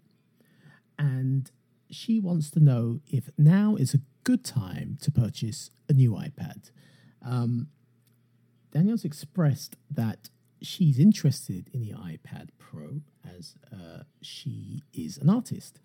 And 0.97 1.51
she 1.91 2.21
wants 2.21 2.49
to 2.51 2.61
know 2.61 3.01
if 3.11 3.29
now 3.37 3.75
is 3.75 3.93
a 3.93 3.99
good 4.23 4.45
time 4.45 4.97
to 5.01 5.11
purchase 5.11 5.71
a 5.89 5.93
new 5.93 6.11
iPad. 6.13 6.71
Um, 7.21 7.67
Danielle's 8.71 9.05
expressed 9.05 9.75
that 9.89 10.29
she's 10.61 10.99
interested 10.99 11.69
in 11.73 11.81
the 11.81 11.91
iPad 11.91 12.49
Pro 12.57 13.01
as 13.37 13.55
uh, 13.71 14.03
she 14.21 14.83
is 14.93 15.17
an 15.17 15.29
artist. 15.29 15.79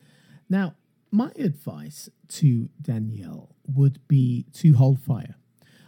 Now, 0.48 0.74
my 1.10 1.30
advice 1.36 2.08
to 2.28 2.68
Danielle 2.80 3.54
would 3.66 4.00
be 4.08 4.46
to 4.54 4.74
hold 4.74 5.00
fire, 5.00 5.36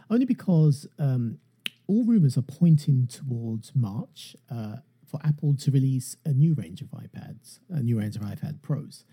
only 0.09 0.25
because 0.25 0.87
um, 0.97 1.39
all 1.87 2.05
rumors 2.05 2.37
are 2.37 2.43
pointing 2.43 3.07
towards 3.07 3.73
March 3.75 4.35
uh, 4.49 4.77
for 5.05 5.19
Apple 5.23 5.55
to 5.55 5.71
release 5.71 6.15
a 6.25 6.31
new 6.31 6.53
range 6.53 6.81
of 6.81 6.87
iPads, 6.89 7.59
a 7.69 7.81
new 7.81 7.99
range 7.99 8.15
of 8.15 8.21
iPad 8.21 8.61
Pros. 8.61 9.03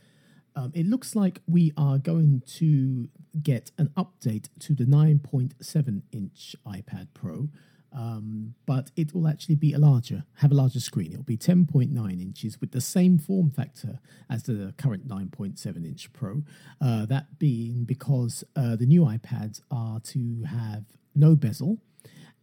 Um, 0.56 0.70
it 0.74 0.86
looks 0.86 1.16
like 1.16 1.40
we 1.48 1.72
are 1.76 1.98
going 1.98 2.42
to 2.46 3.08
get 3.42 3.72
an 3.76 3.90
update 3.96 4.48
to 4.60 4.74
the 4.74 4.84
9.7 4.84 6.02
inch 6.12 6.54
iPad 6.64 7.08
Pro 7.12 7.48
um, 7.94 8.54
but 8.66 8.90
it 8.96 9.14
will 9.14 9.28
actually 9.28 9.54
be 9.54 9.72
a 9.72 9.78
larger, 9.78 10.24
have 10.38 10.50
a 10.50 10.54
larger 10.54 10.80
screen. 10.80 11.12
It 11.12 11.16
will 11.16 11.24
be 11.24 11.36
10.9 11.36 12.20
inches 12.20 12.60
with 12.60 12.72
the 12.72 12.80
same 12.80 13.18
form 13.18 13.50
factor 13.50 14.00
as 14.28 14.42
the 14.42 14.74
current 14.76 15.08
9.7 15.08 15.76
inch 15.84 16.12
Pro. 16.12 16.42
Uh, 16.80 17.06
that 17.06 17.38
being 17.38 17.84
because 17.84 18.42
uh, 18.56 18.76
the 18.76 18.86
new 18.86 19.02
iPads 19.02 19.60
are 19.70 20.00
to 20.00 20.44
have 20.44 20.84
no 21.14 21.36
bezel, 21.36 21.78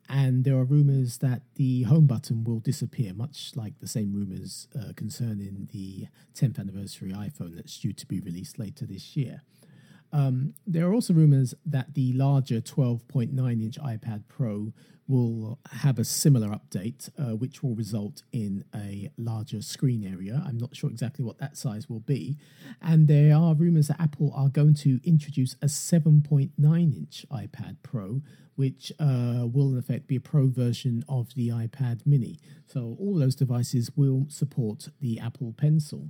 and 0.07 0.43
there 0.43 0.55
are 0.55 0.63
rumors 0.63 1.19
that 1.19 1.41
the 1.55 1.83
home 1.83 2.05
button 2.05 2.43
will 2.43 2.59
disappear, 2.59 3.13
much 3.13 3.51
like 3.55 3.79
the 3.79 3.87
same 3.87 4.13
rumors 4.13 4.67
uh, 4.77 4.93
concerning 4.95 5.69
the 5.71 6.07
10th 6.35 6.59
anniversary 6.59 7.11
iPhone 7.11 7.55
that's 7.55 7.77
due 7.77 7.93
to 7.93 8.05
be 8.05 8.19
released 8.19 8.57
later 8.57 8.85
this 8.85 9.15
year. 9.15 9.41
Um, 10.13 10.53
there 10.67 10.87
are 10.87 10.93
also 10.93 11.13
rumors 11.13 11.53
that 11.65 11.93
the 11.93 12.13
larger 12.13 12.59
12.9 12.61 13.63
inch 13.63 13.79
iPad 13.79 14.23
Pro 14.27 14.73
will 15.07 15.59
have 15.71 15.99
a 15.99 16.05
similar 16.05 16.47
update, 16.47 17.09
uh, 17.19 17.35
which 17.35 17.61
will 17.61 17.75
result 17.75 18.23
in 18.31 18.63
a 18.73 19.11
larger 19.17 19.61
screen 19.61 20.05
area. 20.05 20.41
I'm 20.45 20.57
not 20.57 20.75
sure 20.75 20.89
exactly 20.89 21.25
what 21.25 21.37
that 21.39 21.57
size 21.57 21.89
will 21.89 21.99
be. 21.99 22.37
And 22.81 23.07
there 23.07 23.35
are 23.35 23.53
rumors 23.53 23.89
that 23.89 23.99
Apple 23.99 24.31
are 24.33 24.47
going 24.47 24.73
to 24.75 25.01
introduce 25.03 25.55
a 25.61 25.65
7.9 25.65 26.51
inch 26.95 27.25
iPad 27.29 27.77
Pro, 27.83 28.21
which 28.55 28.91
uh, 28.99 29.47
will 29.51 29.71
in 29.71 29.77
effect 29.77 30.07
be 30.07 30.15
a 30.15 30.21
pro 30.21 30.47
version 30.47 31.03
of 31.09 31.33
the 31.35 31.49
iPad 31.49 32.05
mini. 32.05 32.39
So 32.65 32.95
all 32.99 33.15
those 33.15 33.35
devices 33.35 33.91
will 33.95 34.27
support 34.29 34.87
the 35.01 35.19
Apple 35.19 35.53
Pencil. 35.57 36.09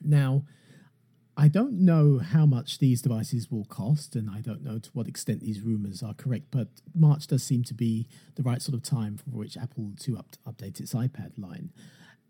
Now, 0.00 0.44
I 1.36 1.48
don't 1.48 1.74
know 1.74 2.18
how 2.18 2.46
much 2.46 2.78
these 2.78 3.02
devices 3.02 3.50
will 3.50 3.66
cost, 3.66 4.16
and 4.16 4.30
I 4.30 4.40
don't 4.40 4.64
know 4.64 4.78
to 4.78 4.90
what 4.94 5.06
extent 5.06 5.40
these 5.40 5.60
rumors 5.60 6.02
are 6.02 6.14
correct, 6.14 6.46
but 6.50 6.68
March 6.94 7.26
does 7.26 7.42
seem 7.42 7.62
to 7.64 7.74
be 7.74 8.08
the 8.36 8.42
right 8.42 8.62
sort 8.62 8.74
of 8.74 8.82
time 8.82 9.18
for 9.18 9.30
which 9.30 9.56
Apple 9.56 9.92
to 10.00 10.16
up, 10.16 10.28
update 10.46 10.80
its 10.80 10.94
iPad 10.94 11.38
line. 11.38 11.72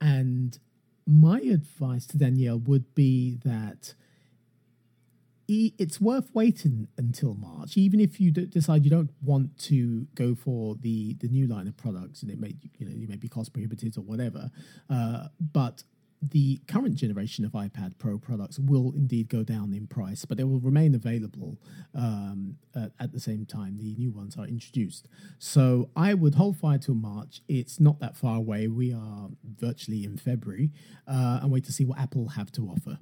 And 0.00 0.58
my 1.06 1.38
advice 1.40 2.06
to 2.08 2.18
Danielle 2.18 2.58
would 2.58 2.94
be 2.96 3.38
that 3.44 3.94
it's 5.48 6.00
worth 6.00 6.34
waiting 6.34 6.88
until 6.98 7.34
March, 7.34 7.76
even 7.76 8.00
if 8.00 8.20
you 8.20 8.32
decide 8.32 8.84
you 8.84 8.90
don't 8.90 9.12
want 9.22 9.56
to 9.58 10.08
go 10.16 10.34
for 10.34 10.74
the 10.74 11.14
the 11.14 11.28
new 11.28 11.46
line 11.46 11.68
of 11.68 11.76
products, 11.76 12.22
and 12.22 12.30
it 12.32 12.40
may 12.40 12.56
you 12.78 12.86
know 12.86 12.92
it 12.92 13.08
may 13.08 13.16
be 13.16 13.28
cost 13.28 13.52
prohibitive 13.52 13.96
or 13.96 14.00
whatever. 14.00 14.50
Uh, 14.90 15.28
but 15.40 15.84
the 16.22 16.60
current 16.66 16.94
generation 16.94 17.44
of 17.44 17.52
iPad 17.52 17.98
Pro 17.98 18.18
products 18.18 18.58
will 18.58 18.92
indeed 18.96 19.28
go 19.28 19.42
down 19.42 19.72
in 19.72 19.86
price, 19.86 20.24
but 20.24 20.38
they 20.38 20.44
will 20.44 20.60
remain 20.60 20.94
available 20.94 21.58
um, 21.94 22.56
at, 22.74 22.92
at, 22.98 23.12
the 23.12 23.20
same 23.20 23.44
time 23.44 23.76
the 23.76 23.94
new 23.96 24.10
ones 24.10 24.36
are 24.36 24.46
introduced. 24.46 25.08
So 25.38 25.90
I 25.94 26.14
would 26.14 26.34
hold 26.34 26.56
fire 26.56 26.78
till 26.78 26.94
March. 26.94 27.42
It's 27.48 27.78
not 27.78 28.00
that 28.00 28.16
far 28.16 28.36
away. 28.36 28.66
We 28.68 28.92
are 28.92 29.28
virtually 29.44 30.04
in 30.04 30.16
February, 30.16 30.70
uh, 31.06 31.40
and 31.42 31.50
wait 31.50 31.64
to 31.64 31.72
see 31.72 31.84
what 31.84 31.98
Apple 31.98 32.28
have 32.28 32.50
to 32.52 32.62
offer. 32.62 32.98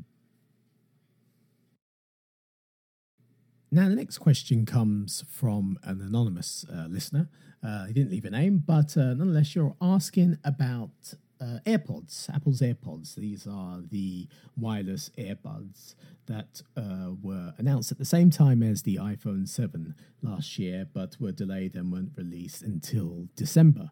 Now, 3.74 3.88
the 3.88 3.96
next 3.96 4.18
question 4.18 4.66
comes 4.66 5.24
from 5.28 5.78
an 5.82 6.00
anonymous 6.00 6.64
uh, 6.72 6.86
listener. 6.88 7.28
Uh, 7.60 7.86
he 7.86 7.92
didn't 7.92 8.12
leave 8.12 8.24
a 8.24 8.30
name, 8.30 8.62
but 8.64 8.96
uh, 8.96 9.14
nonetheless, 9.14 9.56
you're 9.56 9.74
asking 9.80 10.38
about 10.44 11.14
uh, 11.44 11.58
AirPods, 11.66 12.34
Apple's 12.34 12.60
AirPods. 12.60 13.14
These 13.14 13.46
are 13.46 13.80
the 13.80 14.28
wireless 14.56 15.10
earbuds 15.18 15.94
that 16.26 16.62
uh, 16.76 17.10
were 17.22 17.52
announced 17.58 17.92
at 17.92 17.98
the 17.98 18.04
same 18.04 18.30
time 18.30 18.62
as 18.62 18.82
the 18.82 18.96
iPhone 18.96 19.46
7 19.46 19.94
last 20.22 20.58
year, 20.58 20.86
but 20.92 21.16
were 21.20 21.32
delayed 21.32 21.74
and 21.74 21.92
weren't 21.92 22.12
released 22.16 22.62
until 22.62 23.28
December. 23.36 23.90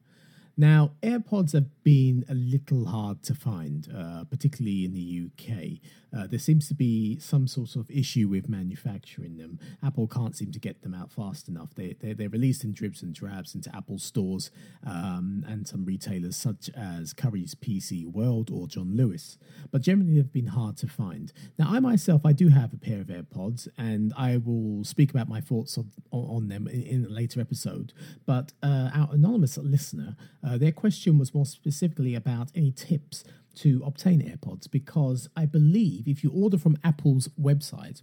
Now, 0.57 0.93
AirPods 1.03 1.53
have 1.53 1.83
been 1.83 2.25
a 2.29 2.35
little 2.35 2.87
hard 2.87 3.23
to 3.25 3.35
find, 3.35 3.89
uh, 3.95 4.25
particularly 4.25 4.85
in 4.85 4.93
the 4.93 5.27
UK. 5.27 5.81
Uh, 6.15 6.27
there 6.27 6.39
seems 6.39 6.69
to 6.69 6.75
be 6.75 7.19
some 7.19 7.47
sort 7.47 7.75
of 7.75 7.91
issue 7.91 8.29
with 8.29 8.49
manufacturing 8.49 9.39
them. 9.39 9.59
Apple 9.83 10.07
can't 10.07 10.37
seem 10.37 10.53
to 10.53 10.61
get 10.61 10.83
them 10.83 10.95
out 10.95 11.11
fast 11.11 11.49
enough. 11.49 11.75
They, 11.75 11.97
they, 12.01 12.13
they're 12.13 12.29
released 12.29 12.65
in 12.65 12.75
dribs 12.75 13.03
and 13.03 13.15
drabs 13.15 13.55
into 13.55 13.75
Apple 13.75 13.99
stores 13.99 14.51
um, 14.87 15.45
and 15.49 15.67
some 15.67 15.87
retailers 15.87 16.37
such 16.37 16.69
as 16.77 17.15
Curry's 17.15 17.55
PC 17.55 18.05
World 18.05 18.51
or 18.53 18.67
John 18.67 18.95
Lewis, 18.95 19.39
but 19.71 19.81
generally 19.81 20.17
they've 20.17 20.33
been 20.33 20.49
hard 20.49 20.77
to 20.79 20.87
find. 20.87 21.33
Now, 21.59 21.69
I 21.71 21.81
myself, 21.81 22.27
I 22.27 22.33
do 22.33 22.49
have 22.49 22.75
a 22.75 22.77
pair 22.77 23.01
of 23.01 23.07
AirPods, 23.07 23.69
and 23.79 24.13
I 24.17 24.37
will 24.37 24.85
speak 24.85 25.11
about 25.11 25.29
my 25.29 25.41
thoughts 25.41 25.79
of, 25.79 25.87
on 26.11 26.49
them 26.49 26.69
in, 26.69 26.83
in, 26.83 27.05
a 27.07 27.09
later 27.09 27.41
episode. 27.41 27.93
But 28.27 28.53
uh, 28.63 28.91
our 28.95 29.09
anonymous 29.13 29.57
listener, 29.57 30.17
uh, 30.47 30.52
their 30.59 30.73
question 30.73 31.19
was 31.19 31.35
more 31.35 31.47
specifically 31.47 32.15
about 32.15 32.51
any 32.55 32.73
tips 32.73 33.25
to 33.57 33.83
obtain 33.85 34.23
AirPods 34.23 34.71
because 34.71 35.29
I 35.37 35.47
believe 35.47 36.09
if 36.09 36.25
you 36.25 36.31
order 36.31 36.59
from 36.59 36.79
Apple's 36.83 37.29
website, 37.41 38.03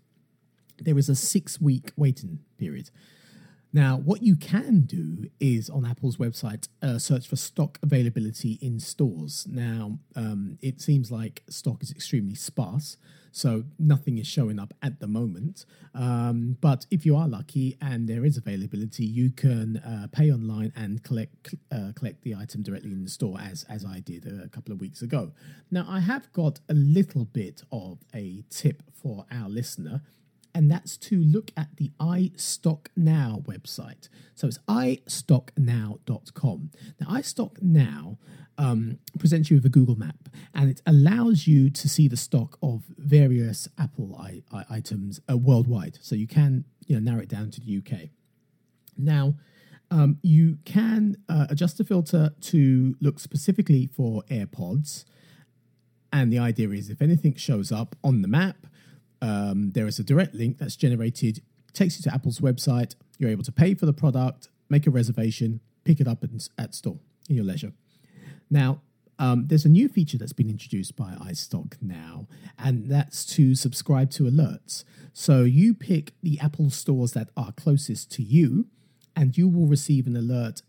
there 0.79 0.97
is 0.97 1.09
a 1.09 1.15
six 1.15 1.59
week 1.59 1.91
waiting 1.95 2.39
period. 2.57 2.89
Now, 3.71 3.97
what 3.97 4.23
you 4.23 4.35
can 4.35 4.81
do 4.81 5.29
is 5.39 5.69
on 5.69 5.85
Apple's 5.85 6.17
website 6.17 6.67
uh, 6.81 6.97
search 6.97 7.27
for 7.27 7.35
stock 7.35 7.77
availability 7.83 8.57
in 8.61 8.79
stores. 8.79 9.45
Now, 9.47 9.99
um, 10.15 10.57
it 10.61 10.81
seems 10.81 11.11
like 11.11 11.43
stock 11.49 11.83
is 11.83 11.91
extremely 11.91 12.33
sparse, 12.33 12.97
so 13.31 13.63
nothing 13.77 14.17
is 14.17 14.27
showing 14.27 14.59
up 14.59 14.73
at 14.81 14.99
the 14.99 15.07
moment. 15.07 15.65
Um, 15.93 16.57
but 16.61 16.85
if 16.91 17.05
you 17.05 17.15
are 17.15 17.27
lucky 17.27 17.77
and 17.81 18.07
there 18.07 18.25
is 18.25 18.37
availability, 18.37 19.05
you 19.05 19.31
can 19.31 19.77
uh, 19.77 20.07
pay 20.11 20.31
online 20.31 20.71
and 20.75 21.03
collect 21.03 21.55
uh, 21.71 21.91
collect 21.95 22.23
the 22.23 22.35
item 22.35 22.63
directly 22.63 22.91
in 22.91 23.03
the 23.03 23.09
store, 23.09 23.37
as 23.39 23.65
as 23.69 23.85
I 23.85 23.99
did 23.99 24.25
a 24.25 24.49
couple 24.49 24.73
of 24.73 24.81
weeks 24.81 25.01
ago. 25.01 25.31
Now, 25.71 25.85
I 25.87 25.99
have 25.99 26.31
got 26.33 26.59
a 26.69 26.73
little 26.73 27.25
bit 27.25 27.63
of 27.71 27.99
a 28.13 28.43
tip 28.49 28.83
for 28.93 29.25
our 29.31 29.49
listener 29.49 30.01
and 30.53 30.71
that's 30.71 30.97
to 30.97 31.21
look 31.21 31.51
at 31.55 31.75
the 31.77 31.91
iStockNow 31.99 33.43
website. 33.45 34.09
So 34.35 34.47
it's 34.47 34.59
iStockNow.com. 34.67 36.71
Now, 36.99 37.07
iStockNow 37.07 38.17
um, 38.57 38.99
presents 39.17 39.49
you 39.49 39.57
with 39.57 39.65
a 39.65 39.69
Google 39.69 39.95
map 39.95 40.27
and 40.53 40.69
it 40.69 40.81
allows 40.85 41.47
you 41.47 41.69
to 41.69 41.87
see 41.87 42.07
the 42.07 42.17
stock 42.17 42.57
of 42.61 42.83
various 42.97 43.67
Apple 43.77 44.15
I- 44.19 44.43
I- 44.51 44.65
items 44.69 45.21
uh, 45.29 45.37
worldwide. 45.37 45.99
So 46.01 46.15
you 46.15 46.27
can 46.27 46.65
you 46.85 46.99
know, 46.99 47.11
narrow 47.11 47.23
it 47.23 47.29
down 47.29 47.51
to 47.51 47.61
the 47.61 47.77
UK. 47.77 48.09
Now, 48.97 49.35
um, 49.91 50.19
you 50.21 50.57
can 50.65 51.17
uh, 51.27 51.47
adjust 51.49 51.77
the 51.77 51.83
filter 51.83 52.31
to 52.41 52.95
look 52.99 53.19
specifically 53.19 53.87
for 53.87 54.23
AirPods. 54.29 55.05
And 56.11 56.33
the 56.33 56.39
idea 56.39 56.69
is 56.69 56.89
if 56.89 57.01
anything 57.01 57.35
shows 57.35 57.71
up 57.71 57.95
on 58.03 58.21
the 58.21 58.27
map, 58.27 58.67
um, 59.21 59.71
there 59.71 59.87
is 59.87 59.99
a 59.99 60.03
direct 60.03 60.33
link 60.33 60.57
that's 60.57 60.75
generated, 60.75 61.41
takes 61.73 61.97
you 61.97 62.03
to 62.03 62.13
Apple's 62.13 62.39
website. 62.39 62.95
You're 63.17 63.29
able 63.29 63.43
to 63.43 63.51
pay 63.51 63.73
for 63.73 63.85
the 63.85 63.93
product, 63.93 64.49
make 64.69 64.87
a 64.87 64.91
reservation, 64.91 65.59
pick 65.83 65.99
it 65.99 66.07
up 66.07 66.23
at, 66.23 66.29
at 66.57 66.75
store 66.75 66.99
in 67.29 67.35
your 67.35 67.45
leisure. 67.45 67.73
Now, 68.49 68.81
um, 69.19 69.47
there's 69.47 69.65
a 69.65 69.69
new 69.69 69.89
feature 69.89 70.17
that's 70.17 70.33
been 70.33 70.49
introduced 70.49 70.95
by 70.95 71.11
iStockNow, 71.21 72.25
and 72.57 72.89
that's 72.89 73.25
to 73.35 73.53
subscribe 73.53 74.11
to 74.11 74.23
alerts. 74.23 74.85
So 75.13 75.43
you 75.43 75.73
pick 75.73 76.13
the 76.23 76.39
Apple 76.39 76.69
stores 76.69 77.11
that 77.11 77.29
are 77.35 77.51
closest 77.51 78.11
to 78.13 78.23
you, 78.23 78.67
and 79.15 79.37
you 79.37 79.49
will 79.49 79.67
receive 79.67 80.07
an 80.07 80.15
alert 80.15 80.61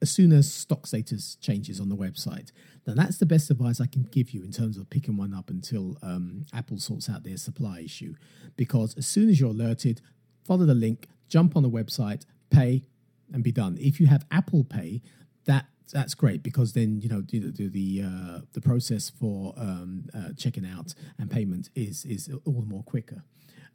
as 0.00 0.10
soon 0.10 0.32
as 0.32 0.52
stock 0.52 0.86
status 0.86 1.36
changes 1.40 1.80
on 1.80 1.88
the 1.88 1.96
website. 1.96 2.52
Now, 2.86 2.94
that's 2.94 3.18
the 3.18 3.26
best 3.26 3.50
advice 3.50 3.80
I 3.80 3.86
can 3.86 4.04
give 4.04 4.30
you 4.30 4.42
in 4.42 4.50
terms 4.50 4.78
of 4.78 4.88
picking 4.88 5.16
one 5.16 5.34
up 5.34 5.50
until 5.50 5.98
um, 6.02 6.46
Apple 6.52 6.78
sorts 6.78 7.10
out 7.10 7.24
their 7.24 7.36
supply 7.36 7.80
issue. 7.80 8.14
Because 8.56 8.96
as 8.96 9.06
soon 9.06 9.28
as 9.28 9.40
you're 9.40 9.50
alerted, 9.50 10.00
follow 10.44 10.64
the 10.64 10.74
link, 10.74 11.08
jump 11.28 11.56
on 11.56 11.62
the 11.62 11.70
website, 11.70 12.24
pay, 12.50 12.84
and 13.32 13.42
be 13.42 13.52
done. 13.52 13.76
If 13.80 14.00
you 14.00 14.06
have 14.06 14.24
Apple 14.30 14.64
Pay, 14.64 15.02
that 15.44 15.66
that's 15.92 16.14
great 16.14 16.42
because 16.42 16.74
then 16.74 17.00
you 17.00 17.08
know 17.08 17.22
the 17.22 17.38
the 17.50 17.68
the, 17.68 18.02
uh, 18.04 18.40
the 18.52 18.60
process 18.60 19.10
for 19.10 19.54
um, 19.56 20.04
uh, 20.14 20.32
checking 20.36 20.66
out 20.66 20.94
and 21.18 21.30
payment 21.30 21.70
is 21.74 22.04
is 22.04 22.30
all 22.44 22.60
the 22.60 22.66
more 22.66 22.82
quicker. 22.82 23.22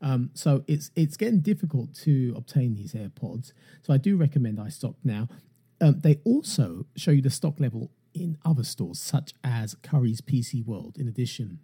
Um, 0.02 0.32
so 0.34 0.64
it's 0.68 0.92
it's 0.96 1.18
getting 1.18 1.40
difficult 1.40 1.94
to 2.04 2.34
obtain 2.36 2.76
these 2.76 2.94
AirPods. 2.94 3.54
So 3.82 3.94
I 3.94 3.98
do 3.98 4.18
recommend 4.18 4.58
iStockNow. 4.58 5.30
Um, 5.84 6.00
they 6.00 6.22
also 6.24 6.86
show 6.96 7.12
you 7.12 7.22
the 7.22 7.30
stock 7.30 7.60
level 7.60 7.92
in 8.14 8.38
other 8.46 8.64
stores, 8.64 9.00
such 9.00 9.34
as 9.44 9.76
Curry's 9.84 10.22
PC 10.22 10.66
World, 10.66 10.96
in 10.98 11.10
addition 11.10 11.60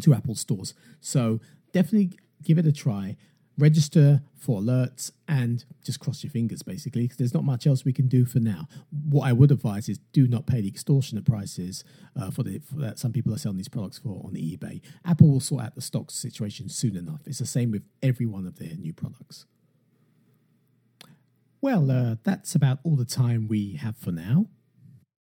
to 0.00 0.12
Apple 0.12 0.34
stores. 0.34 0.74
So 1.00 1.40
definitely 1.72 2.18
give 2.42 2.58
it 2.58 2.66
a 2.66 2.72
try. 2.72 3.16
Register 3.56 4.20
for 4.36 4.60
alerts 4.60 5.12
and 5.28 5.64
just 5.84 6.00
cross 6.00 6.24
your 6.24 6.30
fingers, 6.30 6.62
basically, 6.62 7.02
because 7.02 7.18
there's 7.18 7.32
not 7.32 7.44
much 7.44 7.68
else 7.68 7.84
we 7.84 7.92
can 7.92 8.08
do 8.08 8.24
for 8.26 8.40
now. 8.40 8.66
What 8.90 9.28
I 9.28 9.32
would 9.32 9.52
advise 9.52 9.88
is 9.88 9.98
do 10.12 10.26
not 10.26 10.46
pay 10.46 10.60
the 10.60 10.68
extortionate 10.68 11.24
prices 11.24 11.84
uh, 12.20 12.32
for 12.32 12.42
the 12.42 12.58
for 12.58 12.80
that 12.80 12.98
some 12.98 13.12
people 13.12 13.32
are 13.32 13.38
selling 13.38 13.58
these 13.58 13.68
products 13.68 13.98
for 13.98 14.22
on 14.24 14.34
eBay. 14.34 14.82
Apple 15.04 15.30
will 15.30 15.40
sort 15.40 15.64
out 15.64 15.76
the 15.76 15.80
stock 15.80 16.10
situation 16.10 16.68
soon 16.68 16.96
enough. 16.96 17.20
It's 17.26 17.38
the 17.38 17.46
same 17.46 17.70
with 17.70 17.84
every 18.02 18.26
one 18.26 18.44
of 18.44 18.58
their 18.58 18.74
new 18.76 18.92
products. 18.92 19.46
Well, 21.66 21.90
uh, 21.90 22.14
that's 22.22 22.54
about 22.54 22.78
all 22.84 22.94
the 22.94 23.04
time 23.04 23.48
we 23.48 23.72
have 23.72 23.96
for 23.96 24.12
now. 24.12 24.46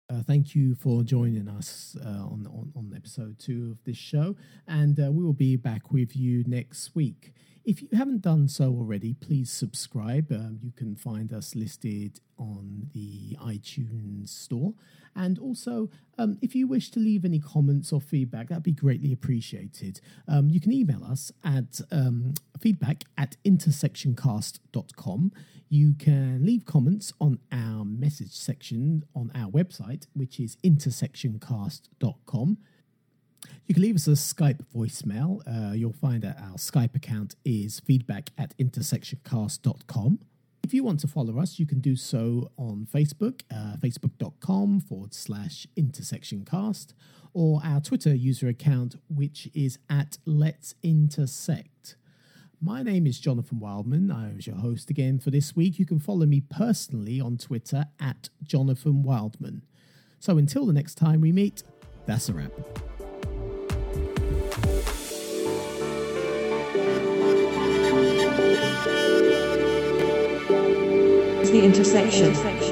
Uh, 0.07 0.21
thank 0.21 0.53
you 0.53 0.75
for 0.75 1.01
joining 1.01 1.47
us 1.47 1.97
uh, 1.99 2.09
on, 2.09 2.47
on, 2.53 2.71
on 2.75 2.93
episode 2.95 3.39
two 3.39 3.71
of 3.71 3.83
this 3.85 3.97
show, 3.97 4.35
and 4.67 4.99
uh, 4.99 5.11
we 5.11 5.23
will 5.23 5.33
be 5.33 5.55
back 5.55 5.91
with 5.91 6.15
you 6.15 6.43
next 6.45 6.93
week. 6.93 7.33
If 7.67 7.81
you 7.81 7.89
haven't 7.97 8.21
done 8.21 8.47
so 8.47 8.69
already, 8.69 9.13
please 9.13 9.51
subscribe. 9.51 10.31
Um, 10.31 10.57
you 10.63 10.71
can 10.71 10.95
find 10.95 11.33
us 11.33 11.53
listed 11.53 12.21
on 12.37 12.89
the 12.93 13.35
iTunes 13.43 14.29
store. 14.29 14.73
And 15.17 15.37
also, 15.37 15.89
um, 16.17 16.37
if 16.41 16.55
you 16.55 16.65
wish 16.65 16.91
to 16.91 17.01
leave 17.01 17.25
any 17.25 17.39
comments 17.39 17.91
or 17.91 17.99
feedback, 17.99 18.47
that'd 18.47 18.63
be 18.63 18.71
greatly 18.71 19.11
appreciated. 19.11 19.99
Um, 20.29 20.49
you 20.49 20.61
can 20.61 20.71
email 20.71 21.03
us 21.03 21.29
at 21.43 21.81
um, 21.91 22.35
feedback 22.57 23.03
at 23.17 23.35
intersectioncast.com. 23.43 25.33
You 25.67 25.93
can 25.95 26.45
leave 26.45 26.63
comments 26.63 27.11
on 27.19 27.39
our 27.51 27.83
message 27.83 28.31
section 28.31 29.03
on 29.13 29.29
our 29.35 29.51
website, 29.51 30.07
which 30.13 30.39
is 30.39 30.55
intersectioncast.com. 30.63 32.59
You 33.67 33.73
can 33.73 33.83
leave 33.83 33.95
us 33.95 34.07
a 34.07 34.11
Skype 34.11 34.61
voicemail. 34.73 35.41
Uh, 35.45 35.73
you'll 35.73 35.91
find 35.91 36.23
that 36.23 36.37
our 36.39 36.55
Skype 36.55 36.95
account 36.95 37.35
is 37.43 37.81
feedback 37.81 38.29
at 38.37 38.57
intersectioncast.com. 38.57 40.19
If 40.63 40.73
you 40.73 40.85
want 40.85 41.01
to 41.01 41.07
follow 41.07 41.37
us, 41.37 41.59
you 41.59 41.65
can 41.65 41.81
do 41.81 41.97
so 41.97 42.49
on 42.55 42.87
Facebook, 42.89 43.41
uh, 43.51 43.75
facebook.com 43.77 44.79
forward 44.79 45.13
slash 45.13 45.67
intersectioncast, 45.77 46.93
or 47.33 47.59
our 47.61 47.81
Twitter 47.81 48.15
user 48.15 48.47
account, 48.47 48.95
which 49.09 49.49
is 49.53 49.79
at 49.89 50.17
Let's 50.25 50.73
Intersect. 50.81 51.97
My 52.61 52.83
name 52.83 53.05
is 53.05 53.19
Jonathan 53.19 53.59
Wildman. 53.59 54.11
I 54.11 54.31
was 54.33 54.47
your 54.47 54.55
host 54.55 54.89
again 54.89 55.19
for 55.19 55.29
this 55.29 55.57
week. 55.57 55.77
You 55.77 55.85
can 55.85 55.99
follow 55.99 56.25
me 56.25 56.39
personally 56.39 57.19
on 57.19 57.37
Twitter 57.37 57.85
at 57.99 58.29
Jonathan 58.43 59.03
Wildman. 59.03 59.63
So 60.19 60.37
until 60.37 60.65
the 60.65 60.73
next 60.73 60.95
time 60.95 61.19
we 61.19 61.33
meet, 61.33 61.63
that's 62.05 62.29
a 62.29 62.33
wrap. 62.33 62.51
The 71.57 71.65
intersection. 71.65 72.66